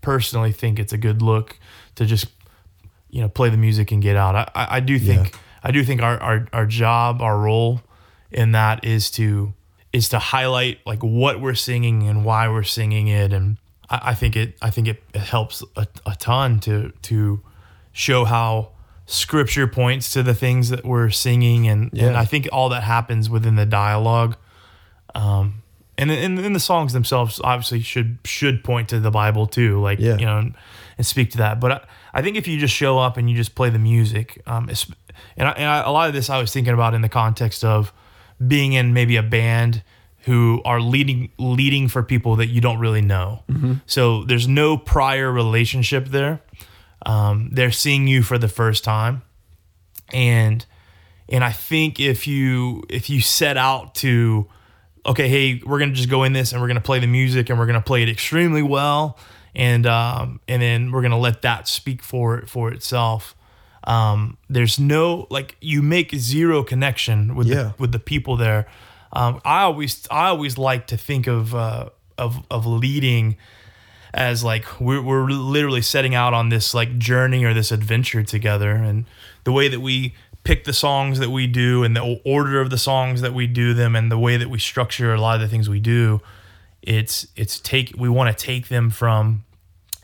personally 0.00 0.52
think 0.52 0.78
it's 0.78 0.92
a 0.92 0.98
good 0.98 1.22
look 1.22 1.58
to 1.96 2.04
just, 2.06 2.26
you 3.10 3.20
know, 3.20 3.28
play 3.28 3.48
the 3.50 3.56
music 3.56 3.92
and 3.92 4.02
get 4.02 4.16
out. 4.16 4.34
I, 4.34 4.50
I, 4.54 4.76
I 4.76 4.80
do 4.80 4.98
think, 4.98 5.32
Yeah. 5.32 5.38
I 5.62 5.70
do 5.72 5.84
think 5.84 6.02
our, 6.02 6.18
our, 6.18 6.48
our 6.52 6.66
job, 6.66 7.20
our 7.20 7.38
role 7.38 7.82
in 8.30 8.52
that 8.52 8.84
is 8.84 9.10
to, 9.12 9.52
is 9.92 10.08
to 10.10 10.18
highlight 10.18 10.78
like 10.86 11.02
what 11.02 11.40
we're 11.40 11.54
singing 11.54 12.08
and 12.08 12.24
why 12.24 12.48
we're 12.48 12.62
singing 12.62 13.08
it. 13.08 13.32
And 13.32 13.58
I, 13.88 14.00
I 14.10 14.14
think 14.14 14.36
it, 14.36 14.56
I 14.62 14.70
think 14.70 14.88
it, 14.88 15.02
it 15.14 15.20
helps 15.20 15.62
a, 15.76 15.86
a 16.06 16.14
ton 16.16 16.60
to, 16.60 16.92
to 17.02 17.42
show 17.92 18.24
how 18.24 18.70
scripture 19.06 19.66
points 19.66 20.12
to 20.12 20.22
the 20.22 20.34
things 20.34 20.68
that 20.70 20.84
we're 20.84 21.10
singing 21.10 21.66
and, 21.66 21.90
and 21.98 22.16
I 22.16 22.24
think 22.24 22.48
all 22.52 22.68
that 22.68 22.84
happens 22.84 23.28
within 23.28 23.56
the 23.56 23.66
dialogue 23.66 24.36
um, 25.16 25.59
and 26.00 26.10
in, 26.10 26.38
in 26.38 26.52
the 26.52 26.60
songs 26.60 26.92
themselves 26.92 27.40
obviously 27.44 27.80
should 27.80 28.18
should 28.24 28.64
point 28.64 28.88
to 28.88 28.98
the 29.00 29.10
Bible 29.10 29.46
too 29.46 29.80
like 29.80 29.98
Yeah. 30.00 30.16
you 30.18 30.26
know 30.26 30.38
and, 30.38 30.54
and 30.98 31.06
speak 31.06 31.30
to 31.32 31.38
that. 31.38 31.60
But 31.60 31.72
I, 31.72 31.80
I 32.14 32.22
think 32.22 32.36
if 32.36 32.48
you 32.48 32.58
just 32.58 32.74
show 32.74 32.98
up 32.98 33.16
and 33.16 33.30
you 33.30 33.36
just 33.36 33.54
play 33.54 33.70
the 33.70 33.78
music 33.78 34.40
um, 34.46 34.68
and, 35.36 35.48
I, 35.48 35.52
and 35.52 35.66
I, 35.68 35.82
a 35.82 35.90
lot 35.90 36.08
of 36.08 36.14
this 36.14 36.28
I 36.30 36.38
was 36.40 36.52
thinking 36.52 36.74
about 36.74 36.94
in 36.94 37.02
the 37.02 37.08
context 37.08 37.64
of 37.64 37.92
being 38.46 38.72
in 38.72 38.92
maybe 38.94 39.16
a 39.16 39.22
band 39.22 39.82
who 40.24 40.60
are 40.64 40.80
leading 40.80 41.30
leading 41.38 41.88
for 41.88 42.02
people 42.02 42.36
that 42.36 42.48
you 42.48 42.60
don't 42.60 42.78
really 42.78 43.00
know. 43.02 43.42
So 43.86 44.24
there's 44.24 44.46
no 44.48 44.76
prior 44.76 45.30
relationship 45.32 46.08
there. 46.08 46.40
Um, 47.06 47.48
they're 47.52 47.70
seeing 47.72 48.06
you 48.08 48.22
for 48.22 48.36
the 48.38 48.48
first 48.48 48.84
time. 48.84 49.22
And 50.12 50.66
and 51.28 51.42
I 51.44 51.52
think 51.52 52.00
if 52.00 52.26
you 52.26 52.82
if 52.90 53.08
you 53.08 53.20
set 53.20 53.56
out 53.56 53.94
to 53.96 54.46
okay, 55.10 55.28
hey, 55.28 55.60
we're 55.64 55.78
gonna 55.78 55.92
just 55.92 56.08
go 56.10 56.24
in 56.24 56.32
this 56.32 56.52
and 56.52 56.60
we're 56.60 56.68
gonna 56.68 56.80
play 56.80 56.98
the 56.98 57.06
music 57.06 57.50
and 57.50 57.58
we're 57.58 57.66
gonna 57.66 57.80
play 57.82 58.02
it 58.02 58.08
extremely 58.08 58.62
well, 58.62 59.18
and 59.54 59.86
um, 59.86 60.40
and 60.48 60.62
then 60.62 60.90
we're 60.92 61.02
gonna 61.02 61.18
let 61.18 61.42
that 61.42 61.68
speak 61.68 62.02
for 62.02 62.42
for 62.46 62.72
itself. 62.72 63.34
Um, 63.84 64.36
there's 64.48 64.78
no 64.78 65.26
like 65.30 65.56
you 65.60 65.82
make 65.82 66.14
zero 66.14 66.62
connection 66.62 67.34
with 67.34 67.46
Yeah. 67.46 67.54
the, 67.62 67.74
with 67.78 67.92
the 67.92 67.98
people 67.98 68.36
there. 68.36 68.66
Um, 69.12 69.40
I 69.44 69.62
always 69.62 70.06
I 70.10 70.28
always 70.28 70.56
like 70.58 70.86
to 70.88 70.96
think 70.96 71.26
of 71.26 71.54
uh, 71.54 71.88
of 72.18 72.44
of 72.50 72.66
leading 72.66 73.36
as 74.12 74.42
like 74.44 74.80
we're, 74.80 75.00
we're 75.00 75.28
literally 75.30 75.82
setting 75.82 76.14
out 76.16 76.34
on 76.34 76.48
this 76.48 76.74
like 76.74 76.98
journey 76.98 77.44
or 77.44 77.54
this 77.54 77.70
adventure 77.72 78.22
together 78.24 78.72
and 78.72 79.04
the 79.44 79.52
way 79.52 79.68
that 79.68 79.80
we 79.80 80.14
pick 80.44 80.64
the 80.64 80.72
songs 80.72 81.18
that 81.18 81.30
we 81.30 81.46
do 81.46 81.84
and 81.84 81.94
the 81.94 82.20
order 82.24 82.60
of 82.60 82.70
the 82.70 82.78
songs 82.78 83.20
that 83.20 83.34
we 83.34 83.46
do 83.46 83.74
them 83.74 83.94
and 83.94 84.10
the 84.10 84.18
way 84.18 84.36
that 84.36 84.48
we 84.48 84.58
structure 84.58 85.12
a 85.12 85.20
lot 85.20 85.34
of 85.34 85.40
the 85.40 85.48
things 85.48 85.68
we 85.68 85.80
do 85.80 86.20
it's 86.82 87.26
it's 87.36 87.60
take 87.60 87.92
we 87.98 88.08
want 88.08 88.36
to 88.36 88.44
take 88.44 88.68
them 88.68 88.90
from 88.90 89.44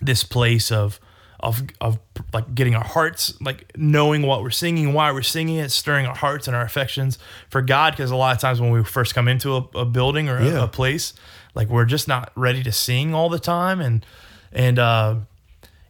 this 0.00 0.24
place 0.24 0.70
of 0.70 1.00
of 1.40 1.62
of 1.80 1.98
like 2.32 2.54
getting 2.54 2.74
our 2.74 2.84
hearts 2.84 3.38
like 3.40 3.70
knowing 3.76 4.22
what 4.22 4.42
we're 4.42 4.50
singing 4.50 4.92
why 4.92 5.10
we're 5.12 5.22
singing 5.22 5.56
it 5.56 5.70
stirring 5.70 6.06
our 6.06 6.14
hearts 6.14 6.46
and 6.46 6.56
our 6.56 6.62
affections 6.62 7.18
for 7.48 7.62
god. 7.62 7.92
Because 7.92 8.10
a 8.10 8.16
lot 8.16 8.34
of 8.34 8.40
times 8.40 8.60
when 8.60 8.70
we 8.70 8.82
first 8.84 9.14
come 9.14 9.28
into 9.28 9.54
a, 9.56 9.78
a 9.78 9.84
building 9.84 10.28
or 10.28 10.38
a, 10.38 10.64
a 10.64 10.68
place 10.68 11.14
like 11.54 11.68
we're 11.68 11.84
just 11.86 12.06
not 12.06 12.30
ready 12.36 12.62
to 12.62 12.72
sing 12.72 13.14
all 13.14 13.28
the 13.28 13.38
time. 13.38 13.80
And 13.80 14.04
and 14.52 14.78
uh 14.78 15.16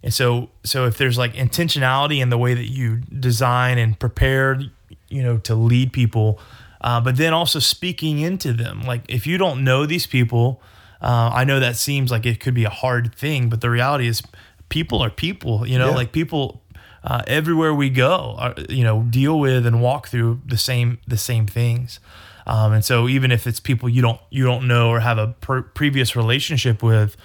and 0.06 0.14
so 0.14 0.48
so 0.62 0.86
if 0.86 0.96
there's 0.98 1.18
like 1.18 1.34
intentionality 1.34 2.18
in 2.22 2.30
the 2.30 2.38
way 2.38 2.54
that 2.54 2.70
you 2.70 2.98
design 3.18 3.76
and 3.76 3.98
prepare 3.98 4.60
you 5.08 5.20
know 5.22 5.36
to 5.38 5.54
lead 5.56 5.92
people 5.92 6.38
uh, 6.80 7.00
but 7.00 7.16
then 7.16 7.32
also 7.34 7.58
speaking 7.58 8.20
into 8.20 8.52
them 8.52 8.82
like 8.82 9.02
if 9.08 9.26
you 9.26 9.36
don't 9.36 9.64
know 9.64 9.84
these 9.84 10.06
people 10.06 10.62
uh, 11.02 11.30
i 11.34 11.42
know 11.44 11.58
that 11.58 11.74
seems 11.76 12.10
like 12.12 12.24
it 12.24 12.38
could 12.38 12.54
be 12.54 12.64
a 12.64 12.70
hard 12.70 13.12
thing 13.16 13.48
but 13.50 13.60
the 13.60 13.68
reality 13.68 14.06
is 14.06 14.22
people 14.68 15.02
are 15.02 15.10
people 15.10 15.66
you 15.66 15.76
know 15.78 15.88
Yeah. 15.90 15.96
like 15.96 16.12
people 16.12 16.62
uh, 17.02 17.22
everywhere 17.26 17.74
we 17.74 17.90
go 17.90 18.36
are, 18.38 18.54
you 18.68 18.84
know 18.84 19.02
deal 19.10 19.38
with 19.40 19.66
and 19.66 19.80
walk 19.82 20.06
through 20.08 20.40
the 20.46 20.56
same 20.58 20.98
the 21.08 21.18
same 21.18 21.46
things 21.48 21.98
um, 22.46 22.72
and 22.72 22.84
so 22.84 23.08
even 23.08 23.32
if 23.32 23.46
it's 23.48 23.58
people 23.60 23.88
you 23.88 24.02
don't 24.02 24.20
you 24.30 24.44
don't 24.44 24.66
know 24.68 24.88
or 24.90 25.00
have 25.00 25.18
a 25.18 25.28
per- 25.40 25.62
previous 25.62 26.14
relationship 26.14 26.80
with 26.82 27.16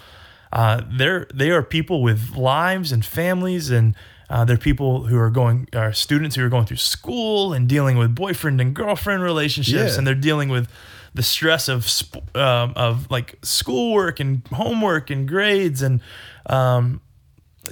uh, 0.53 0.81
they're 0.91 1.27
they 1.33 1.49
are 1.51 1.63
people 1.63 2.01
with 2.01 2.35
lives 2.35 2.91
and 2.91 3.05
families 3.05 3.69
and 3.71 3.95
uh, 4.29 4.45
they're 4.45 4.57
people 4.57 5.05
who 5.07 5.17
are 5.17 5.29
going 5.29 5.67
are 5.73 5.93
students 5.93 6.35
who 6.35 6.45
are 6.45 6.49
going 6.49 6.65
through 6.65 6.77
school 6.77 7.53
and 7.53 7.67
dealing 7.67 7.97
with 7.97 8.13
boyfriend 8.15 8.59
and 8.61 8.73
girlfriend 8.73 9.21
relationships 9.23 9.91
Yeah. 9.93 9.97
and 9.97 10.07
they're 10.07 10.15
dealing 10.15 10.49
with 10.49 10.67
the 11.13 11.23
stress 11.23 11.67
of 11.67 11.87
sp- 11.91 12.23
um, 12.37 12.73
of 12.75 13.09
like 13.11 13.35
schoolwork 13.43 14.19
and 14.21 14.47
homework 14.53 15.09
and 15.09 15.27
grades 15.27 15.81
and 15.81 15.99
um, 16.45 17.01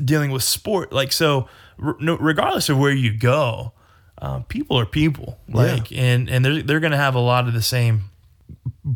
dealing 0.03 0.31
with 0.31 0.43
sport. 0.43 0.91
Like 0.91 1.11
so, 1.13 1.47
r- 1.81 1.95
regardless 1.99 2.67
of 2.69 2.77
where 2.77 2.91
you 2.91 3.17
go, 3.17 3.71
uh, 4.21 4.39
people 4.49 4.77
are 4.77 4.85
people. 4.85 5.39
Like 5.47 5.91
and 5.93 6.29
and 6.29 6.43
they're 6.43 6.61
they're 6.61 6.79
gonna 6.81 6.97
have 6.97 7.15
a 7.15 7.19
lot 7.21 7.47
of 7.47 7.53
the 7.53 7.61
same 7.61 8.09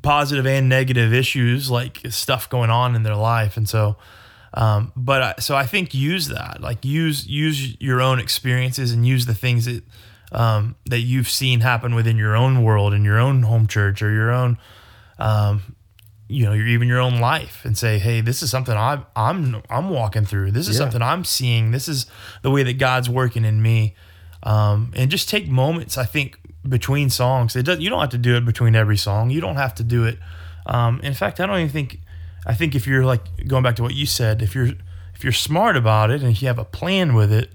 positive 0.02 0.46
and 0.48 0.68
negative 0.70 1.14
issues, 1.14 1.70
like 1.70 2.02
stuff 2.10 2.50
going 2.50 2.70
on 2.70 2.96
in 2.96 3.04
their 3.04 3.16
life, 3.16 3.58
and 3.58 3.68
so. 3.68 3.98
Um, 4.56 4.92
but 4.96 5.22
I, 5.24 5.34
so 5.40 5.56
I 5.56 5.66
think 5.66 5.96
use 5.96 6.28
that, 6.28 6.62
like 6.62 6.86
use 6.86 7.26
use 7.26 7.76
your 7.82 8.02
own 8.02 8.20
experiences 8.20 8.92
and 8.92 9.04
use 9.04 9.26
the 9.26 9.34
things 9.34 9.66
that 9.66 9.84
um, 10.32 10.76
that 10.86 11.00
you've 11.00 11.28
seen 11.28 11.62
happen 11.62 11.96
within 11.96 12.18
your 12.18 12.36
own 12.36 12.64
world 12.64 12.94
and 12.94 13.04
your 13.04 13.18
own 13.20 13.42
home 13.42 13.66
church 13.66 14.04
or 14.04 14.12
your 14.12 14.30
own, 14.32 14.60
um, 15.18 15.76
you 16.28 16.46
know, 16.46 16.54
your, 16.54 16.68
even 16.68 16.88
your 16.88 17.00
own 17.00 17.20
life, 17.20 17.62
and 17.66 17.76
say, 17.76 17.98
hey, 17.98 18.22
this 18.22 18.44
is 18.44 18.52
something 18.52 18.78
I'm 18.78 19.04
I'm 19.16 19.64
I'm 19.72 19.90
walking 19.90 20.26
through. 20.26 20.52
This 20.52 20.68
is 20.68 20.76
Yeah. 20.76 20.84
something 20.84 21.02
I'm 21.02 21.24
seeing. 21.24 21.72
This 21.72 21.88
is 21.88 22.06
the 22.44 22.52
way 22.52 22.62
that 22.62 22.78
God's 22.78 23.10
working 23.10 23.46
in 23.46 23.60
me, 23.60 23.96
um, 24.44 24.92
and 24.96 25.10
just 25.10 25.30
take 25.30 25.48
moments. 25.48 25.98
I 25.98 26.06
think 26.06 26.38
between 26.68 27.10
songs, 27.10 27.56
it 27.56 27.64
does. 27.64 27.80
You 27.80 27.90
don't 27.90 28.00
have 28.00 28.10
to 28.12 28.18
do 28.18 28.36
it 28.38 28.46
between 28.46 28.76
every 28.76 28.98
song. 28.98 29.30
You 29.30 29.42
don't 29.42 29.56
have 29.58 29.76
to 29.76 29.84
do 29.84 30.06
it. 30.06 30.18
Um, 30.66 31.00
in 31.02 31.14
fact, 31.14 31.40
I 31.40 31.46
don't 31.46 31.60
even 31.60 31.70
think. 31.72 32.00
I 32.46 32.54
think 32.54 32.76
if 32.76 32.86
you're 32.88 33.06
like 33.06 33.48
going 33.48 33.64
back 33.64 33.76
to 33.78 33.84
what 33.84 33.94
you 33.94 34.06
said, 34.06 34.42
if 34.42 34.54
you're 34.56 34.72
if 35.16 35.24
you're 35.24 35.32
smart 35.34 35.78
about 35.78 36.10
it 36.12 36.22
and 36.22 36.32
if 36.32 36.42
you 36.42 36.48
have 36.48 36.60
a 36.60 36.66
plan 36.66 37.14
with 37.16 37.32
it, 37.32 37.50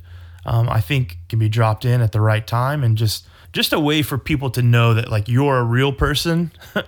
um, 0.46 0.68
I 0.68 0.80
think 0.80 1.18
can 1.28 1.38
be 1.38 1.48
dropped 1.48 1.84
in 1.84 2.00
at 2.00 2.12
the 2.12 2.20
right 2.20 2.46
time 2.46 2.82
and 2.82 2.96
just 2.96 3.26
just 3.52 3.72
a 3.72 3.80
way 3.80 4.02
for 4.02 4.16
people 4.18 4.50
to 4.50 4.62
know 4.62 4.94
that 4.94 5.10
like 5.10 5.28
you're 5.28 5.58
a 5.58 5.64
real 5.64 5.92
person 5.92 6.52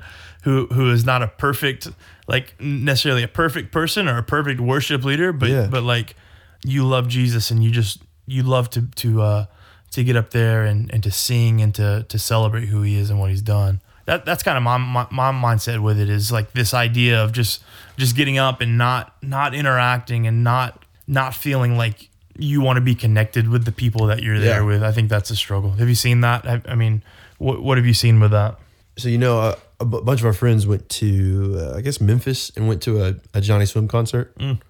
who 0.45 0.67
who 0.69 0.91
is 0.91 1.05
not 1.05 1.23
a 1.23 1.29
perfect 1.29 1.89
like 2.27 2.55
necessarily 2.61 3.23
a 3.23 3.29
perfect 3.29 3.71
person 3.73 4.09
or 4.09 4.17
a 4.19 4.23
perfect 4.23 4.61
worship 4.61 5.05
leader, 5.05 5.33
but 5.33 5.51
Yeah. 5.51 5.67
but 5.71 5.83
like 5.83 6.17
you 6.65 6.85
love 6.87 7.09
Jesus 7.09 7.51
and 7.51 7.63
you 7.65 7.71
just 7.71 8.03
you 8.27 8.43
love 8.43 8.71
to 8.71 8.83
to 8.97 9.21
uh, 9.23 9.47
to 9.93 10.05
get 10.05 10.17
up 10.17 10.31
there 10.31 10.65
and, 10.65 10.93
and 10.93 11.03
to 11.03 11.11
sing 11.11 11.61
and 11.61 11.75
to 11.75 12.05
to 12.09 12.19
celebrate 12.19 12.67
who 12.67 12.83
he 12.83 12.97
is 12.97 13.11
and 13.11 13.19
what 13.21 13.31
he's 13.31 13.43
done. 13.43 13.81
That 14.07 14.25
that's 14.25 14.43
kind 14.43 14.57
of 14.57 14.63
my, 14.63 14.77
my 14.79 15.07
my 15.11 15.31
mindset 15.33 15.81
with 15.83 15.99
it 15.99 16.09
is 16.09 16.31
like 16.33 16.53
this 16.53 16.73
idea 16.75 17.23
of 17.23 17.33
just 17.33 17.63
just 17.97 18.17
getting 18.17 18.39
up 18.39 18.61
and 18.61 18.77
not 18.79 19.15
not 19.23 19.55
interacting 19.55 20.27
and 20.27 20.43
not 20.45 20.85
not 21.07 21.35
feeling 21.35 21.77
like 21.77 22.09
you 22.39 22.61
want 22.63 22.77
to 22.77 22.81
be 22.81 22.95
connected 22.95 23.49
with 23.49 23.65
the 23.65 23.73
people 23.73 24.07
that 24.07 24.23
you're 24.23 24.39
there 24.39 24.61
Yeah. 24.61 24.67
with. 24.67 24.83
I 24.83 24.93
think 24.93 25.11
that's 25.11 25.31
a 25.31 25.37
struggle. 25.37 25.73
Have 25.73 25.89
you 25.89 25.95
seen 25.95 26.23
that? 26.23 26.47
I, 26.47 26.63
I 26.67 26.75
mean, 26.75 27.03
what 27.39 27.63
what 27.63 27.77
have 27.79 27.87
you 27.87 27.95
seen 27.95 28.19
with 28.21 28.31
that? 28.31 28.59
So 28.97 29.09
you 29.09 29.19
know, 29.19 29.39
uh, 29.41 29.57
a 29.81 29.85
bunch 29.85 30.21
of 30.21 30.27
our 30.27 30.33
friends 30.33 30.67
went 30.67 30.89
to 30.91 31.57
uh, 31.61 31.77
I 31.77 31.81
guess 31.83 32.01
Memphis 32.01 32.51
and 32.57 32.67
went 32.69 32.83
to 32.83 33.03
a, 33.05 33.09
a 33.35 33.41
Johnnyswim 33.41 33.89
concert, 33.89 34.37
Mm. 34.39 34.61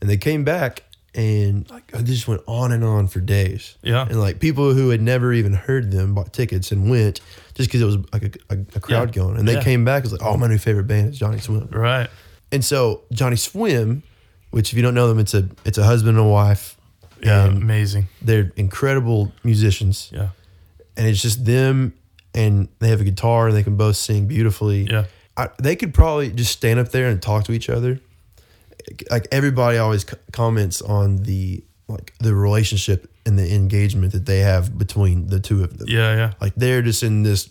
and 0.00 0.08
they 0.10 0.16
came 0.16 0.44
back 0.44 0.83
and 1.14 1.68
like 1.70 1.86
just 2.04 2.26
went 2.26 2.42
on 2.46 2.72
and 2.72 2.82
on 2.84 3.06
for 3.08 3.20
days. 3.20 3.76
Yeah. 3.82 4.06
and 4.08 4.20
like 4.20 4.40
people 4.40 4.72
who 4.74 4.90
had 4.90 5.00
never 5.00 5.32
even 5.32 5.52
heard 5.52 5.90
them 5.92 6.14
bought 6.14 6.32
tickets 6.32 6.72
and 6.72 6.90
went 6.90 7.20
just 7.54 7.68
because 7.68 7.80
it 7.82 7.84
was 7.84 7.98
like 8.12 8.22
a, 8.50 8.54
a, 8.54 8.58
a 8.76 8.80
crowd 8.80 9.10
Yeah. 9.10 9.22
going, 9.22 9.38
and 9.38 9.46
they 9.46 9.54
Yeah. 9.54 9.62
came 9.62 9.84
back. 9.84 10.00
It 10.04 10.10
was 10.10 10.12
like, 10.12 10.22
oh, 10.24 10.36
my 10.36 10.48
new 10.48 10.58
favorite 10.58 10.86
band 10.88 11.10
is 11.14 11.18
Johnnyswim. 11.20 11.72
Right. 11.74 12.08
And 12.52 12.64
so 12.64 13.02
Johnnyswim, 13.12 14.02
which 14.50 14.72
if 14.72 14.76
you 14.76 14.82
don't 14.82 14.94
know 14.94 15.08
them, 15.08 15.18
it's 15.18 15.34
a 15.34 15.48
it's 15.64 15.78
a 15.78 15.84
husband 15.84 16.16
and 16.18 16.26
a 16.26 16.30
wife. 16.30 16.76
Yeah. 17.22 17.46
and 17.46 17.62
amazing. 17.62 18.08
they're 18.20 18.52
incredible 18.56 19.32
musicians, 19.44 20.10
Yeah. 20.12 20.28
and 20.96 21.06
it's 21.06 21.22
just 21.22 21.44
them, 21.46 21.94
and 22.34 22.68
they 22.80 22.88
have 22.88 23.00
a 23.00 23.04
guitar, 23.04 23.48
and 23.48 23.56
they 23.56 23.62
can 23.62 23.76
both 23.76 23.96
sing 23.96 24.26
beautifully. 24.26 24.82
Yeah. 24.90 25.04
I, 25.36 25.48
they 25.60 25.74
could 25.74 25.94
probably 25.94 26.30
just 26.30 26.52
stand 26.52 26.78
up 26.80 26.90
there 26.90 27.08
and 27.08 27.22
talk 27.22 27.44
to 27.44 27.52
each 27.52 27.70
other. 27.70 27.98
Like 29.10 29.26
everybody 29.32 29.78
always 29.78 30.02
c- 30.08 30.16
comments 30.32 30.82
on 30.82 31.16
the 31.24 31.64
like 31.88 32.14
the 32.18 32.34
relationship 32.34 33.10
and 33.26 33.38
the 33.38 33.54
engagement 33.54 34.12
that 34.12 34.26
they 34.26 34.40
have 34.40 34.76
between 34.78 35.26
the 35.28 35.40
two 35.40 35.62
of 35.64 35.78
them. 35.78 35.88
Yeah. 35.88 36.14
Yeah. 36.16 36.32
Like 36.40 36.54
they're 36.54 36.82
just 36.82 37.02
in 37.02 37.22
this 37.22 37.48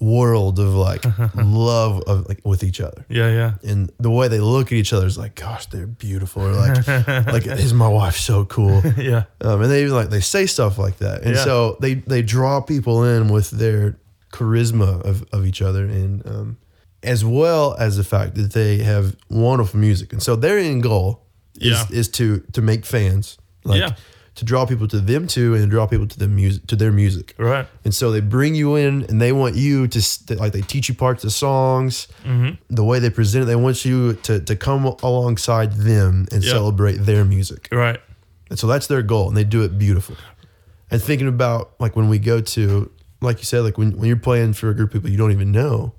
world 0.00 0.58
of 0.58 0.74
like 0.74 1.04
love 1.36 2.00
of 2.06 2.28
like 2.28 2.40
with 2.44 2.64
each 2.64 2.80
other. 2.80 3.04
Yeah. 3.08 3.30
Yeah. 3.30 3.52
And 3.70 3.90
the 3.98 4.10
way 4.10 4.28
they 4.28 4.40
look 4.40 4.68
at 4.68 4.72
each 4.72 4.92
other 4.92 5.06
is 5.06 5.18
like, 5.18 5.34
gosh, 5.34 5.66
they're 5.66 5.86
beautiful. 5.86 6.42
Or 6.42 6.52
like, 6.52 6.86
like 7.26 7.46
is 7.46 7.74
my 7.74 7.88
wife 7.88 8.16
so 8.16 8.44
cool? 8.44 8.82
Yeah. 8.96 9.24
Um, 9.40 9.62
and 9.62 9.70
they 9.70 9.82
even 9.82 9.94
like 9.94 10.10
they 10.10 10.20
say 10.20 10.46
stuff 10.46 10.78
like 10.78 10.98
that, 10.98 11.22
and 11.22 11.34
Yeah. 11.34 11.44
so 11.44 11.76
they 11.80 11.94
they 11.94 12.22
draw 12.22 12.60
people 12.60 13.04
in 13.04 13.28
with 13.28 13.50
their 13.50 13.96
charisma 14.32 15.02
of, 15.04 15.24
of 15.32 15.44
each 15.46 15.60
other, 15.60 15.84
and 15.84 16.26
um, 16.26 16.56
as 17.02 17.24
well 17.24 17.74
as 17.78 17.96
the 17.96 18.04
fact 18.04 18.34
that 18.36 18.52
they 18.52 18.78
have 18.78 19.16
wonderful 19.28 19.78
music, 19.80 20.12
and 20.12 20.22
so 20.22 20.36
their 20.36 20.58
end 20.58 20.82
goal 20.82 21.26
is 21.60 21.70
Yeah. 21.70 21.86
is 21.90 22.08
to 22.08 22.40
to 22.52 22.62
make 22.62 22.84
fans, 22.86 23.38
like 23.64 23.80
Yeah. 23.80 23.94
to 24.36 24.44
draw 24.44 24.64
people 24.66 24.88
to 24.88 24.98
them 25.00 25.26
too, 25.26 25.54
and 25.54 25.70
draw 25.70 25.86
people 25.86 26.06
to 26.06 26.18
the 26.18 26.28
music 26.28 26.66
to 26.68 26.76
their 26.76 26.92
music. 26.92 27.34
Right. 27.38 27.66
And 27.84 27.94
so 27.94 28.10
they 28.10 28.20
bring 28.20 28.54
you 28.54 28.76
in, 28.76 29.04
and 29.08 29.20
they 29.20 29.32
want 29.32 29.56
you 29.56 29.86
to 29.88 30.00
like 30.36 30.52
they 30.52 30.62
teach 30.62 30.88
you 30.88 30.94
parts 30.94 31.24
of 31.24 31.32
songs, 31.32 32.08
Mm-hmm. 32.24 32.54
the 32.74 32.84
way 32.84 32.98
they 32.98 33.10
present 33.10 33.42
it. 33.42 33.46
They 33.46 33.56
want 33.56 33.84
you 33.84 34.14
to 34.22 34.40
to 34.40 34.56
come 34.56 34.84
alongside 35.02 35.72
them 35.72 36.26
and 36.32 36.42
Yeah. 36.44 36.52
celebrate 36.52 36.98
their 37.04 37.24
music. 37.24 37.68
Right. 37.72 38.00
And 38.48 38.58
so 38.58 38.66
that's 38.66 38.86
their 38.86 39.02
goal, 39.02 39.28
and 39.28 39.36
they 39.36 39.44
do 39.44 39.62
it 39.62 39.78
beautifully. 39.78 40.18
And 40.90 41.02
thinking 41.02 41.28
about 41.28 41.72
like 41.80 41.96
when 41.96 42.08
we 42.08 42.18
go 42.18 42.40
to, 42.40 42.90
like 43.20 43.38
you 43.38 43.44
said, 43.44 43.60
like 43.64 43.78
when, 43.78 43.92
when 43.98 44.08
you're 44.08 44.16
playing 44.30 44.52
for 44.54 44.68
a 44.70 44.74
group 44.74 44.90
of 44.90 44.92
people 44.94 45.10
you 45.10 45.16
don't 45.16 45.32
even 45.32 45.50
know, 45.52 45.94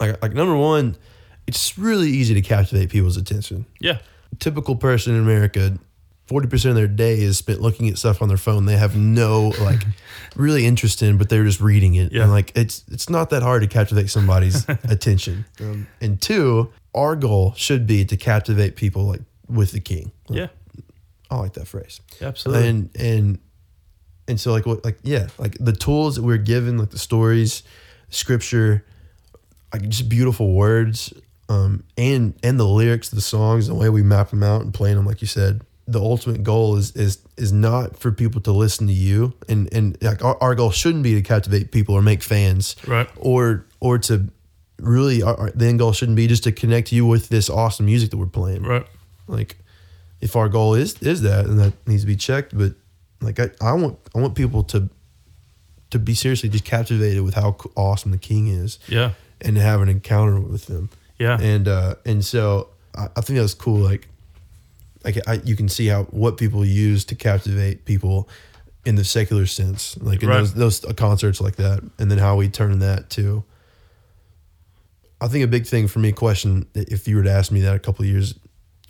like 0.00 0.20
like 0.22 0.32
number 0.32 0.56
one, 0.56 0.96
it's 1.46 1.78
really 1.78 2.10
easy 2.10 2.34
to 2.34 2.42
captivate 2.42 2.90
people's 2.90 3.16
attention. 3.16 3.66
Yeah. 3.80 3.98
Typical 4.38 4.76
person 4.76 5.14
in 5.14 5.20
America, 5.22 5.78
forty 6.26 6.46
percent 6.48 6.70
of 6.70 6.76
their 6.76 6.88
day 6.88 7.20
is 7.20 7.38
spent 7.38 7.60
looking 7.60 7.88
at 7.88 7.98
stuff 7.98 8.20
on 8.22 8.28
their 8.28 8.36
phone. 8.36 8.66
They 8.66 8.76
have 8.76 8.96
no 8.96 9.52
like 9.60 9.80
really 10.36 10.66
interest 10.66 11.02
in, 11.02 11.18
but 11.18 11.28
they're 11.28 11.44
just 11.44 11.60
reading 11.60 11.94
it. 11.94 12.12
Yeah. 12.12 12.22
And 12.22 12.30
like 12.30 12.52
it's 12.56 12.84
it's 12.90 13.08
not 13.08 13.30
that 13.30 13.42
hard 13.42 13.62
to 13.62 13.68
captivate 13.68 14.10
somebody's 14.10 14.68
attention. 14.84 15.46
Um, 15.60 15.86
and 16.00 16.20
two, 16.20 16.70
our 16.94 17.16
goal 17.16 17.54
should 17.56 17.86
be 17.86 18.04
to 18.04 18.16
captivate 18.16 18.76
people 18.76 19.04
like 19.04 19.22
with 19.48 19.72
the 19.72 19.80
King. 19.80 20.12
Yeah. 20.28 20.48
I 21.30 21.36
like 21.36 21.52
that 21.54 21.66
phrase 21.68 22.00
Absolutely. 22.22 22.68
and 22.68 22.90
and 22.98 23.38
and 24.28 24.40
so 24.40 24.50
like 24.52 24.64
what 24.64 24.82
like 24.82 24.98
yeah 25.02 25.28
like 25.38 25.56
the 25.60 25.74
tools 25.74 26.16
that 26.16 26.22
we're 26.22 26.38
given 26.38 26.78
like 26.78 26.88
the 26.88 26.98
stories 26.98 27.62
scripture 28.08 28.84
like 29.72 29.88
just 29.88 30.08
beautiful 30.08 30.52
words 30.52 31.12
um 31.48 31.82
and 31.96 32.34
and 32.42 32.58
the 32.60 32.66
lyrics 32.66 33.08
the 33.10 33.20
songs 33.20 33.68
the 33.68 33.74
way 33.74 33.88
we 33.88 34.02
map 34.02 34.30
them 34.30 34.42
out 34.42 34.62
and 34.62 34.72
play 34.74 34.92
them 34.94 35.06
like 35.06 35.20
you 35.20 35.26
said 35.26 35.62
the 35.86 36.00
ultimate 36.00 36.42
goal 36.42 36.76
is 36.76 36.94
is 36.96 37.18
is 37.36 37.52
not 37.52 37.98
for 37.98 38.12
people 38.12 38.40
to 38.40 38.52
listen 38.52 38.86
to 38.86 38.92
you 38.92 39.32
and 39.48 39.72
and 39.72 39.96
like 40.02 40.22
our, 40.24 40.36
our 40.42 40.54
goal 40.54 40.70
shouldn't 40.70 41.02
be 41.02 41.14
to 41.14 41.22
captivate 41.22 41.72
people 41.72 41.94
or 41.94 42.02
make 42.02 42.22
fans 42.22 42.76
Right. 42.86 43.08
or 43.16 43.66
or 43.80 43.98
to 43.98 44.28
really 44.78 45.22
our, 45.22 45.34
our, 45.38 45.50
the 45.50 45.66
end 45.66 45.78
goal 45.78 45.92
shouldn't 45.92 46.16
be 46.16 46.26
just 46.26 46.44
to 46.44 46.52
connect 46.52 46.92
you 46.92 47.06
with 47.06 47.28
this 47.30 47.48
awesome 47.50 47.86
music 47.86 48.10
that 48.10 48.16
we're 48.18 48.26
playing 48.26 48.62
right. 48.62 48.86
like 49.26 49.56
if 50.20 50.36
our 50.36 50.48
goal 50.48 50.74
is 50.74 51.00
is 51.02 51.22
that 51.22 51.46
and 51.46 51.58
that 51.58 51.72
needs 51.86 52.02
to 52.02 52.06
be 52.06 52.16
checked 52.16 52.56
but 52.56 52.72
like 53.22 53.40
i, 53.40 53.50
I 53.60 53.72
want 53.72 53.98
i 54.14 54.18
want 54.20 54.34
people 54.34 54.62
to 54.64 54.88
to 55.90 55.98
be 55.98 56.14
seriously 56.14 56.50
just 56.50 56.64
captivated 56.66 57.22
with 57.22 57.34
how 57.34 57.56
awesome 57.74 58.10
the 58.10 58.18
king 58.18 58.48
is 58.48 58.78
Yeah. 58.88 59.12
And 59.40 59.56
have 59.56 59.80
an 59.82 59.88
encounter 59.88 60.38
with 60.40 60.66
them 60.66 60.88
Yeah. 61.18 61.38
and 61.40 61.66
uh 61.68 61.94
and 62.04 62.24
so 62.24 62.68
i, 62.96 63.08
I 63.16 63.20
think 63.20 63.38
was 63.38 63.54
cool 63.54 63.78
like 63.78 64.08
like 65.04 65.16
I, 65.28 65.34
you 65.44 65.54
can 65.56 65.68
see 65.68 65.86
how 65.86 66.04
what 66.04 66.36
people 66.36 66.64
use 66.64 67.04
to 67.06 67.14
captivate 67.14 67.84
people 67.84 68.28
in 68.84 68.96
the 68.96 69.04
secular 69.04 69.46
sense 69.46 69.96
like 70.00 70.22
in 70.22 70.28
Right. 70.28 70.38
those 70.38 70.80
those 70.82 70.94
concerts 70.96 71.40
like 71.40 71.56
that 71.56 71.82
and 71.98 72.10
then 72.10 72.18
how 72.18 72.36
we 72.36 72.48
turn 72.48 72.78
that 72.80 73.10
to 73.10 73.44
i 75.20 75.28
think 75.28 75.44
a 75.44 75.48
big 75.48 75.66
thing 75.66 75.88
for 75.88 75.98
me 75.98 76.12
question 76.12 76.66
if 76.74 77.06
you 77.08 77.16
were 77.16 77.22
to 77.22 77.30
ask 77.30 77.50
me 77.52 77.60
that 77.62 77.74
a 77.74 77.78
couple 77.78 78.04
of 78.04 78.10
years 78.10 78.34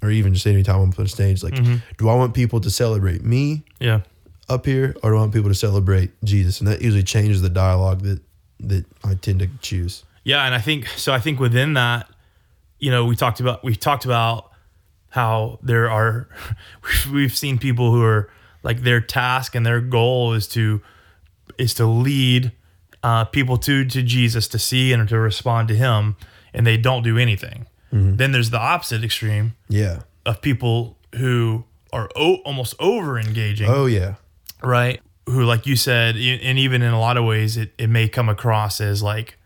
or 0.02 0.10
even 0.10 0.34
just 0.34 0.46
any 0.46 0.62
time 0.62 0.80
i'm 0.80 0.92
on 0.98 1.06
stage 1.06 1.42
like 1.42 1.54
Mm-hmm. 1.54 1.76
do 1.98 2.08
i 2.08 2.14
want 2.14 2.34
people 2.34 2.60
to 2.60 2.70
celebrate 2.70 3.24
me 3.24 3.62
Yeah. 3.80 4.00
up 4.48 4.64
here 4.66 4.94
or 5.02 5.10
do 5.10 5.16
i 5.16 5.20
want 5.20 5.32
people 5.32 5.50
to 5.50 5.54
celebrate 5.54 6.10
jesus 6.24 6.60
and 6.60 6.68
that 6.68 6.80
usually 6.82 7.02
changes 7.02 7.42
the 7.42 7.48
dialogue 7.50 8.00
that 8.02 8.20
that 8.60 8.84
i 9.04 9.14
tend 9.14 9.40
to 9.40 9.48
choose 9.60 10.04
Yeah, 10.28 10.44
and 10.44 10.54
I 10.54 10.58
think 10.58 10.88
so. 10.88 11.14
I 11.14 11.20
think 11.20 11.40
within 11.40 11.72
that, 11.72 12.06
you 12.78 12.90
know, 12.90 13.06
we 13.06 13.16
talked 13.16 13.40
about 13.40 13.64
we 13.64 13.74
talked 13.74 14.04
about 14.04 14.50
how 15.08 15.58
there 15.62 15.90
are 15.90 16.28
we've, 17.10 17.34
seen 17.34 17.56
people 17.56 17.92
who 17.92 18.04
are 18.04 18.30
like 18.62 18.82
their 18.82 19.00
task 19.00 19.54
and 19.54 19.64
their 19.64 19.80
goal 19.80 20.34
is 20.34 20.46
to 20.48 20.82
is 21.56 21.72
to 21.74 21.86
lead 21.86 22.52
uh, 23.02 23.24
people 23.24 23.56
to 23.56 23.86
to 23.86 24.02
Jesus 24.02 24.46
to 24.48 24.58
see 24.58 24.92
and 24.92 25.08
to 25.08 25.18
respond 25.18 25.66
to 25.68 25.74
Him, 25.74 26.14
and 26.52 26.66
they 26.66 26.76
don't 26.76 27.02
do 27.02 27.16
anything. 27.16 27.66
Then 27.90 28.32
there's 28.32 28.50
the 28.50 28.60
opposite 28.60 29.02
extreme 29.02 29.56
yeah 29.70 30.00
of 30.26 30.42
people 30.42 30.98
who 31.14 31.64
are 31.90 32.10
o- 32.14 32.42
almost 32.44 32.74
over 32.78 33.18
engaging 33.18 33.66
oh 33.66 33.86
yeah 33.86 34.16
right? 34.62 35.00
Who, 35.24 35.44
like 35.44 35.66
you 35.66 35.74
said, 35.74 36.16
and 36.16 36.58
even 36.58 36.82
in 36.82 36.92
a 36.92 37.00
lot 37.00 37.16
of 37.16 37.24
ways, 37.24 37.56
it, 37.56 37.72
it 37.78 37.86
may 37.86 38.08
come 38.10 38.28
across 38.28 38.78
as 38.82 39.02
like 39.02 39.37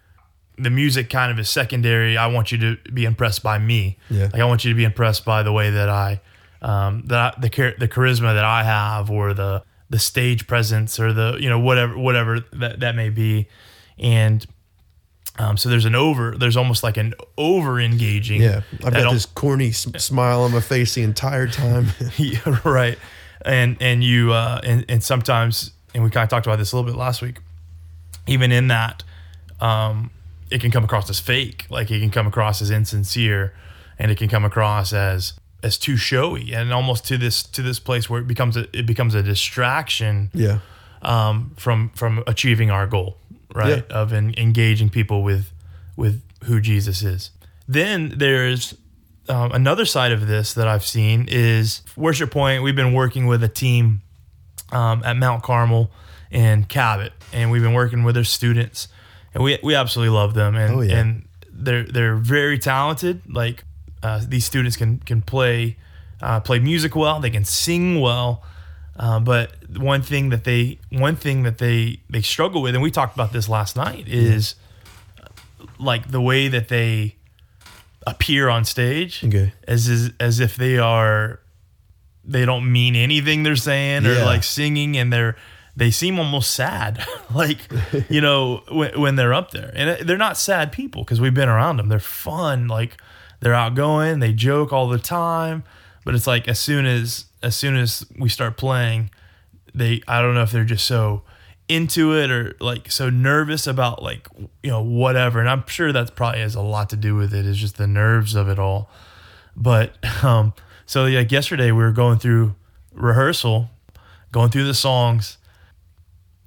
the 0.63 0.71
music 0.71 1.11
kind 1.11 1.31
of 1.33 1.39
is 1.39 1.49
secondary. 1.51 2.17
I 2.17 2.27
want 2.27 2.53
you 2.53 2.59
to 2.59 2.77
be 2.93 3.05
impressed 3.05 3.43
by 3.43 3.59
me. 3.59 3.99
Yeah. 4.11 4.25
Like 4.25 4.41
I 4.41 4.45
want 4.45 4.65
you 4.65 4.71
to 4.71 4.77
be 4.77 4.85
impressed 4.85 5.25
by 5.25 5.43
the 5.43 5.53
way 5.53 5.71
that 5.71 5.89
I, 5.89 6.21
um, 6.61 7.03
that 7.07 7.19
I, 7.37 7.41
the 7.41 7.49
char- 7.49 7.75
the 7.79 7.89
charisma 7.89 8.35
that 8.35 8.45
I 8.45 8.63
have, 8.65 9.11
or 9.11 9.35
the 9.35 9.63
the 9.91 9.99
stage 9.99 10.47
presence, 10.47 10.99
or 10.99 11.13
the 11.13 11.37
you 11.41 11.49
know 11.49 11.59
whatever 11.59 11.99
whatever 11.99 12.41
that 12.55 12.81
that 12.81 12.95
may 12.95 13.11
be, 13.11 13.49
and. 13.99 14.47
Um, 15.39 15.57
so 15.57 15.71
there's 15.71 15.87
an 15.87 15.95
over, 15.95 16.37
there's 16.37 16.59
almost 16.59 16.83
like 16.83 16.99
an 16.99 17.15
over 17.39 17.81
engaging. 17.81 18.43
Yeah, 18.43 18.61
I've 18.85 18.93
got 18.93 19.15
this 19.15 19.25
corny 19.25 19.69
s- 19.71 19.87
smile 19.97 20.43
on 20.43 20.53
my 20.53 20.61
face 20.61 20.95
the 20.95 21.03
entire 21.05 21.49
time. 21.49 21.87
yeah, 22.19 22.59
right. 22.65 22.99
And 23.43 23.79
and 23.81 24.05
you 24.05 24.35
uh, 24.35 24.61
and 24.63 24.85
and 24.91 25.03
sometimes, 25.03 25.71
and 25.95 26.05
we 26.05 26.11
kind 26.11 26.23
of 26.25 26.29
talked 26.29 26.47
about 26.47 26.59
this 26.59 26.73
a 26.73 26.77
little 26.77 26.91
bit 26.91 26.99
last 26.99 27.23
week. 27.23 27.39
Even 28.27 28.53
in 28.53 28.69
that, 28.69 29.05
um, 29.59 30.11
it 30.53 30.61
can 30.61 30.71
come 30.71 30.85
across 30.85 31.09
as 31.11 31.21
fake. 31.21 31.67
Like 31.71 31.91
it 31.91 32.01
can 32.01 32.11
come 32.11 32.27
across 32.27 32.63
as 32.63 32.71
insincere, 32.71 33.55
and 33.99 34.11
it 34.11 34.19
can 34.19 34.29
come 34.29 34.45
across 34.45 34.93
as 34.93 35.35
as 35.63 35.79
too 35.79 35.97
showy, 35.97 36.53
and 36.53 36.73
almost 36.73 37.05
to 37.07 37.19
this 37.19 37.43
to 37.43 37.63
this 37.63 37.79
place 37.79 38.11
where 38.11 38.21
it 38.21 38.27
becomes 38.27 38.57
a 38.57 38.67
it 38.77 38.87
becomes 38.87 39.15
a 39.15 39.23
distraction 39.23 40.31
yeah, 40.35 40.59
um, 41.03 41.55
from 41.57 41.91
from 41.91 42.23
achieving 42.27 42.71
our 42.71 42.87
goal, 42.87 43.17
right? 43.55 43.85
Yeah. 43.89 43.97
Of 43.97 44.13
en- 44.13 44.35
engaging 44.37 44.91
people 44.91 45.23
with 45.23 45.53
with 45.97 46.23
who 46.45 46.61
Jesus 46.61 47.03
is. 47.03 47.31
Then 47.69 48.15
there's 48.17 48.75
um, 49.29 49.53
another 49.53 49.85
side 49.85 50.13
of 50.13 50.27
this 50.27 50.55
that 50.55 50.67
I've 50.67 50.85
seen 50.85 51.27
is 51.29 51.83
Worship 51.97 52.31
Point. 52.31 52.63
We've 52.63 52.77
been 52.77 52.93
working 52.93 53.27
with 53.27 53.43
a 53.45 53.49
team 53.49 54.03
um, 54.73 55.03
at 55.05 55.17
Mount 55.17 55.43
Carmel 55.43 55.91
and 56.31 56.69
Cabot, 56.69 57.13
and 57.33 57.51
we've 57.51 57.63
been 57.63 57.75
working 57.75 58.03
with 58.03 58.15
their 58.15 58.25
students, 58.25 58.89
and 59.35 59.43
we 59.45 59.59
we 59.63 59.75
absolutely 59.75 60.15
love 60.15 60.35
them, 60.35 60.57
and 60.57 60.75
Oh, 60.75 60.81
yeah. 60.81 60.99
and 60.99 61.29
they're 61.51 61.85
they're 61.85 62.17
very 62.17 62.59
talented. 62.59 63.23
Like 63.29 63.65
uh, 64.03 64.21
these 64.27 64.45
students 64.45 64.77
can 64.77 64.99
can 64.99 65.23
play 65.23 65.77
uh, 66.21 66.41
play 66.41 66.59
music 66.59 66.95
well, 66.97 67.21
they 67.21 67.31
can 67.31 67.45
sing 67.45 68.01
well. 68.01 68.43
Uh, 68.95 69.19
but 69.19 69.53
one 69.79 70.03
thing 70.03 70.29
that 70.29 70.45
they 70.45 70.79
one 70.91 71.17
thing 71.17 71.43
that 71.45 71.59
they 71.59 72.01
they 72.11 72.21
struggle 72.23 72.61
with, 72.63 72.75
and 72.75 72.83
we 72.83 72.91
talked 72.91 73.15
about 73.15 73.33
this 73.33 73.49
last 73.49 73.75
night, 73.77 74.07
is 74.07 74.55
like 75.79 76.11
the 76.11 76.21
way 76.21 76.49
that 76.49 76.69
they 76.69 77.17
appear 78.07 78.49
on 78.49 78.65
stage 78.65 79.23
Okay. 79.25 79.53
as 79.69 79.89
as, 79.89 80.11
as 80.21 80.41
if 80.41 80.57
they 80.57 80.77
are 80.79 81.41
they 82.25 82.45
don't 82.45 82.71
mean 82.71 82.95
anything 82.97 83.43
they're 83.45 83.57
saying 83.57 84.07
or 84.07 84.25
like 84.25 84.43
singing 84.45 84.97
and 84.97 85.13
they're 85.13 85.37
they 85.75 85.91
seem 85.91 86.19
almost 86.19 86.53
sad. 86.55 87.05
Like 87.33 87.61
you 88.11 88.21
know 88.21 88.63
when, 88.71 89.01
when 89.01 89.17
they're 89.17 89.33
up 89.33 89.53
there. 89.53 89.73
And 89.75 90.07
they're 90.07 90.19
not 90.19 90.37
sad 90.37 90.71
people 90.71 91.03
because 91.03 91.19
we've 91.19 91.33
been 91.33 91.49
around 91.49 91.79
them 91.79 91.89
they're 91.89 91.99
fun 91.99 92.69
like 92.69 92.99
they're 93.41 93.55
outgoing 93.55 94.19
they 94.19 94.35
joke 94.35 94.71
all 94.71 94.87
the 94.87 94.99
time. 94.99 95.65
But 96.05 96.15
it's 96.15 96.27
like 96.27 96.47
as 96.47 96.59
soon 96.59 96.85
as 96.85 97.25
as 97.43 97.57
soon 97.57 97.75
as 97.77 98.05
we 98.19 98.29
start 98.29 98.59
playing 98.59 99.11
they 99.75 100.03
i 100.07 100.21
don't 100.21 100.35
know 100.35 100.43
if 100.43 100.53
they're 100.53 100.65
just 100.65 100.85
so 100.85 101.23
into 101.69 102.13
it 102.15 102.31
or 102.31 102.55
like 102.61 102.91
so 102.91 103.09
nervous 103.09 103.67
about 103.67 104.03
like 104.03 104.29
you 104.63 104.69
know 104.69 104.83
whatever. 104.83 105.41
And 105.41 105.49
i'm 105.49 105.67
sure 105.67 105.91
that's 105.91 106.11
probably 106.11 106.41
has 106.41 106.55
a 106.55 106.61
lot 106.61 106.91
to 106.91 106.97
do 106.97 107.15
with 107.15 107.33
it 107.33 107.47
is 107.47 107.57
just 107.57 107.79
the 107.79 107.87
nerves 107.87 108.35
of 108.35 108.51
it 108.51 108.59
all. 108.59 108.91
But 109.57 109.97
um 110.23 110.53
so 110.85 111.05
like 111.05 111.33
yesterday 111.33 111.71
we 111.73 111.83
were 111.83 111.93
going 111.93 112.19
through 112.19 112.57
rehearsal 112.93 113.71
going 114.33 114.51
through 114.51 114.65
the 114.65 114.75
songs 114.75 115.39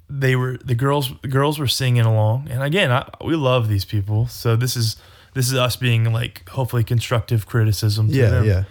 they 0.08 0.36
were 0.36 0.56
the 0.58 0.74
girls 0.74 1.12
the 1.22 1.28
girls 1.28 1.58
were 1.58 1.66
singing 1.66 2.04
along 2.04 2.48
and 2.50 2.62
again 2.62 2.92
I, 2.92 3.08
we 3.24 3.34
love 3.34 3.68
these 3.68 3.84
people 3.84 4.26
so 4.28 4.54
this 4.56 4.76
is 4.76 4.96
this 5.36 5.48
is 5.48 5.54
us 5.54 5.76
being 5.76 6.10
like 6.12 6.48
hopefully 6.48 6.82
constructive 6.82 7.46
criticism 7.46 8.08
to 8.08 8.14
yeah, 8.14 8.30
them 8.30 8.44
yeah. 8.46 8.64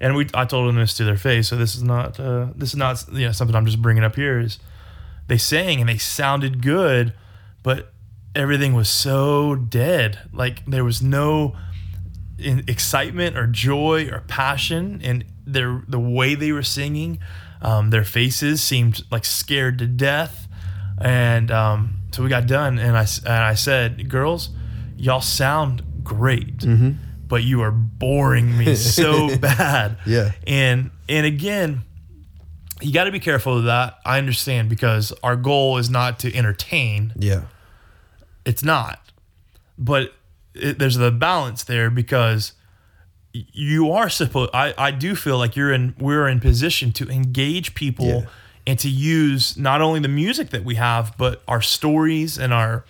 and 0.00 0.14
we 0.14 0.28
I 0.32 0.44
told 0.44 0.68
them 0.68 0.76
this 0.76 0.94
to 0.94 1.04
their 1.04 1.16
face. 1.16 1.48
So 1.48 1.56
this 1.56 1.74
is 1.74 1.82
not 1.82 2.20
uh, 2.20 2.46
this 2.54 2.70
is 2.70 2.76
not 2.76 3.04
you 3.12 3.26
know 3.26 3.32
something 3.32 3.56
I'm 3.56 3.66
just 3.66 3.82
bringing 3.82 4.04
up 4.04 4.14
here. 4.14 4.38
Is 4.38 4.60
they 5.26 5.36
sang 5.36 5.80
and 5.80 5.88
they 5.88 5.98
sounded 5.98 6.62
good, 6.62 7.12
but 7.64 7.92
everything 8.36 8.74
was 8.74 8.88
so 8.88 9.56
dead. 9.56 10.20
Like 10.32 10.64
there 10.64 10.84
was 10.84 11.02
no 11.02 11.56
in 12.38 12.64
excitement 12.68 13.36
or 13.36 13.48
joy 13.48 14.08
or 14.08 14.20
passion 14.20 15.00
and 15.02 15.24
their 15.44 15.82
the 15.88 16.00
way 16.00 16.36
they 16.36 16.52
were 16.52 16.62
singing. 16.62 17.18
Um, 17.60 17.90
their 17.90 18.04
faces 18.04 18.62
seemed 18.62 19.02
like 19.10 19.24
scared 19.24 19.78
to 19.78 19.86
death, 19.88 20.46
and 21.02 21.50
um, 21.50 21.96
so 22.12 22.22
we 22.22 22.28
got 22.28 22.46
done. 22.46 22.78
And 22.78 22.96
I 22.96 23.06
and 23.26 23.44
I 23.44 23.54
said, 23.54 24.08
"Girls, 24.08 24.50
y'all 24.96 25.20
sound 25.20 25.82
great, 26.02 26.64
but 27.28 27.42
you 27.44 27.60
are 27.62 27.70
boring 27.72 28.56
me 28.56 28.74
so 28.74 29.36
bad." 29.38 29.98
Yeah. 30.06 30.32
and 30.46 30.90
and 31.08 31.26
again, 31.26 31.82
you 32.80 32.92
got 32.92 33.04
to 33.04 33.12
be 33.12 33.20
careful 33.20 33.58
of 33.58 33.64
that. 33.64 33.98
I 34.04 34.18
understand 34.18 34.68
because 34.68 35.12
our 35.22 35.36
goal 35.36 35.78
is 35.78 35.90
not 35.90 36.18
to 36.20 36.34
entertain 36.34 37.12
Yeah. 37.16 37.42
it's 38.44 38.64
not 38.64 38.98
but 39.78 40.12
it, 40.54 40.78
there's 40.78 40.96
the 40.96 41.10
balance 41.10 41.64
there 41.64 41.90
because 41.90 42.52
you 43.32 43.90
are 43.92 44.08
supposed 44.10 44.50
I, 44.52 44.74
I 44.76 44.90
do 44.90 45.14
feel 45.16 45.38
like 45.38 45.56
you're 45.56 45.72
in 45.72 45.94
we're 45.98 46.28
in 46.28 46.40
position 46.40 46.92
to 46.92 47.08
engage 47.08 47.74
people 47.74 48.06
Yeah. 48.06 48.20
And 48.66 48.78
to 48.78 48.88
use 48.88 49.56
not 49.56 49.80
only 49.80 50.00
the 50.00 50.08
music 50.08 50.50
that 50.50 50.64
we 50.64 50.74
have 50.76 51.14
but 51.18 51.42
our 51.48 51.60
stories 51.62 52.38
and 52.38 52.52
our 52.52 52.84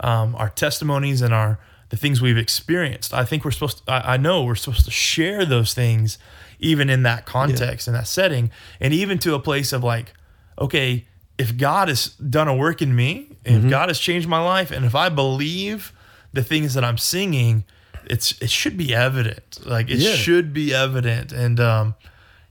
um, 0.00 0.34
our 0.36 0.48
testimonies 0.50 1.22
and 1.22 1.32
our 1.32 1.58
the 1.90 1.96
things 1.96 2.20
we've 2.20 2.36
experienced 2.38 3.14
i 3.14 3.24
think 3.24 3.44
we're 3.44 3.50
supposed 3.50 3.84
to, 3.86 3.92
I, 3.92 4.14
I 4.14 4.16
know 4.16 4.44
we're 4.44 4.54
supposed 4.56 4.84
to 4.86 4.90
share 4.90 5.44
those 5.44 5.72
things 5.74 6.18
even 6.58 6.90
in 6.90 7.02
that 7.04 7.26
context 7.26 7.86
in 7.88 7.94
that 7.94 8.06
setting 8.08 8.50
and 8.80 8.92
even 8.92 9.18
to 9.20 9.34
a 9.34 9.38
place 9.38 9.72
of 9.72 9.84
like 9.84 10.12
okay 10.58 11.06
if 11.38 11.56
god 11.56 11.88
has 11.88 12.08
done 12.08 12.48
a 12.48 12.54
work 12.56 12.82
in 12.82 12.94
me 12.94 13.28
and 13.44 13.56
Mm-hmm. 13.56 13.66
if 13.66 13.70
god 13.70 13.88
has 13.90 13.98
changed 13.98 14.26
my 14.28 14.42
life 14.42 14.70
and 14.70 14.84
if 14.84 14.94
i 14.94 15.08
believe 15.08 15.92
the 16.32 16.42
things 16.42 16.74
that 16.74 16.82
i'm 16.84 16.98
singing 16.98 17.64
it's 18.06 18.32
it 18.42 18.50
should 18.50 18.76
be 18.76 18.94
evident 18.94 19.60
like 19.66 19.88
it 19.90 19.98
Yeah. 19.98 20.14
should 20.14 20.52
be 20.52 20.74
evident 20.74 21.30
and 21.32 21.60
um 21.60 21.94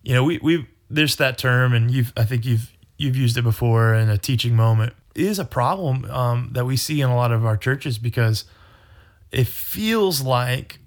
you 0.03 0.13
know 0.13 0.23
we 0.23 0.37
we 0.41 0.65
there's 0.93 1.15
that 1.17 1.37
term 1.37 1.73
and 1.73 1.91
you've 1.91 2.13
i 2.17 2.23
think 2.23 2.45
you've 2.45 2.71
you've 2.97 3.15
used 3.15 3.37
it 3.37 3.41
before 3.43 3.93
in 3.93 4.09
a 4.09 4.17
teaching 4.17 4.55
moment 4.55 4.93
it 5.15 5.25
is 5.25 5.39
a 5.39 5.45
problem 5.45 6.05
um, 6.05 6.49
that 6.53 6.65
we 6.65 6.75
see 6.75 7.01
in 7.01 7.09
a 7.09 7.15
lot 7.15 7.31
of 7.31 7.45
our 7.45 7.57
churches 7.57 7.97
because 7.99 8.45
it 9.31 9.47
feels 9.47 10.21
like 10.21 10.79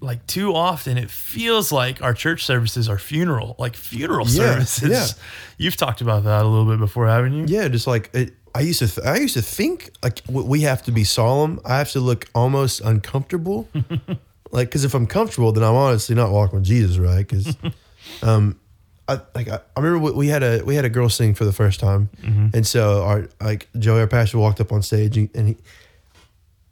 like 0.00 0.26
too 0.26 0.54
often 0.54 0.98
it 0.98 1.10
feels 1.10 1.70
like 1.72 2.02
our 2.02 2.14
church 2.14 2.44
services 2.44 2.88
are 2.88 2.98
funeral 2.98 3.54
like 3.58 3.76
funeral 3.76 4.26
Yeah, 4.26 4.58
services 4.64 4.90
yeah. 4.90 5.06
you've 5.58 5.76
talked 5.76 6.00
about 6.00 6.24
that 6.24 6.42
a 6.44 6.48
little 6.48 6.66
bit 6.66 6.78
before 6.78 7.06
haven't 7.06 7.32
you 7.34 7.44
Yeah, 7.46 7.68
just 7.68 7.86
like 7.86 8.10
it, 8.14 8.34
I 8.54 8.60
used 8.60 8.80
to, 8.80 8.86
th- 8.88 9.06
I 9.06 9.16
used 9.16 9.34
to 9.34 9.42
think 9.42 9.90
like 10.02 10.20
we 10.28 10.60
have 10.60 10.82
to 10.82 10.92
be 10.92 11.04
solemn. 11.04 11.58
I 11.64 11.78
have 11.78 11.90
to 11.92 12.00
look 12.00 12.26
almost 12.34 12.82
uncomfortable. 12.82 13.66
like, 14.52 14.68
because 14.68 14.84
if 14.84 14.92
I'm 14.94 15.06
comfortable, 15.06 15.52
then 15.52 15.64
I'm 15.64 15.74
honestly 15.74 16.14
not 16.14 16.30
walking 16.30 16.58
with 16.58 16.66
Jesus, 16.66 16.98
right? 16.98 17.26
Because, 17.26 17.56
um, 18.22 18.60
I 19.08 19.20
like 19.34 19.48
I, 19.48 19.56
I 19.76 19.80
remember 19.80 19.98
we- 20.06 20.12
we 20.12 20.28
had 20.28 20.42
a 20.42 20.62
we 20.64 20.74
had 20.76 20.84
a 20.84 20.88
girl 20.90 21.08
sing 21.08 21.34
for 21.34 21.44
the 21.44 21.52
first 21.52 21.80
time, 21.80 22.08
and 22.54 22.66
so 22.66 23.02
our 23.02 23.28
like 23.40 23.68
Joey, 23.78 24.00
our 24.00 24.06
pastor, 24.06 24.38
walked 24.38 24.60
up 24.60 24.72
on 24.72 24.82
stage 24.82 25.16
and, 25.18 25.28
and 25.34 25.48
he. 25.48 25.56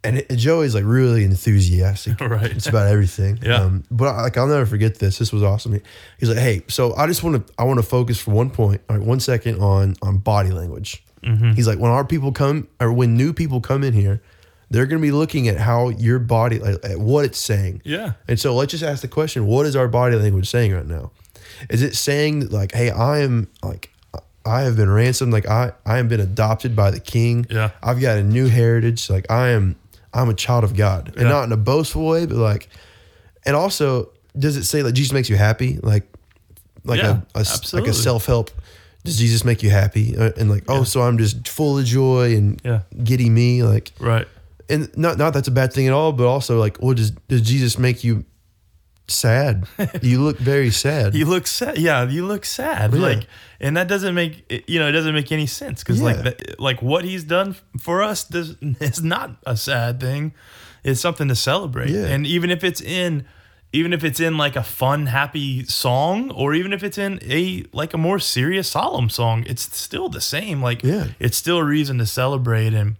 And 0.03 0.17
it, 0.17 0.29
Joey's 0.35 0.73
like 0.73 0.83
really 0.83 1.23
enthusiastic, 1.23 2.19
Right. 2.21 2.49
It's 2.49 2.65
about 2.65 2.87
everything. 2.87 3.37
Yeah. 3.43 3.57
Um, 3.61 3.83
but 3.91 4.07
I, 4.07 4.21
like 4.23 4.35
I'll 4.37 4.47
never 4.47 4.65
forget 4.65 4.95
this. 4.97 5.19
This 5.19 5.31
was 5.31 5.43
awesome. 5.43 5.73
He- 5.73 5.81
He's 6.19 6.29
like, 6.29 6.39
"Hey, 6.39 6.63
so 6.67 6.95
I 6.95 7.05
just 7.05 7.21
want 7.21 7.45
to 7.45 7.53
I 7.59 7.65
want 7.65 7.77
to 7.79 7.85
focus 7.85 8.19
for 8.19 8.31
one 8.31 8.49
point, 8.49 8.81
right, 8.89 8.99
one 8.99 9.19
second 9.19 9.59
on 9.61 9.95
on 10.01 10.17
body 10.17 10.49
language." 10.49 11.03
He's 11.53 11.67
like, 11.67 11.77
when 11.77 11.91
our 11.91 12.03
people 12.03 12.31
come 12.31 12.67
or 12.79 12.91
when 12.91 13.15
new 13.15 13.31
people 13.31 13.61
come 13.61 13.83
in 13.83 13.93
here, 13.93 14.23
they're 14.71 14.87
going 14.87 14.99
to 14.99 15.05
be 15.05 15.11
looking 15.11 15.47
at 15.47 15.57
how 15.57 15.89
your 15.89 16.17
body, 16.17 16.57
like, 16.57 16.83
at 16.83 16.99
what 16.99 17.25
it's 17.25 17.37
saying. 17.37 17.83
yeah 17.85 18.13
And 18.27 18.39
so 18.39 18.55
let's 18.55 18.71
just 18.71 18.83
ask 18.83 19.03
the 19.03 19.07
question: 19.07 19.45
What 19.45 19.67
is 19.67 19.75
our 19.75 19.87
body 19.87 20.15
language 20.15 20.49
saying 20.49 20.73
right 20.73 20.87
now? 20.87 21.11
Is 21.69 21.81
it 21.81 21.95
saying 21.95 22.49
like, 22.49 22.73
"Hey, 22.73 22.89
I 22.91 23.19
am 23.19 23.47
like." 23.63 23.89
I 24.43 24.61
have 24.61 24.75
been 24.75 24.89
ransomed, 24.89 25.31
like 25.31 25.47
I, 25.47 25.71
I 25.85 25.97
have 25.97 26.09
been 26.09 26.19
adopted 26.19 26.75
by 26.75 26.89
the 26.89 26.99
King. 26.99 27.45
Yeah. 27.47 27.69
I've 27.83 28.01
got 28.01 28.17
a 28.17 28.23
new 28.23 28.47
heritage. 28.47 29.07
Like 29.07 29.29
I 29.29 29.49
am, 29.49 29.75
I'm 30.15 30.29
a 30.29 30.33
child 30.33 30.63
of 30.63 30.75
God, 30.75 31.09
and 31.09 31.21
Yeah. 31.25 31.29
not 31.29 31.43
in 31.43 31.51
a 31.51 31.57
boastful 31.57 32.07
way, 32.07 32.25
but 32.25 32.37
like, 32.37 32.67
and 33.45 33.55
also, 33.55 34.09
does 34.35 34.57
it 34.57 34.63
say 34.63 34.81
that 34.81 34.93
Jesus 34.93 35.13
makes 35.13 35.29
you 35.29 35.35
happy? 35.35 35.77
Like, 35.83 36.11
like 36.83 36.97
Yeah, 37.03 37.21
a, 37.35 37.41
a 37.41 37.45
like 37.73 37.85
a 37.85 37.93
self 37.93 38.25
help. 38.25 38.49
Does 39.03 39.17
Jesus 39.19 39.45
make 39.45 39.61
you 39.61 39.69
happy? 39.69 40.17
Uh, 40.17 40.31
and 40.35 40.49
like, 40.49 40.63
oh, 40.67 40.85
so 40.85 41.03
I'm 41.03 41.19
just 41.19 41.47
full 41.47 41.77
of 41.77 41.85
joy 41.85 42.35
and 42.35 42.59
Yeah. 42.65 42.79
giddy 43.03 43.29
me, 43.29 43.61
like, 43.61 43.91
right 43.99 44.27
and 44.69 44.89
not 44.97 45.19
not 45.19 45.33
that's 45.35 45.49
a 45.49 45.51
bad 45.51 45.71
thing 45.71 45.85
at 45.85 45.93
all, 45.93 46.13
but 46.13 46.25
also 46.25 46.57
like, 46.59 46.81
well, 46.81 46.95
does 46.95 47.11
does 47.27 47.41
Jesus 47.43 47.77
make 47.77 48.03
you 48.03 48.25
sad. 49.11 49.67
you 50.01 50.21
look 50.21 50.37
very 50.37 50.71
sad. 50.71 51.13
you 51.19 51.25
look 51.25 51.47
sad. 51.47 51.77
Yeah, 51.77 52.07
you 52.07 52.25
look 52.25 52.45
sad. 52.45 52.93
Yeah. 52.93 52.99
Like, 52.99 53.27
and 53.59 53.77
that 53.77 53.87
doesn't 53.87 54.15
make 54.15 54.63
you 54.67 54.79
know 54.79 54.87
it 54.87 54.91
doesn't 54.93 55.13
make 55.13 55.31
any 55.31 55.45
sense 55.47 55.83
because 55.83 56.01
like 56.01 56.17
Yeah. 56.17 56.21
that, 56.23 56.59
like 56.59 56.81
what 56.81 57.03
he's 57.05 57.23
done 57.23 57.55
for 57.79 58.01
us 58.01 58.23
does 58.23 58.55
is 58.79 59.03
not 59.03 59.31
a 59.45 59.55
sad 59.55 59.99
thing. 59.99 60.33
It's 60.83 60.99
something 60.99 61.27
to 61.27 61.35
celebrate. 61.35 61.89
Yeah. 61.91 62.05
And 62.07 62.25
even 62.25 62.49
if 62.49 62.63
it's 62.63 62.81
in, 62.81 63.25
even 63.71 63.93
if 63.93 64.03
it's 64.03 64.19
in 64.19 64.37
like 64.37 64.55
a 64.55 64.63
fun, 64.63 65.05
happy 65.05 65.63
song, 65.65 66.31
or 66.31 66.55
even 66.55 66.73
if 66.73 66.83
it's 66.83 66.97
in 66.97 67.19
a 67.23 67.63
like 67.71 67.93
a 67.93 67.97
more 67.99 68.17
serious, 68.19 68.67
solemn 68.69 69.09
song, 69.09 69.43
it's 69.47 69.75
still 69.77 70.09
the 70.09 70.21
same. 70.21 70.59
Like, 70.61 70.81
Yeah. 70.83 71.09
it's 71.19 71.37
still 71.37 71.57
a 71.59 71.63
reason 71.63 71.99
to 71.99 72.05
celebrate 72.05 72.73
and 72.73 72.95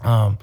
um 0.00 0.38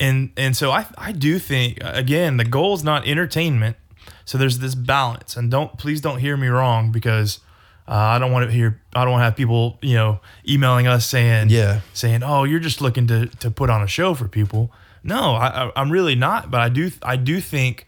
and 0.00 0.30
and 0.36 0.56
so 0.56 0.70
i 0.72 0.84
i 0.98 1.12
do 1.12 1.38
think 1.38 1.78
again 1.82 2.38
the 2.38 2.44
goal 2.44 2.74
is 2.74 2.82
not 2.82 3.06
entertainment 3.06 3.76
so 4.24 4.38
there's 4.38 4.58
this 4.58 4.74
balance 4.74 5.36
and 5.36 5.50
don't 5.50 5.78
please 5.78 6.00
don't 6.00 6.18
hear 6.18 6.36
me 6.36 6.48
wrong 6.48 6.90
because 6.92 7.40
uh, 7.88 7.92
i 7.94 8.18
don't 8.18 8.32
want 8.32 8.44
to 8.48 8.52
hear 8.54 8.80
i 8.94 9.02
don't 9.04 9.12
want 9.12 9.20
to 9.20 9.24
have 9.24 9.36
people 9.36 9.78
you 9.82 9.94
know 9.94 10.20
emailing 10.48 10.86
us 10.86 11.06
saying 11.06 11.48
Yeah. 11.50 11.80
saying 11.92 12.22
oh 12.22 12.44
you're 12.44 12.60
just 12.60 12.80
looking 12.80 13.06
to 13.08 13.26
to 13.26 13.50
put 13.50 13.70
on 13.70 13.82
a 13.82 13.86
show 13.86 14.14
for 14.14 14.28
people 14.28 14.72
no 15.02 15.32
I, 15.34 15.66
I 15.66 15.72
i'm 15.76 15.90
really 15.90 16.14
not 16.14 16.50
but 16.50 16.60
i 16.60 16.68
do 16.68 16.90
i 17.02 17.16
do 17.16 17.40
think 17.40 17.86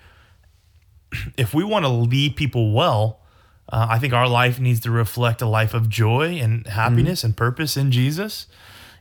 if 1.37 1.55
we 1.55 1.65
want 1.65 1.85
to 1.85 1.89
lead 1.89 2.37
people 2.37 2.73
well, 2.73 3.21
uh, 3.71 3.87
I 3.91 3.99
think 3.99 4.13
our 4.13 4.29
life 4.29 4.59
needs 4.61 4.81
to 4.81 4.91
reflect 4.91 5.41
a 5.43 5.47
life 5.47 5.73
of 5.75 5.89
joy 5.89 6.39
and 6.39 6.67
happiness 6.67 7.25
and 7.25 7.37
purpose 7.37 7.77
in 7.77 7.91
Jesus. 7.91 8.47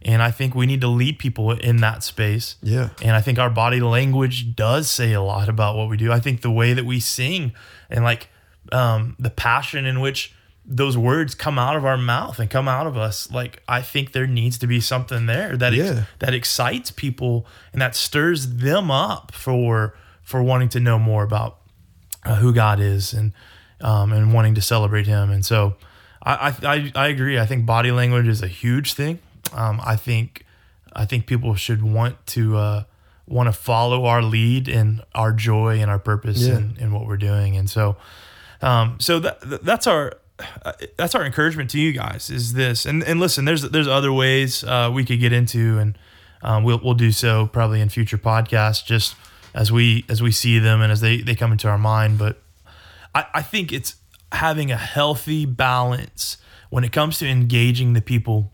And 0.08 0.24
I 0.24 0.32
think 0.32 0.56
we 0.56 0.66
need 0.66 0.80
to 0.82 0.88
lead 0.88 1.20
people 1.20 1.52
in 1.52 1.78
that 1.78 2.02
space. 2.02 2.56
Yeah. 2.64 2.90
And 3.04 3.12
I 3.12 3.22
think 3.22 3.38
our 3.38 3.50
body 3.50 3.82
language 3.82 4.56
does 4.56 4.90
say 4.90 5.12
a 5.14 5.22
lot 5.22 5.50
about 5.50 5.76
what 5.76 5.90
we 5.90 5.98
do. 5.98 6.12
I 6.14 6.20
think 6.22 6.42
the 6.42 6.50
way 6.52 6.74
that 6.74 6.86
we 6.86 7.00
sing 7.02 7.52
and 7.90 8.04
like 8.06 8.30
um, 8.72 9.16
the 9.20 9.30
passion 9.30 9.86
in 9.86 10.00
which 10.00 10.34
those 10.66 10.98
words 10.98 11.36
come 11.36 11.60
out 11.60 11.76
of 11.76 11.84
our 11.86 11.98
mouth 11.98 12.40
and 12.40 12.50
come 12.50 12.68
out 12.70 12.88
of 12.88 12.96
us, 12.98 13.30
like 13.32 13.62
I 13.68 13.82
think 13.82 14.14
there 14.14 14.28
needs 14.28 14.58
to 14.60 14.68
be 14.68 14.80
something 14.80 15.26
there 15.26 15.58
that 15.58 15.74
ex- 15.74 15.84
Yeah. 15.84 16.04
that 16.20 16.34
excites 16.34 16.90
people 16.92 17.46
and 17.74 17.82
that 17.82 17.94
stirs 17.96 18.48
them 18.58 18.90
up 18.90 19.32
for 19.34 19.94
for 20.24 20.42
wanting 20.44 20.70
to 20.70 20.80
know 20.80 20.98
more 21.00 21.24
about 21.24 21.60
uh, 22.26 22.36
who 22.36 22.54
God 22.54 22.80
is 22.80 23.14
and 23.14 23.32
um, 23.82 24.12
and 24.14 24.34
wanting 24.34 24.56
to 24.56 24.62
celebrate 24.62 25.08
Him. 25.08 25.32
And 25.32 25.46
so, 25.46 25.76
I, 26.22 26.54
I 26.64 26.74
I 26.76 26.92
I 26.96 27.08
agree. 27.08 27.40
I 27.40 27.46
think 27.46 27.66
body 27.66 27.92
language 27.92 28.28
is 28.28 28.42
a 28.42 28.48
huge 28.48 28.94
thing. 28.94 29.20
Um, 29.54 29.82
I 29.86 29.96
think 29.96 30.46
I 30.94 31.06
think 31.06 31.26
people 31.28 31.56
should 31.56 31.82
want 31.84 32.26
to 32.28 32.58
uh, 32.58 32.84
want 33.28 33.48
to 33.48 33.54
follow 33.54 34.06
our 34.06 34.22
lead 34.22 34.68
and 34.68 35.02
our 35.14 35.32
joy 35.34 35.80
and 35.82 35.90
our 35.92 36.00
purpose 36.00 36.40
Yeah. 36.42 36.58
in, 36.58 36.78
in 36.80 36.92
what 36.92 37.06
we're 37.08 37.18
doing. 37.18 37.58
And 37.58 37.70
so, 37.70 37.98
um, 38.62 38.98
so 39.00 39.20
that 39.20 39.64
that's 39.64 39.88
our 39.88 40.14
uh, 40.64 40.74
that's 40.98 41.16
our 41.16 41.26
encouragement 41.26 41.70
to 41.72 41.80
you 41.80 41.92
guys 41.94 42.30
is 42.30 42.54
this. 42.54 42.86
And 42.86 43.04
and 43.04 43.20
listen, 43.20 43.46
there's 43.46 43.62
there's 43.64 43.88
other 43.88 44.12
ways 44.14 44.64
uh, 44.64 44.92
we 44.94 45.04
could 45.06 45.20
get 45.20 45.34
into, 45.34 45.78
and 45.80 45.98
um, 46.42 46.64
we'll 46.64 46.80
we'll 46.84 46.94
do 46.94 47.12
so 47.12 47.48
probably 47.48 47.82
in 47.82 47.90
future 47.90 48.18
podcasts, 48.18 48.86
just 48.86 49.16
as 49.54 49.72
we 49.72 50.06
as 50.10 50.22
we 50.22 50.32
see 50.32 50.60
them 50.60 50.82
and 50.82 50.92
as 50.92 51.02
they 51.02 51.22
they 51.22 51.36
come 51.36 51.52
into 51.52 51.68
our 51.68 51.78
mind. 51.80 52.18
But 52.18 52.42
I, 53.16 53.26
I 53.36 53.42
think 53.42 53.72
it's 53.72 53.96
having 54.32 54.72
a 54.72 54.78
healthy 54.78 55.46
balance 55.46 56.38
when 56.70 56.84
it 56.84 56.92
comes 56.92 57.18
to 57.20 57.26
engaging 57.28 57.94
the 57.94 58.02
people 58.02 58.52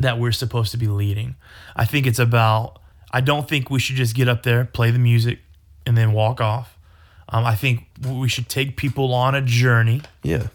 that 0.00 0.18
we're 0.18 0.32
supposed 0.32 0.70
to 0.72 0.76
be 0.78 0.88
leading. 0.88 1.36
I 1.76 1.84
think 1.84 2.06
it's 2.06 2.18
about, 2.18 2.80
I 3.12 3.20
don't 3.20 3.48
think 3.48 3.70
we 3.70 3.78
should 3.78 3.96
just 3.96 4.14
get 4.14 4.28
up 4.28 4.42
there, 4.42 4.64
play 4.64 4.90
the 4.90 4.98
music, 4.98 5.38
and 5.86 5.96
then 5.96 6.12
walk 6.12 6.40
off. 6.40 6.76
Um, 7.28 7.44
I 7.44 7.54
think 7.54 7.86
we 8.06 8.28
should 8.28 8.48
take 8.48 8.76
people 8.76 9.12
on 9.14 9.34
a 9.34 9.42
journey 9.42 10.02
Yeah. 10.22 10.48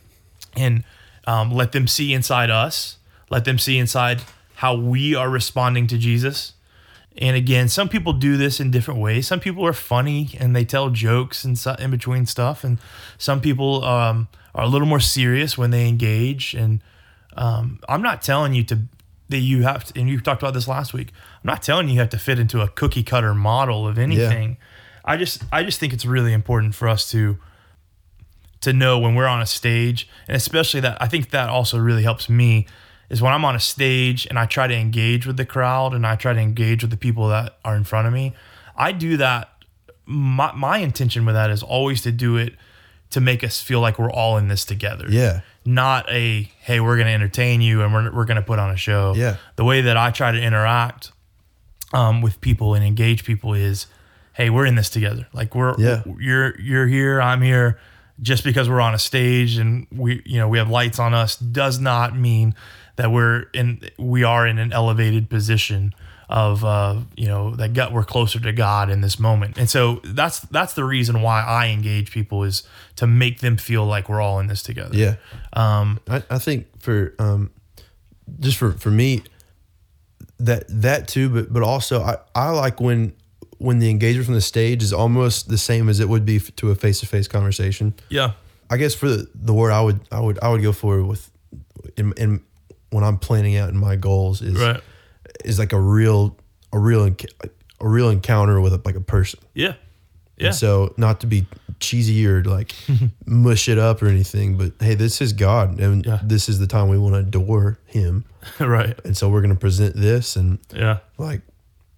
and 0.56 0.84
um, 1.26 1.52
let 1.52 1.72
them 1.72 1.88
see 1.88 2.14
inside 2.14 2.50
us, 2.50 2.98
let 3.30 3.46
them 3.46 3.58
see 3.60 3.78
inside 3.78 4.22
how 4.56 4.76
we 4.76 5.14
are 5.16 5.30
responding 5.30 5.88
to 5.88 5.98
Jesus. 5.98 6.54
And 7.20 7.36
again, 7.36 7.68
some 7.68 7.90
people 7.90 8.14
do 8.14 8.38
this 8.38 8.60
in 8.60 8.70
different 8.72 9.00
ways. 9.00 9.28
Some 9.28 9.40
people 9.40 9.66
are 9.66 9.74
funny 9.74 10.30
and 10.40 10.56
they 10.56 10.64
tell 10.66 10.90
jokes 10.90 11.44
and 11.44 11.58
so- 11.58 11.76
in 11.80 11.90
between 11.92 12.26
stuff, 12.26 12.64
and 12.64 12.78
some 13.18 13.42
people 13.42 13.84
um, 13.84 14.28
are 14.54 14.64
a 14.64 14.68
little 14.68 14.88
more 14.88 15.00
serious 15.00 15.58
when 15.58 15.72
they 15.72 15.88
engage. 15.88 16.54
And 16.54 16.82
um, 17.36 17.80
I'm 17.90 18.02
not 18.04 18.22
telling 18.22 18.54
you 18.54 18.64
to 18.66 18.80
that 19.30 19.40
you 19.40 19.64
have 19.64 19.84
to, 19.86 20.00
and 20.00 20.10
you 20.10 20.20
talked 20.22 20.42
about 20.42 20.54
this 20.54 20.68
last 20.68 20.94
week. 20.94 21.12
I'm 21.44 21.48
not 21.48 21.62
telling 21.62 21.88
you 21.88 21.96
you 21.96 22.00
have 22.00 22.10
to 22.10 22.20
fit 22.20 22.40
into 22.40 22.62
a 22.62 22.68
cookie 22.68 23.04
cutter 23.04 23.34
model 23.34 23.88
of 23.88 23.98
anything. 23.98 24.58
I 25.04 25.18
just 25.18 25.44
I 25.52 25.64
just 25.64 25.80
think 25.80 25.94
it's 25.94 26.06
really 26.06 26.34
important 26.34 26.76
for 26.76 26.88
us 26.88 27.10
to 27.12 27.38
to 28.62 28.74
know 28.74 29.00
when 29.00 29.16
we're 29.16 29.28
on 29.28 29.42
a 29.42 29.46
stage 29.46 30.10
and 30.28 30.36
especially 30.36 30.80
that 30.82 31.02
I 31.02 31.08
think 31.08 31.30
that 31.30 31.48
also 31.48 31.78
really 31.78 32.04
helps 32.04 32.28
me 32.28 32.66
is 33.10 33.22
when 33.22 33.32
I'm 33.32 33.46
on 33.46 33.56
a 33.56 33.60
stage 33.60 34.26
and 34.26 34.38
I 34.38 34.46
try 34.46 34.68
to 34.68 34.74
engage 34.74 35.26
with 35.26 35.38
the 35.38 35.46
crowd 35.46 35.94
and 35.94 36.06
I 36.06 36.16
try 36.16 36.34
to 36.34 36.40
engage 36.40 36.84
with 36.84 36.92
the 36.92 36.98
people 36.98 37.30
that 37.30 37.58
are 37.64 37.76
in 37.76 37.84
front 37.84 38.08
of 38.08 38.14
me. 38.14 38.34
I 38.76 38.92
do 38.92 39.18
that 39.18 39.50
my 40.06 40.52
my 40.54 40.80
intention 40.80 41.26
with 41.26 41.36
that 41.36 41.50
is 41.50 41.62
always 41.64 42.02
to 42.02 42.12
do 42.12 42.38
it 42.38 42.54
to 43.12 43.22
make 43.22 43.44
us 43.44 43.62
feel 43.62 43.80
like 43.80 43.98
we're 44.00 44.12
all 44.12 44.38
in 44.38 44.48
this 44.48 44.66
together. 44.66 45.06
Yeah. 45.10 45.42
Not 45.66 46.10
a 46.10 46.44
hey, 46.62 46.80
we're 46.80 46.96
going 46.96 47.08
to 47.08 47.14
entertain 47.14 47.62
you 47.62 47.82
and 47.84 47.94
we're 47.94 48.12
we're 48.14 48.26
going 48.26 48.36
to 48.38 48.42
put 48.42 48.60
on 48.60 48.70
a 48.70 48.78
show. 48.78 49.14
Yeah. 49.16 49.38
The 49.56 49.64
way 49.66 49.82
that 49.82 49.98
I 49.98 50.12
try 50.12 50.32
to 50.32 50.42
interact 50.42 51.12
um, 51.94 52.22
with 52.22 52.40
people 52.42 52.74
and 52.74 52.84
engage 52.86 53.24
people 53.26 53.54
is, 53.54 53.88
hey, 54.34 54.50
we're 54.50 54.66
in 54.66 54.76
this 54.76 54.90
together. 54.90 55.28
Like 55.34 55.56
we're 55.56 55.76
Yeah. 55.78 56.04
you're 56.20 56.60
you're 56.60 56.88
here, 56.88 57.22
I'm 57.22 57.42
here. 57.42 57.80
Just 58.22 58.44
because 58.44 58.68
we're 58.68 58.82
on 58.82 58.94
a 58.96 59.00
stage 59.00 59.58
and 59.58 59.86
we 59.92 60.22
you 60.26 60.38
know 60.40 60.48
we 60.48 60.58
have 60.58 60.70
lights 60.70 60.98
on 61.00 61.14
us 61.14 61.36
does 61.38 61.80
not 61.80 62.18
mean 62.18 62.56
that 62.96 63.12
we're 63.12 63.44
in 63.54 63.80
we 64.00 64.24
are 64.24 64.48
in 64.48 64.58
an 64.58 64.74
elevated 64.74 65.30
position 65.30 65.94
of 66.30 66.66
uh, 66.66 67.00
you 67.16 67.28
know 67.28 67.56
that 67.56 67.74
got 67.74 67.94
we're 67.94 68.04
closer 68.04 68.40
to 68.40 68.52
God 68.52 68.90
in 68.90 69.02
this 69.02 69.18
moment. 69.20 69.58
And 69.58 69.70
so 69.70 70.02
that's 70.04 70.40
that's 70.40 70.74
the 70.74 70.84
reason 70.84 71.22
why 71.22 71.42
I 71.42 71.68
engage 71.68 72.12
people 72.12 72.44
is 72.44 72.64
to 72.98 73.08
make 73.08 73.40
them 73.40 73.58
feel 73.58 73.86
like 73.86 74.10
we're 74.10 74.22
all 74.22 74.40
in 74.40 74.48
this 74.48 74.62
together. 74.62 74.96
Yeah. 74.96 75.16
Um, 75.54 76.00
I, 76.10 76.24
I 76.30 76.38
think 76.40 76.68
for 76.82 77.14
um 77.20 77.52
just 78.40 78.58
for 78.58 78.74
for 78.74 78.92
me 78.92 79.24
that 80.40 80.66
that 80.68 81.08
too 81.08 81.30
but 81.30 81.52
but 81.52 81.64
also 81.64 82.02
I 82.02 82.18
I 82.36 82.50
like 82.50 82.82
when 82.82 83.14
when 83.58 83.80
the 83.80 83.90
engagement 83.90 84.26
from 84.26 84.36
the 84.36 84.42
stage 84.42 84.84
is 84.84 84.94
almost 84.94 85.50
the 85.50 85.58
same 85.58 85.90
as 85.90 86.00
it 86.00 86.08
would 86.08 86.26
be 86.26 86.40
to 86.40 86.70
a 86.70 86.76
face-to-face 86.76 87.28
conversation. 87.28 87.94
yeah. 88.10 88.34
I 88.70 88.76
guess 88.78 88.94
for 88.94 89.08
the, 89.08 89.28
the 89.34 89.54
word 89.54 89.72
I 89.72 89.82
would 89.82 90.02
I 90.12 90.20
would 90.20 90.38
I 90.44 90.50
would 90.50 90.62
go 90.62 90.74
for 90.74 91.02
with 91.02 91.32
in, 91.96 92.12
in 92.18 92.44
when 92.90 93.04
I'm 93.04 93.18
planning 93.18 93.56
out 93.56 93.70
in 93.70 93.78
my 93.78 93.96
goals 93.96 94.42
is 94.42 94.60
Right. 94.60 94.82
Is 95.46 95.60
like 95.60 95.74
a 95.74 95.80
real 95.80 96.38
a 96.74 96.80
real 96.80 97.10
enc- 97.10 97.32
a 97.80 97.88
real 97.88 98.10
encounter 98.10 98.60
with 98.62 98.74
a, 98.74 98.82
like 98.86 98.96
a 98.96 99.02
person. 99.02 99.40
Yeah. 99.54 99.74
Yeah. 100.38 100.48
And 100.48 100.56
so 100.56 100.94
not 100.98 101.22
to 101.22 101.28
be 101.28 101.46
cheesy 101.80 102.28
or 102.28 102.44
like 102.44 102.76
mush 103.26 103.68
it 103.70 103.78
up 103.80 104.02
or 104.04 104.08
anything, 104.08 104.58
but 104.58 104.74
hey, 104.80 104.94
this 104.96 105.20
is 105.22 105.34
God, 105.34 105.80
and 105.80 106.06
Yeah. 106.06 106.20
this 106.24 106.48
is 106.50 106.60
the 106.60 106.68
time 106.68 106.90
we 106.90 106.98
want 106.98 107.14
to 107.16 107.20
adore 107.20 107.80
Him, 107.86 108.26
right. 108.60 109.00
and 109.04 109.16
so 109.18 109.30
we're 109.30 109.42
going 109.42 109.54
to 109.54 109.60
present 109.60 109.96
this, 109.96 110.36
and 110.36 110.60
Yeah. 110.74 111.00
like 111.18 111.42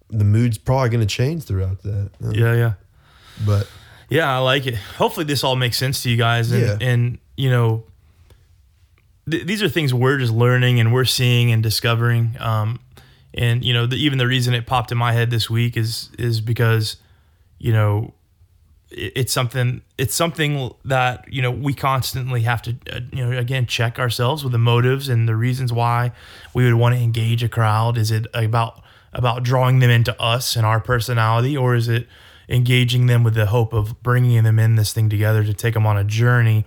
the 0.08 0.24
mood's 0.24 0.56
probably 0.58 0.88
going 0.88 1.06
to 1.06 1.14
change 1.14 1.44
throughout 1.44 1.82
that. 1.82 2.10
Yeah. 2.32 2.54
Yeah. 2.54 2.72
but 3.44 3.68
Yeah, 4.08 4.34
I 4.34 4.38
like 4.38 4.66
it. 4.66 4.74
Hopefully, 4.74 5.24
this 5.26 5.44
all 5.44 5.54
makes 5.56 5.76
sense 5.76 6.02
to 6.04 6.10
you 6.10 6.16
guys. 6.16 6.50
And, 6.50 6.62
Yeah. 6.62 6.78
and 6.80 7.18
you 7.36 7.50
know, 7.50 7.84
th- 9.30 9.46
these 9.46 9.62
are 9.62 9.68
things 9.68 9.92
we're 9.94 10.18
just 10.18 10.32
learning 10.32 10.80
and 10.80 10.92
we're 10.92 11.04
seeing 11.04 11.52
and 11.52 11.62
discovering. 11.62 12.36
Um, 12.40 12.80
and 13.34 13.64
you 13.64 13.72
know, 13.72 13.86
the, 13.86 13.96
even 13.96 14.18
the 14.18 14.26
reason 14.26 14.54
it 14.54 14.66
popped 14.66 14.90
in 14.90 14.98
my 14.98 15.12
head 15.12 15.30
this 15.30 15.48
week 15.48 15.76
is 15.76 16.10
is 16.18 16.40
because, 16.40 16.96
you 17.58 17.72
know, 17.72 18.12
it, 18.90 19.12
it's 19.16 19.32
something 19.32 19.82
it's 19.98 20.14
something 20.14 20.72
that 20.84 21.24
you 21.32 21.42
know 21.42 21.50
we 21.50 21.72
constantly 21.72 22.42
have 22.42 22.62
to 22.62 22.76
uh, 22.92 23.00
you 23.12 23.24
know 23.24 23.38
again 23.38 23.66
check 23.66 23.98
ourselves 23.98 24.42
with 24.42 24.52
the 24.52 24.58
motives 24.58 25.08
and 25.08 25.28
the 25.28 25.36
reasons 25.36 25.72
why 25.72 26.12
we 26.54 26.64
would 26.64 26.74
want 26.74 26.94
to 26.94 27.00
engage 27.00 27.42
a 27.42 27.48
crowd. 27.48 27.96
Is 27.96 28.10
it 28.10 28.26
about 28.34 28.82
about 29.12 29.42
drawing 29.42 29.78
them 29.78 29.90
into 29.90 30.20
us 30.20 30.56
and 30.56 30.66
our 30.66 30.80
personality, 30.80 31.56
or 31.56 31.74
is 31.74 31.88
it 31.88 32.06
engaging 32.48 33.06
them 33.06 33.22
with 33.22 33.34
the 33.34 33.46
hope 33.46 33.72
of 33.72 34.02
bringing 34.02 34.42
them 34.42 34.58
in 34.58 34.74
this 34.74 34.92
thing 34.92 35.08
together 35.08 35.44
to 35.44 35.54
take 35.54 35.74
them 35.74 35.86
on 35.86 35.96
a 35.96 36.04
journey 36.04 36.64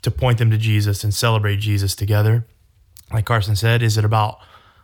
to 0.00 0.10
point 0.10 0.38
them 0.38 0.50
to 0.50 0.56
Jesus 0.56 1.04
and 1.04 1.12
celebrate 1.12 1.58
Jesus 1.58 1.94
together? 1.94 2.46
Like 3.12 3.26
Carson 3.26 3.56
said, 3.56 3.82
is 3.82 3.98
it 3.98 4.04
about 4.04 4.38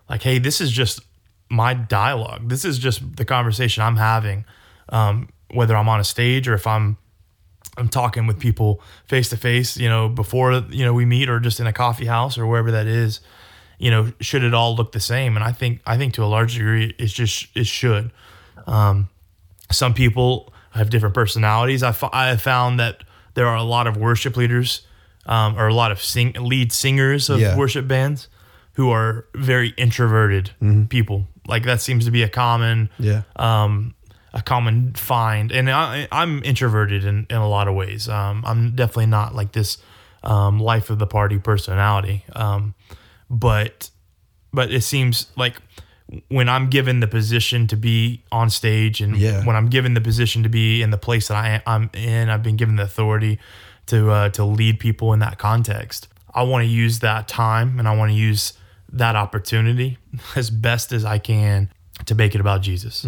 like, 0.08 0.22
hey, 0.22 0.38
this 0.38 0.60
is 0.60 0.70
just 0.70 1.00
my 1.50 1.74
dialogue. 1.74 2.48
This 2.48 2.64
is 2.64 2.78
just 2.78 3.16
the 3.16 3.24
conversation 3.24 3.82
I'm 3.82 3.96
having, 3.96 4.44
um, 4.88 5.28
whether 5.52 5.76
I'm 5.76 5.88
on 5.88 6.00
a 6.00 6.04
stage 6.04 6.48
or 6.48 6.54
if 6.54 6.66
I'm 6.66 6.96
I'm 7.76 7.88
talking 7.88 8.26
with 8.28 8.38
people 8.38 8.80
face 9.06 9.28
to 9.30 9.36
face, 9.36 9.76
you 9.76 9.88
know, 9.88 10.08
before 10.08 10.52
you 10.70 10.84
know 10.84 10.94
we 10.94 11.04
meet 11.04 11.28
or 11.28 11.40
just 11.40 11.58
in 11.60 11.66
a 11.66 11.72
coffee 11.72 12.06
house 12.06 12.38
or 12.38 12.46
wherever 12.46 12.70
that 12.72 12.86
is. 12.86 13.20
You 13.78 13.90
know, 13.90 14.12
should 14.20 14.44
it 14.44 14.54
all 14.54 14.76
look 14.76 14.92
the 14.92 15.00
same? 15.00 15.34
And 15.36 15.44
I 15.44 15.50
think 15.52 15.80
I 15.84 15.96
think 15.98 16.14
to 16.14 16.22
a 16.24 16.26
large 16.26 16.54
degree, 16.54 16.94
it's 16.98 17.12
just 17.12 17.48
it 17.56 17.66
should. 17.66 18.12
Um, 18.66 19.08
some 19.72 19.92
people 19.94 20.52
have 20.70 20.90
different 20.90 21.14
personalities. 21.14 21.82
I, 21.82 21.88
f- 21.88 22.04
I 22.12 22.28
have 22.28 22.40
found 22.42 22.78
that 22.80 23.02
there 23.34 23.46
are 23.48 23.56
a 23.56 23.62
lot 23.64 23.86
of 23.88 23.96
worship 23.96 24.36
leaders 24.36 24.86
um, 25.26 25.58
or 25.58 25.66
a 25.66 25.74
lot 25.74 25.90
of 25.90 26.00
sing 26.02 26.32
lead 26.38 26.72
singers 26.72 27.28
of 27.28 27.40
Yeah. 27.40 27.56
worship 27.56 27.88
bands 27.88 28.28
who 28.74 28.90
are 28.90 29.26
very 29.34 29.70
introverted 29.76 30.50
people. 30.88 31.26
Like 31.46 31.64
that 31.64 31.80
seems 31.80 32.04
to 32.06 32.10
be 32.10 32.22
a 32.22 32.28
common 32.28 32.90
Yeah. 32.98 33.22
um, 33.36 33.94
a 34.32 34.42
common 34.42 34.94
find. 34.94 35.52
And 35.52 35.70
I, 35.70 36.08
I'm 36.10 36.42
introverted 36.42 37.04
in, 37.04 37.26
in 37.30 37.36
a 37.36 37.48
lot 37.48 37.68
of 37.68 37.74
ways. 37.74 38.08
Um, 38.08 38.42
I'm 38.46 38.74
definitely 38.74 39.06
not 39.06 39.34
like 39.34 39.52
this 39.52 39.78
um, 40.24 40.58
life 40.58 40.90
of 40.90 40.98
the 40.98 41.06
party 41.06 41.38
personality. 41.38 42.24
Um, 42.34 42.74
but 43.30 43.90
but 44.52 44.70
it 44.72 44.82
seems 44.82 45.26
like 45.36 45.56
when 46.28 46.48
I'm 46.48 46.68
given 46.70 47.00
the 47.00 47.06
position 47.06 47.66
to 47.68 47.76
be 47.76 48.22
on 48.30 48.50
stage 48.50 49.00
and 49.00 49.16
Yeah. 49.16 49.44
when 49.44 49.56
I'm 49.56 49.68
given 49.68 49.94
the 49.94 50.00
position 50.00 50.42
to 50.44 50.48
be 50.48 50.82
in 50.82 50.90
the 50.90 50.98
place 50.98 51.28
that 51.28 51.36
I, 51.36 51.62
I'm 51.66 51.90
in, 51.94 52.28
I've 52.28 52.42
been 52.42 52.56
given 52.56 52.76
the 52.76 52.82
authority 52.84 53.38
to 53.86 54.10
uh, 54.10 54.28
to 54.30 54.44
lead 54.44 54.78
people 54.80 55.12
in 55.12 55.20
that 55.20 55.38
context. 55.38 56.08
I 56.34 56.42
want 56.42 56.62
to 56.64 56.68
use 56.68 56.98
that 57.00 57.28
time 57.28 57.78
and 57.78 57.86
I 57.88 57.94
want 57.96 58.10
to 58.10 58.16
use 58.16 58.52
that 58.94 59.16
opportunity 59.16 59.98
as 60.36 60.50
best 60.50 60.92
as 60.92 61.04
I 61.04 61.18
can 61.18 61.70
to 62.06 62.14
make 62.14 62.34
it 62.34 62.40
about 62.40 62.62
Jesus. 62.62 63.04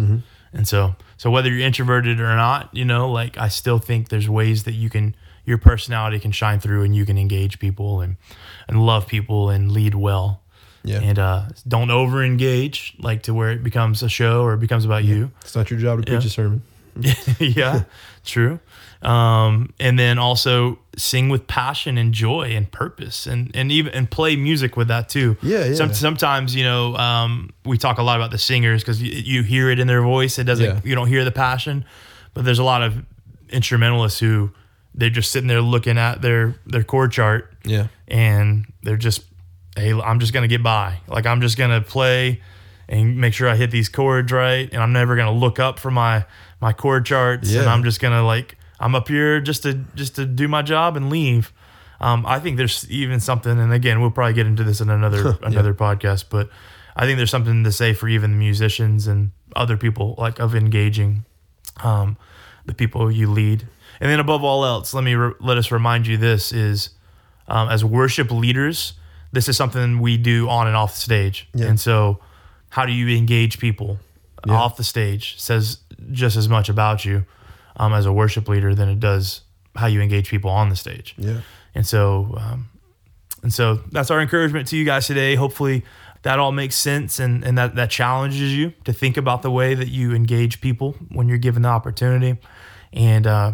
And 0.52 0.66
so, 0.66 0.94
so 1.16 1.30
whether 1.30 1.50
you're 1.50 1.66
introverted 1.66 2.20
or 2.20 2.34
not, 2.36 2.74
you 2.74 2.84
know, 2.84 3.10
like 3.10 3.36
I 3.36 3.48
still 3.48 3.78
think 3.78 4.08
there's 4.08 4.28
ways 4.28 4.64
that 4.64 4.72
you 4.72 4.88
can 4.90 5.14
your 5.44 5.58
personality 5.58 6.18
can 6.18 6.32
shine 6.32 6.60
through 6.60 6.82
and 6.82 6.94
you 6.94 7.06
can 7.06 7.18
engage 7.18 7.58
people 7.58 8.00
and 8.00 8.16
and 8.68 8.84
love 8.84 9.06
people 9.06 9.50
and 9.50 9.70
lead 9.70 9.94
well. 9.94 10.42
Yeah. 10.82 11.00
And 11.00 11.18
uh, 11.18 11.46
don't 11.66 11.90
over 11.90 12.22
engage 12.22 12.94
like 12.98 13.24
to 13.24 13.34
where 13.34 13.50
it 13.50 13.62
becomes 13.62 14.02
a 14.02 14.08
show 14.08 14.42
or 14.42 14.54
it 14.54 14.60
becomes 14.60 14.84
about 14.84 15.04
you. 15.04 15.32
It's 15.42 15.56
not 15.56 15.70
your 15.70 15.80
job 15.80 16.04
to 16.04 16.10
preach 16.10 16.24
a 16.24 16.30
sermon. 16.30 16.62
yeah, 17.38 17.84
true. 18.24 18.60
Um, 19.06 19.72
and 19.78 19.96
then 19.96 20.18
also 20.18 20.80
sing 20.96 21.28
with 21.28 21.46
passion 21.46 21.96
and 21.96 22.12
joy 22.12 22.50
and 22.56 22.70
purpose, 22.70 23.26
and 23.26 23.50
and 23.54 23.70
even 23.70 23.92
and 23.92 24.10
play 24.10 24.34
music 24.34 24.76
with 24.76 24.88
that 24.88 25.08
too. 25.08 25.36
Yeah, 25.42 25.64
yeah. 25.64 25.74
Some, 25.74 25.94
sometimes 25.94 26.56
you 26.56 26.64
know 26.64 26.96
um, 26.96 27.50
we 27.64 27.78
talk 27.78 27.98
a 27.98 28.02
lot 28.02 28.16
about 28.16 28.32
the 28.32 28.38
singers 28.38 28.82
because 28.82 29.00
you, 29.00 29.12
you 29.12 29.42
hear 29.44 29.70
it 29.70 29.78
in 29.78 29.86
their 29.86 30.02
voice. 30.02 30.40
It 30.40 30.44
doesn't. 30.44 30.64
Yeah. 30.64 30.80
You 30.82 30.96
don't 30.96 31.06
hear 31.06 31.24
the 31.24 31.30
passion, 31.30 31.84
but 32.34 32.44
there's 32.44 32.58
a 32.58 32.64
lot 32.64 32.82
of 32.82 32.96
instrumentalists 33.48 34.18
who 34.18 34.50
they're 34.92 35.10
just 35.10 35.30
sitting 35.30 35.46
there 35.46 35.60
looking 35.60 35.98
at 35.98 36.20
their 36.20 36.56
their 36.66 36.82
chord 36.82 37.12
chart 37.12 37.54
Yeah. 37.64 37.88
and 38.08 38.66
they're 38.82 38.96
just 38.96 39.22
hey 39.76 39.92
i'm 39.92 40.18
just 40.18 40.32
gonna 40.32 40.48
get 40.48 40.62
by 40.62 41.00
like 41.06 41.26
i'm 41.26 41.40
just 41.40 41.56
gonna 41.56 41.80
play 41.80 42.40
and 42.88 43.16
make 43.20 43.34
sure 43.34 43.48
i 43.48 43.54
hit 43.56 43.70
these 43.70 43.88
chords 43.88 44.32
right 44.32 44.68
and 44.72 44.82
i'm 44.82 44.92
never 44.92 45.14
gonna 45.14 45.32
look 45.38 45.60
up 45.60 45.78
for 45.78 45.90
my 45.90 46.24
my 46.60 46.72
chord 46.72 47.04
charts 47.06 47.52
yeah. 47.52 47.60
and 47.60 47.68
i'm 47.68 47.84
just 47.84 48.00
gonna 48.00 48.24
like 48.24 48.56
i'm 48.80 48.94
up 48.94 49.08
here 49.08 49.40
just 49.40 49.62
to 49.62 49.74
just 49.94 50.16
to 50.16 50.24
do 50.26 50.48
my 50.48 50.62
job 50.62 50.96
and 50.96 51.10
leave 51.10 51.52
um, 52.00 52.24
i 52.26 52.38
think 52.38 52.56
there's 52.56 52.88
even 52.90 53.20
something 53.20 53.58
and 53.58 53.72
again 53.72 54.00
we'll 54.00 54.10
probably 54.10 54.34
get 54.34 54.46
into 54.46 54.64
this 54.64 54.80
in 54.80 54.90
another 54.90 55.36
another 55.42 55.72
podcast 55.74 56.26
but 56.30 56.48
i 56.94 57.04
think 57.04 57.16
there's 57.16 57.30
something 57.30 57.64
to 57.64 57.72
say 57.72 57.92
for 57.92 58.08
even 58.08 58.32
the 58.32 58.36
musicians 58.38 59.06
and 59.06 59.30
other 59.54 59.76
people 59.76 60.14
like 60.18 60.38
of 60.38 60.54
engaging 60.54 61.24
um, 61.82 62.16
the 62.66 62.74
people 62.74 63.10
you 63.12 63.30
lead. 63.30 63.66
And 64.00 64.10
then 64.10 64.18
above 64.20 64.42
all 64.42 64.64
else, 64.64 64.92
let 64.92 65.04
me 65.04 65.14
re- 65.14 65.34
let 65.40 65.56
us 65.56 65.70
remind 65.70 66.06
you 66.06 66.16
this 66.16 66.52
is 66.52 66.90
um, 67.48 67.68
as 67.68 67.84
worship 67.84 68.30
leaders, 68.30 68.94
this 69.32 69.48
is 69.48 69.56
something 69.56 70.00
we 70.00 70.16
do 70.18 70.48
on 70.48 70.66
and 70.66 70.76
off 70.76 70.94
the 70.94 71.00
stage. 71.00 71.48
Yeah. 71.54 71.66
And 71.66 71.78
so, 71.80 72.18
how 72.70 72.84
do 72.86 72.92
you 72.92 73.16
engage 73.16 73.58
people 73.58 73.98
Yeah. 74.46 74.54
off 74.54 74.76
the 74.76 74.84
stage 74.84 75.38
says 75.40 75.78
just 76.10 76.36
as 76.36 76.48
much 76.48 76.68
about 76.68 77.04
you 77.04 77.24
um, 77.76 77.92
as 77.92 78.06
a 78.06 78.12
worship 78.12 78.48
leader 78.48 78.74
than 78.74 78.88
it 78.88 79.00
does 79.00 79.42
how 79.74 79.86
you 79.86 80.00
engage 80.00 80.28
people 80.28 80.50
on 80.50 80.68
the 80.68 80.76
stage. 80.76 81.14
Yeah. 81.18 81.40
And 81.74 81.86
so, 81.86 82.34
um, 82.38 82.68
and 83.42 83.52
so 83.52 83.76
that's 83.92 84.10
our 84.10 84.20
encouragement 84.20 84.68
to 84.68 84.76
you 84.76 84.84
guys 84.84 85.06
today. 85.06 85.34
Hopefully, 85.34 85.84
that 86.22 86.38
all 86.38 86.52
makes 86.52 86.74
sense 86.74 87.20
and, 87.20 87.44
and 87.44 87.56
that, 87.56 87.76
that 87.76 87.90
challenges 87.90 88.56
you 88.56 88.72
to 88.84 88.92
think 88.92 89.16
about 89.16 89.42
the 89.42 89.50
way 89.50 89.74
that 89.74 89.88
you 89.88 90.12
engage 90.12 90.60
people 90.60 90.96
when 91.10 91.28
you're 91.28 91.38
given 91.38 91.62
the 91.62 91.68
opportunity. 91.68 92.38
And 92.92 93.26
uh, 93.26 93.52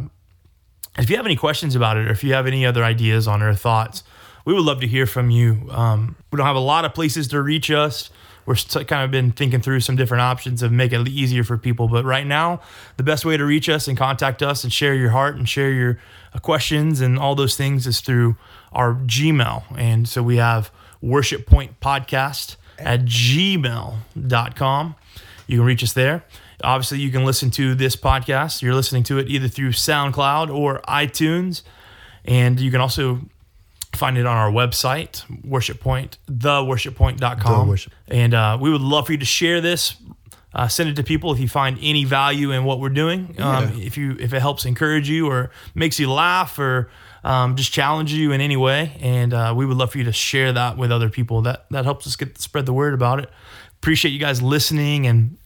if 0.99 1.11
you 1.11 1.17
have 1.17 1.27
any 1.27 1.37
questions 1.37 1.75
about 1.75 1.97
it 1.97 2.09
or 2.09 2.13
if 2.13 2.25
you 2.25 2.33
have 2.33 2.47
any 2.47 2.65
other 2.65 2.83
ideas 2.83 3.29
on 3.29 3.43
it 3.43 3.45
or 3.45 3.55
thoughts, 3.55 4.05
we 4.45 4.55
would 4.55 4.65
love 4.65 4.81
to 4.81 4.87
hear 4.87 5.07
from 5.07 5.31
you. 5.31 5.69
Um, 5.71 6.17
we 6.31 6.37
don't 6.37 6.47
have 6.47 6.57
a 6.57 6.61
lot 6.61 6.85
of 6.85 6.95
places 6.95 7.29
to 7.29 7.43
reach 7.43 7.71
us. 7.71 8.11
We're 8.47 8.57
kind 8.57 9.05
of 9.05 9.11
been 9.11 9.33
thinking 9.33 9.61
through 9.61 9.81
some 9.81 9.97
different 9.97 10.23
options 10.23 10.63
of 10.63 10.73
make 10.73 10.93
it 10.93 11.09
easier 11.09 11.45
for 11.45 11.57
people. 11.57 11.89
But 11.89 12.05
right 12.05 12.27
now, 12.27 12.61
the 12.97 13.03
best 13.03 13.25
way 13.25 13.37
to 13.37 13.45
reach 13.45 13.69
us 13.69 13.87
and 13.87 13.97
contact 13.97 14.43
us 14.43 14.65
and 14.65 14.73
share 14.73 14.95
your 14.95 15.11
heart 15.11 15.37
and 15.37 15.49
share 15.49 15.71
your 15.71 15.99
uh, 16.35 16.39
questions 16.39 17.01
and 17.01 17.19
all 17.19 17.35
those 17.35 17.57
things 17.57 17.87
is 17.87 18.01
through 18.01 18.37
our 18.73 18.95
Gmail. 18.95 19.65
And 19.77 20.09
so 20.09 20.23
we 20.23 20.37
have 20.37 20.71
Worship 21.01 21.47
Point 21.47 21.79
Podcast 21.81 22.57
at 22.79 23.05
gmail.com. 23.05 24.95
You 25.47 25.59
can 25.59 25.67
reach 25.67 25.83
us 25.83 25.93
there. 25.93 26.25
Obviously, 26.65 27.01
you 27.01 27.11
can 27.11 27.25
listen 27.25 27.51
to 27.53 27.75
this 27.75 27.97
podcast. 27.97 28.63
You're 28.63 28.75
listening 28.75 29.03
to 29.05 29.19
it 29.19 29.29
either 29.29 29.49
through 29.49 29.71
SoundCloud 29.71 30.55
or 30.55 30.81
iTunes. 30.83 31.63
And 32.25 32.61
you 32.61 32.71
can 32.71 32.81
also 32.81 33.21
find 34.03 34.19
it 34.19 34.27
on 34.27 34.37
our 34.37 34.51
website, 34.51 35.23
Worship 35.45 35.79
Point, 35.79 36.19
theworshippoint.com. 36.27 37.67
The 37.67 37.71
Worship. 37.71 37.93
And 38.09 38.35
uh, 38.35 38.59
we 38.61 38.69
would 38.69 38.81
love 38.81 39.07
for 39.07 39.13
you 39.13 39.19
to 39.19 39.25
share 39.25 39.61
this. 39.61 39.95
Uh, 40.53 40.67
send 40.67 40.91
it 40.91 40.97
to 40.97 41.05
people 41.05 41.33
if 41.33 41.39
you 41.39 41.47
find 41.49 41.79
any 41.81 42.05
value 42.05 42.51
in 42.51 42.65
what 42.65 42.81
we're 42.81 42.89
doing. 42.89 43.37
Um, 43.39 43.79
Yeah. 43.79 43.87
If 43.87 43.97
you 43.97 44.17
if 44.19 44.35
it 44.35 44.41
helps 44.41 44.65
encourage 44.65 45.09
you 45.09 45.29
or 45.31 45.53
makes 45.77 46.01
you 46.01 46.11
laugh 46.11 46.59
or 46.59 46.91
um, 47.23 47.55
just 47.55 47.73
challenge 47.73 48.13
you 48.13 48.33
in 48.33 48.41
any 48.41 48.57
way, 48.57 48.97
and 49.01 49.33
uh, 49.33 49.55
we 49.57 49.65
would 49.65 49.77
love 49.77 49.93
for 49.93 49.99
you 49.99 50.05
to 50.05 50.13
share 50.13 50.53
that 50.53 50.77
with 50.77 50.91
other 50.91 51.09
people. 51.09 51.43
That 51.43 51.67
that 51.71 51.85
helps 51.85 52.05
us 52.09 52.17
get 52.17 52.39
spread 52.39 52.67
the 52.67 52.73
word 52.73 52.95
about 52.95 53.21
it. 53.21 53.31
Appreciate 53.79 54.11
you 54.11 54.19
guys 54.19 54.43
listening 54.43 55.07
and 55.07 55.39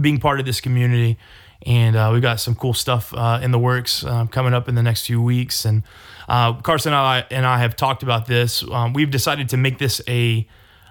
being 0.00 0.18
part 0.18 0.40
of 0.40 0.44
this 0.44 0.60
community. 0.60 1.18
And 1.64 1.94
uh, 1.96 2.10
we've 2.12 2.22
got 2.22 2.40
some 2.40 2.54
cool 2.54 2.74
stuff 2.74 3.14
uh, 3.14 3.38
in 3.42 3.50
the 3.52 3.58
works 3.58 4.04
um, 4.04 4.28
coming 4.28 4.52
up 4.54 4.68
in 4.68 4.74
the 4.74 4.82
next 4.82 5.06
few 5.06 5.22
weeks. 5.22 5.64
And 5.64 5.82
uh, 6.28 6.54
Carson 6.54 6.92
and 6.92 6.98
I, 7.00 7.24
and 7.30 7.46
I 7.46 7.58
have 7.58 7.76
talked 7.76 8.02
about 8.02 8.26
this. 8.26 8.64
Um, 8.70 8.92
we've 8.92 9.10
decided 9.10 9.48
to 9.50 9.56
make 9.56 9.78
this 9.78 10.00
a 10.08 10.46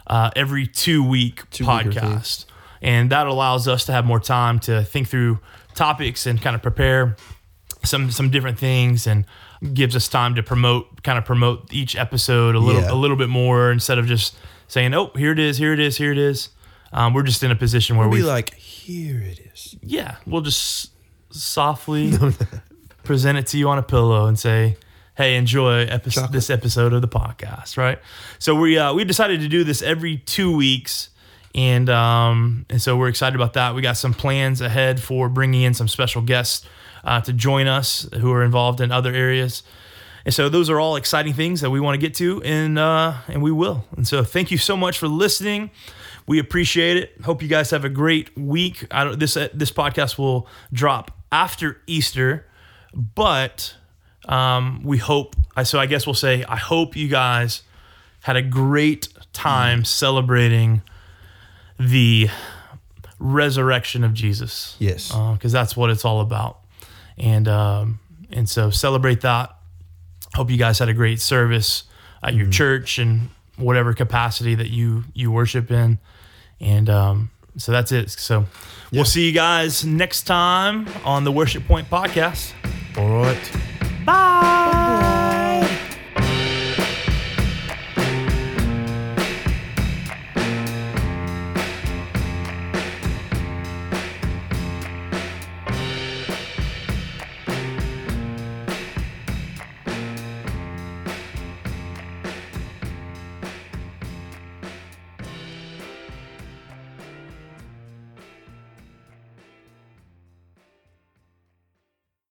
uh, 0.08 0.32
every 0.36 0.68
two 0.68 1.04
week 1.08 1.42
thing. 1.48 1.68
podcast, 1.68 2.46
and 2.82 3.10
that 3.12 3.28
allows 3.28 3.68
us 3.68 3.86
to 3.86 3.92
have 3.92 4.06
more 4.06 4.20
time 4.20 4.60
to 4.60 4.84
think 4.84 5.08
through 5.10 5.40
topics 5.76 6.26
and 6.26 6.42
kind 6.42 6.56
of 6.56 6.62
prepare 6.62 7.16
some 7.84 8.12
some 8.12 8.30
different 8.30 8.60
things 8.60 9.08
and 9.08 9.26
gives 9.74 9.96
us 9.96 10.08
time 10.08 10.36
to 10.36 10.44
promote 10.44 11.02
kind 11.04 11.18
of 11.18 11.26
promote 11.26 11.72
each 11.74 11.96
episode 11.96 12.56
a 12.56 12.60
little 12.60 12.82
Yeah. 12.82 12.92
a 12.92 12.96
little 12.96 13.16
bit 13.18 13.30
more 13.30 13.72
instead 13.72 13.98
of 13.98 14.06
just 14.06 14.36
saying 14.68 14.94
oh 14.94 15.12
here 15.16 15.32
it 15.32 15.40
is 15.40 15.58
here 15.58 15.74
it 15.74 15.80
is 15.80 15.98
here 15.98 16.12
it 16.12 16.18
is 16.18 16.50
um, 16.94 17.14
we're 17.14 17.24
just 17.24 17.42
in 17.44 17.52
a 17.52 17.56
position 17.56 17.98
where 17.98 18.08
Be 18.08 18.18
we 18.18 18.24
like, 18.24 18.54
here 18.56 19.20
it 19.22 19.40
is. 19.54 19.76
yeah 19.82 20.16
we'll 20.26 20.42
just 20.42 20.92
softly 21.32 22.12
present 23.04 23.38
it 23.38 23.48
to 23.48 23.58
you 23.58 23.70
on 23.70 23.78
a 23.78 23.84
pillow 23.84 24.28
and 24.28 24.38
say 24.38 24.78
hey 25.16 25.36
enjoy 25.36 25.82
epi- 25.84 26.12
this 26.32 26.50
episode 26.50 26.94
of 26.94 27.02
the 27.02 27.08
podcast 27.08 27.78
right? 27.78 28.00
So 28.40 28.56
we 28.56 28.78
uh, 28.78 28.94
we 28.94 29.04
decided 29.06 29.42
to 29.42 29.48
do 29.48 29.64
this 29.64 29.82
every 29.82 30.18
two 30.18 30.56
weeks 30.56 31.10
and 31.54 31.90
um, 31.90 32.66
and 32.70 32.82
so 32.82 32.96
we're 32.96 33.10
excited 33.10 33.36
about 33.36 33.54
that. 33.54 33.76
We 33.76 33.82
got 33.82 33.98
some 33.98 34.14
plans 34.14 34.62
ahead 34.62 35.02
for 35.02 35.28
bringing 35.28 35.64
in 35.64 35.74
some 35.74 35.88
special 35.90 36.22
guests 36.22 36.66
uh, 37.04 37.20
to 37.22 37.34
join 37.34 37.68
us 37.68 38.08
who 38.22 38.32
are 38.32 38.44
involved 38.44 38.80
in 38.80 38.92
other 38.92 39.14
areas. 39.14 39.64
And 40.24 40.34
so 40.34 40.48
those 40.50 40.70
are 40.70 40.80
all 40.80 40.96
exciting 40.96 41.34
things 41.34 41.60
that 41.62 41.70
we 41.72 41.80
want 41.80 41.96
to 42.00 42.08
get 42.08 42.16
to 42.16 42.42
and 42.44 42.80
uh, 42.80 43.16
and 43.28 43.42
we 43.42 43.52
will. 43.52 43.84
And 43.98 44.08
so 44.08 44.24
thank 44.24 44.50
you 44.52 44.58
so 44.58 44.78
much 44.78 44.98
for 44.98 45.08
listening 45.10 45.72
we 46.28 46.40
appreciate 46.40 46.98
it. 46.98 47.22
Hope 47.24 47.42
you 47.42 47.48
guys 47.48 47.72
have 47.72 47.86
a 47.86 47.90
great 47.90 48.36
week. 48.38 48.86
I 48.92 49.04
don't, 49.04 49.20
this 49.20 49.36
uh, 49.38 49.50
this 49.54 49.72
podcast 49.72 50.18
will 50.18 50.48
drop 50.72 51.12
after 51.32 51.82
Easter, 51.88 52.46
but 52.94 53.76
um, 54.26 54.82
we 54.84 54.98
hope. 54.98 55.36
So 55.64 55.80
I 55.80 55.86
guess 55.86 56.06
we'll 56.06 56.14
say 56.14 56.44
I 56.44 56.58
hope 56.58 56.96
you 56.96 57.08
guys 57.08 57.64
had 58.22 58.36
a 58.36 58.42
great 58.42 59.10
time 59.34 59.84
celebrating 59.84 60.82
the 61.80 62.30
resurrection 63.20 64.04
of 64.04 64.14
Jesus. 64.14 64.76
Yes. 64.80 65.12
because 65.12 65.52
that's 65.52 65.76
what 65.76 65.90
it's 65.90 66.06
all 66.06 66.22
about, 66.22 66.60
and 67.18 67.48
um, 67.48 68.00
and 68.32 68.48
so 68.48 68.70
celebrate 68.70 69.22
that. 69.22 69.56
Hope 70.34 70.50
you 70.50 70.58
guys 70.58 70.80
had 70.80 70.88
a 70.88 70.94
great 70.94 71.20
service 71.20 71.84
at 72.24 72.34
your 72.36 72.48
church 72.50 73.00
and 73.00 73.30
whatever 73.62 73.94
capacity 73.94 74.56
that 74.56 74.70
you 74.70 75.04
you 75.14 75.32
worship 75.32 75.72
in, 75.72 76.00
and 76.60 76.90
um, 76.90 77.30
so 77.58 77.72
that's 77.72 77.92
it. 77.92 78.10
So 78.12 78.40
Yeah. 78.40 78.46
we'll 79.00 79.06
see 79.06 79.26
you 79.26 79.32
guys 79.32 79.86
next 79.86 80.24
time 80.24 80.88
on 81.06 81.24
the 81.24 81.32
Worship 81.32 81.66
Point 81.68 81.90
podcast. 81.90 82.54
All 82.98 83.22
right. 83.24 83.52
Bye. 84.06 84.40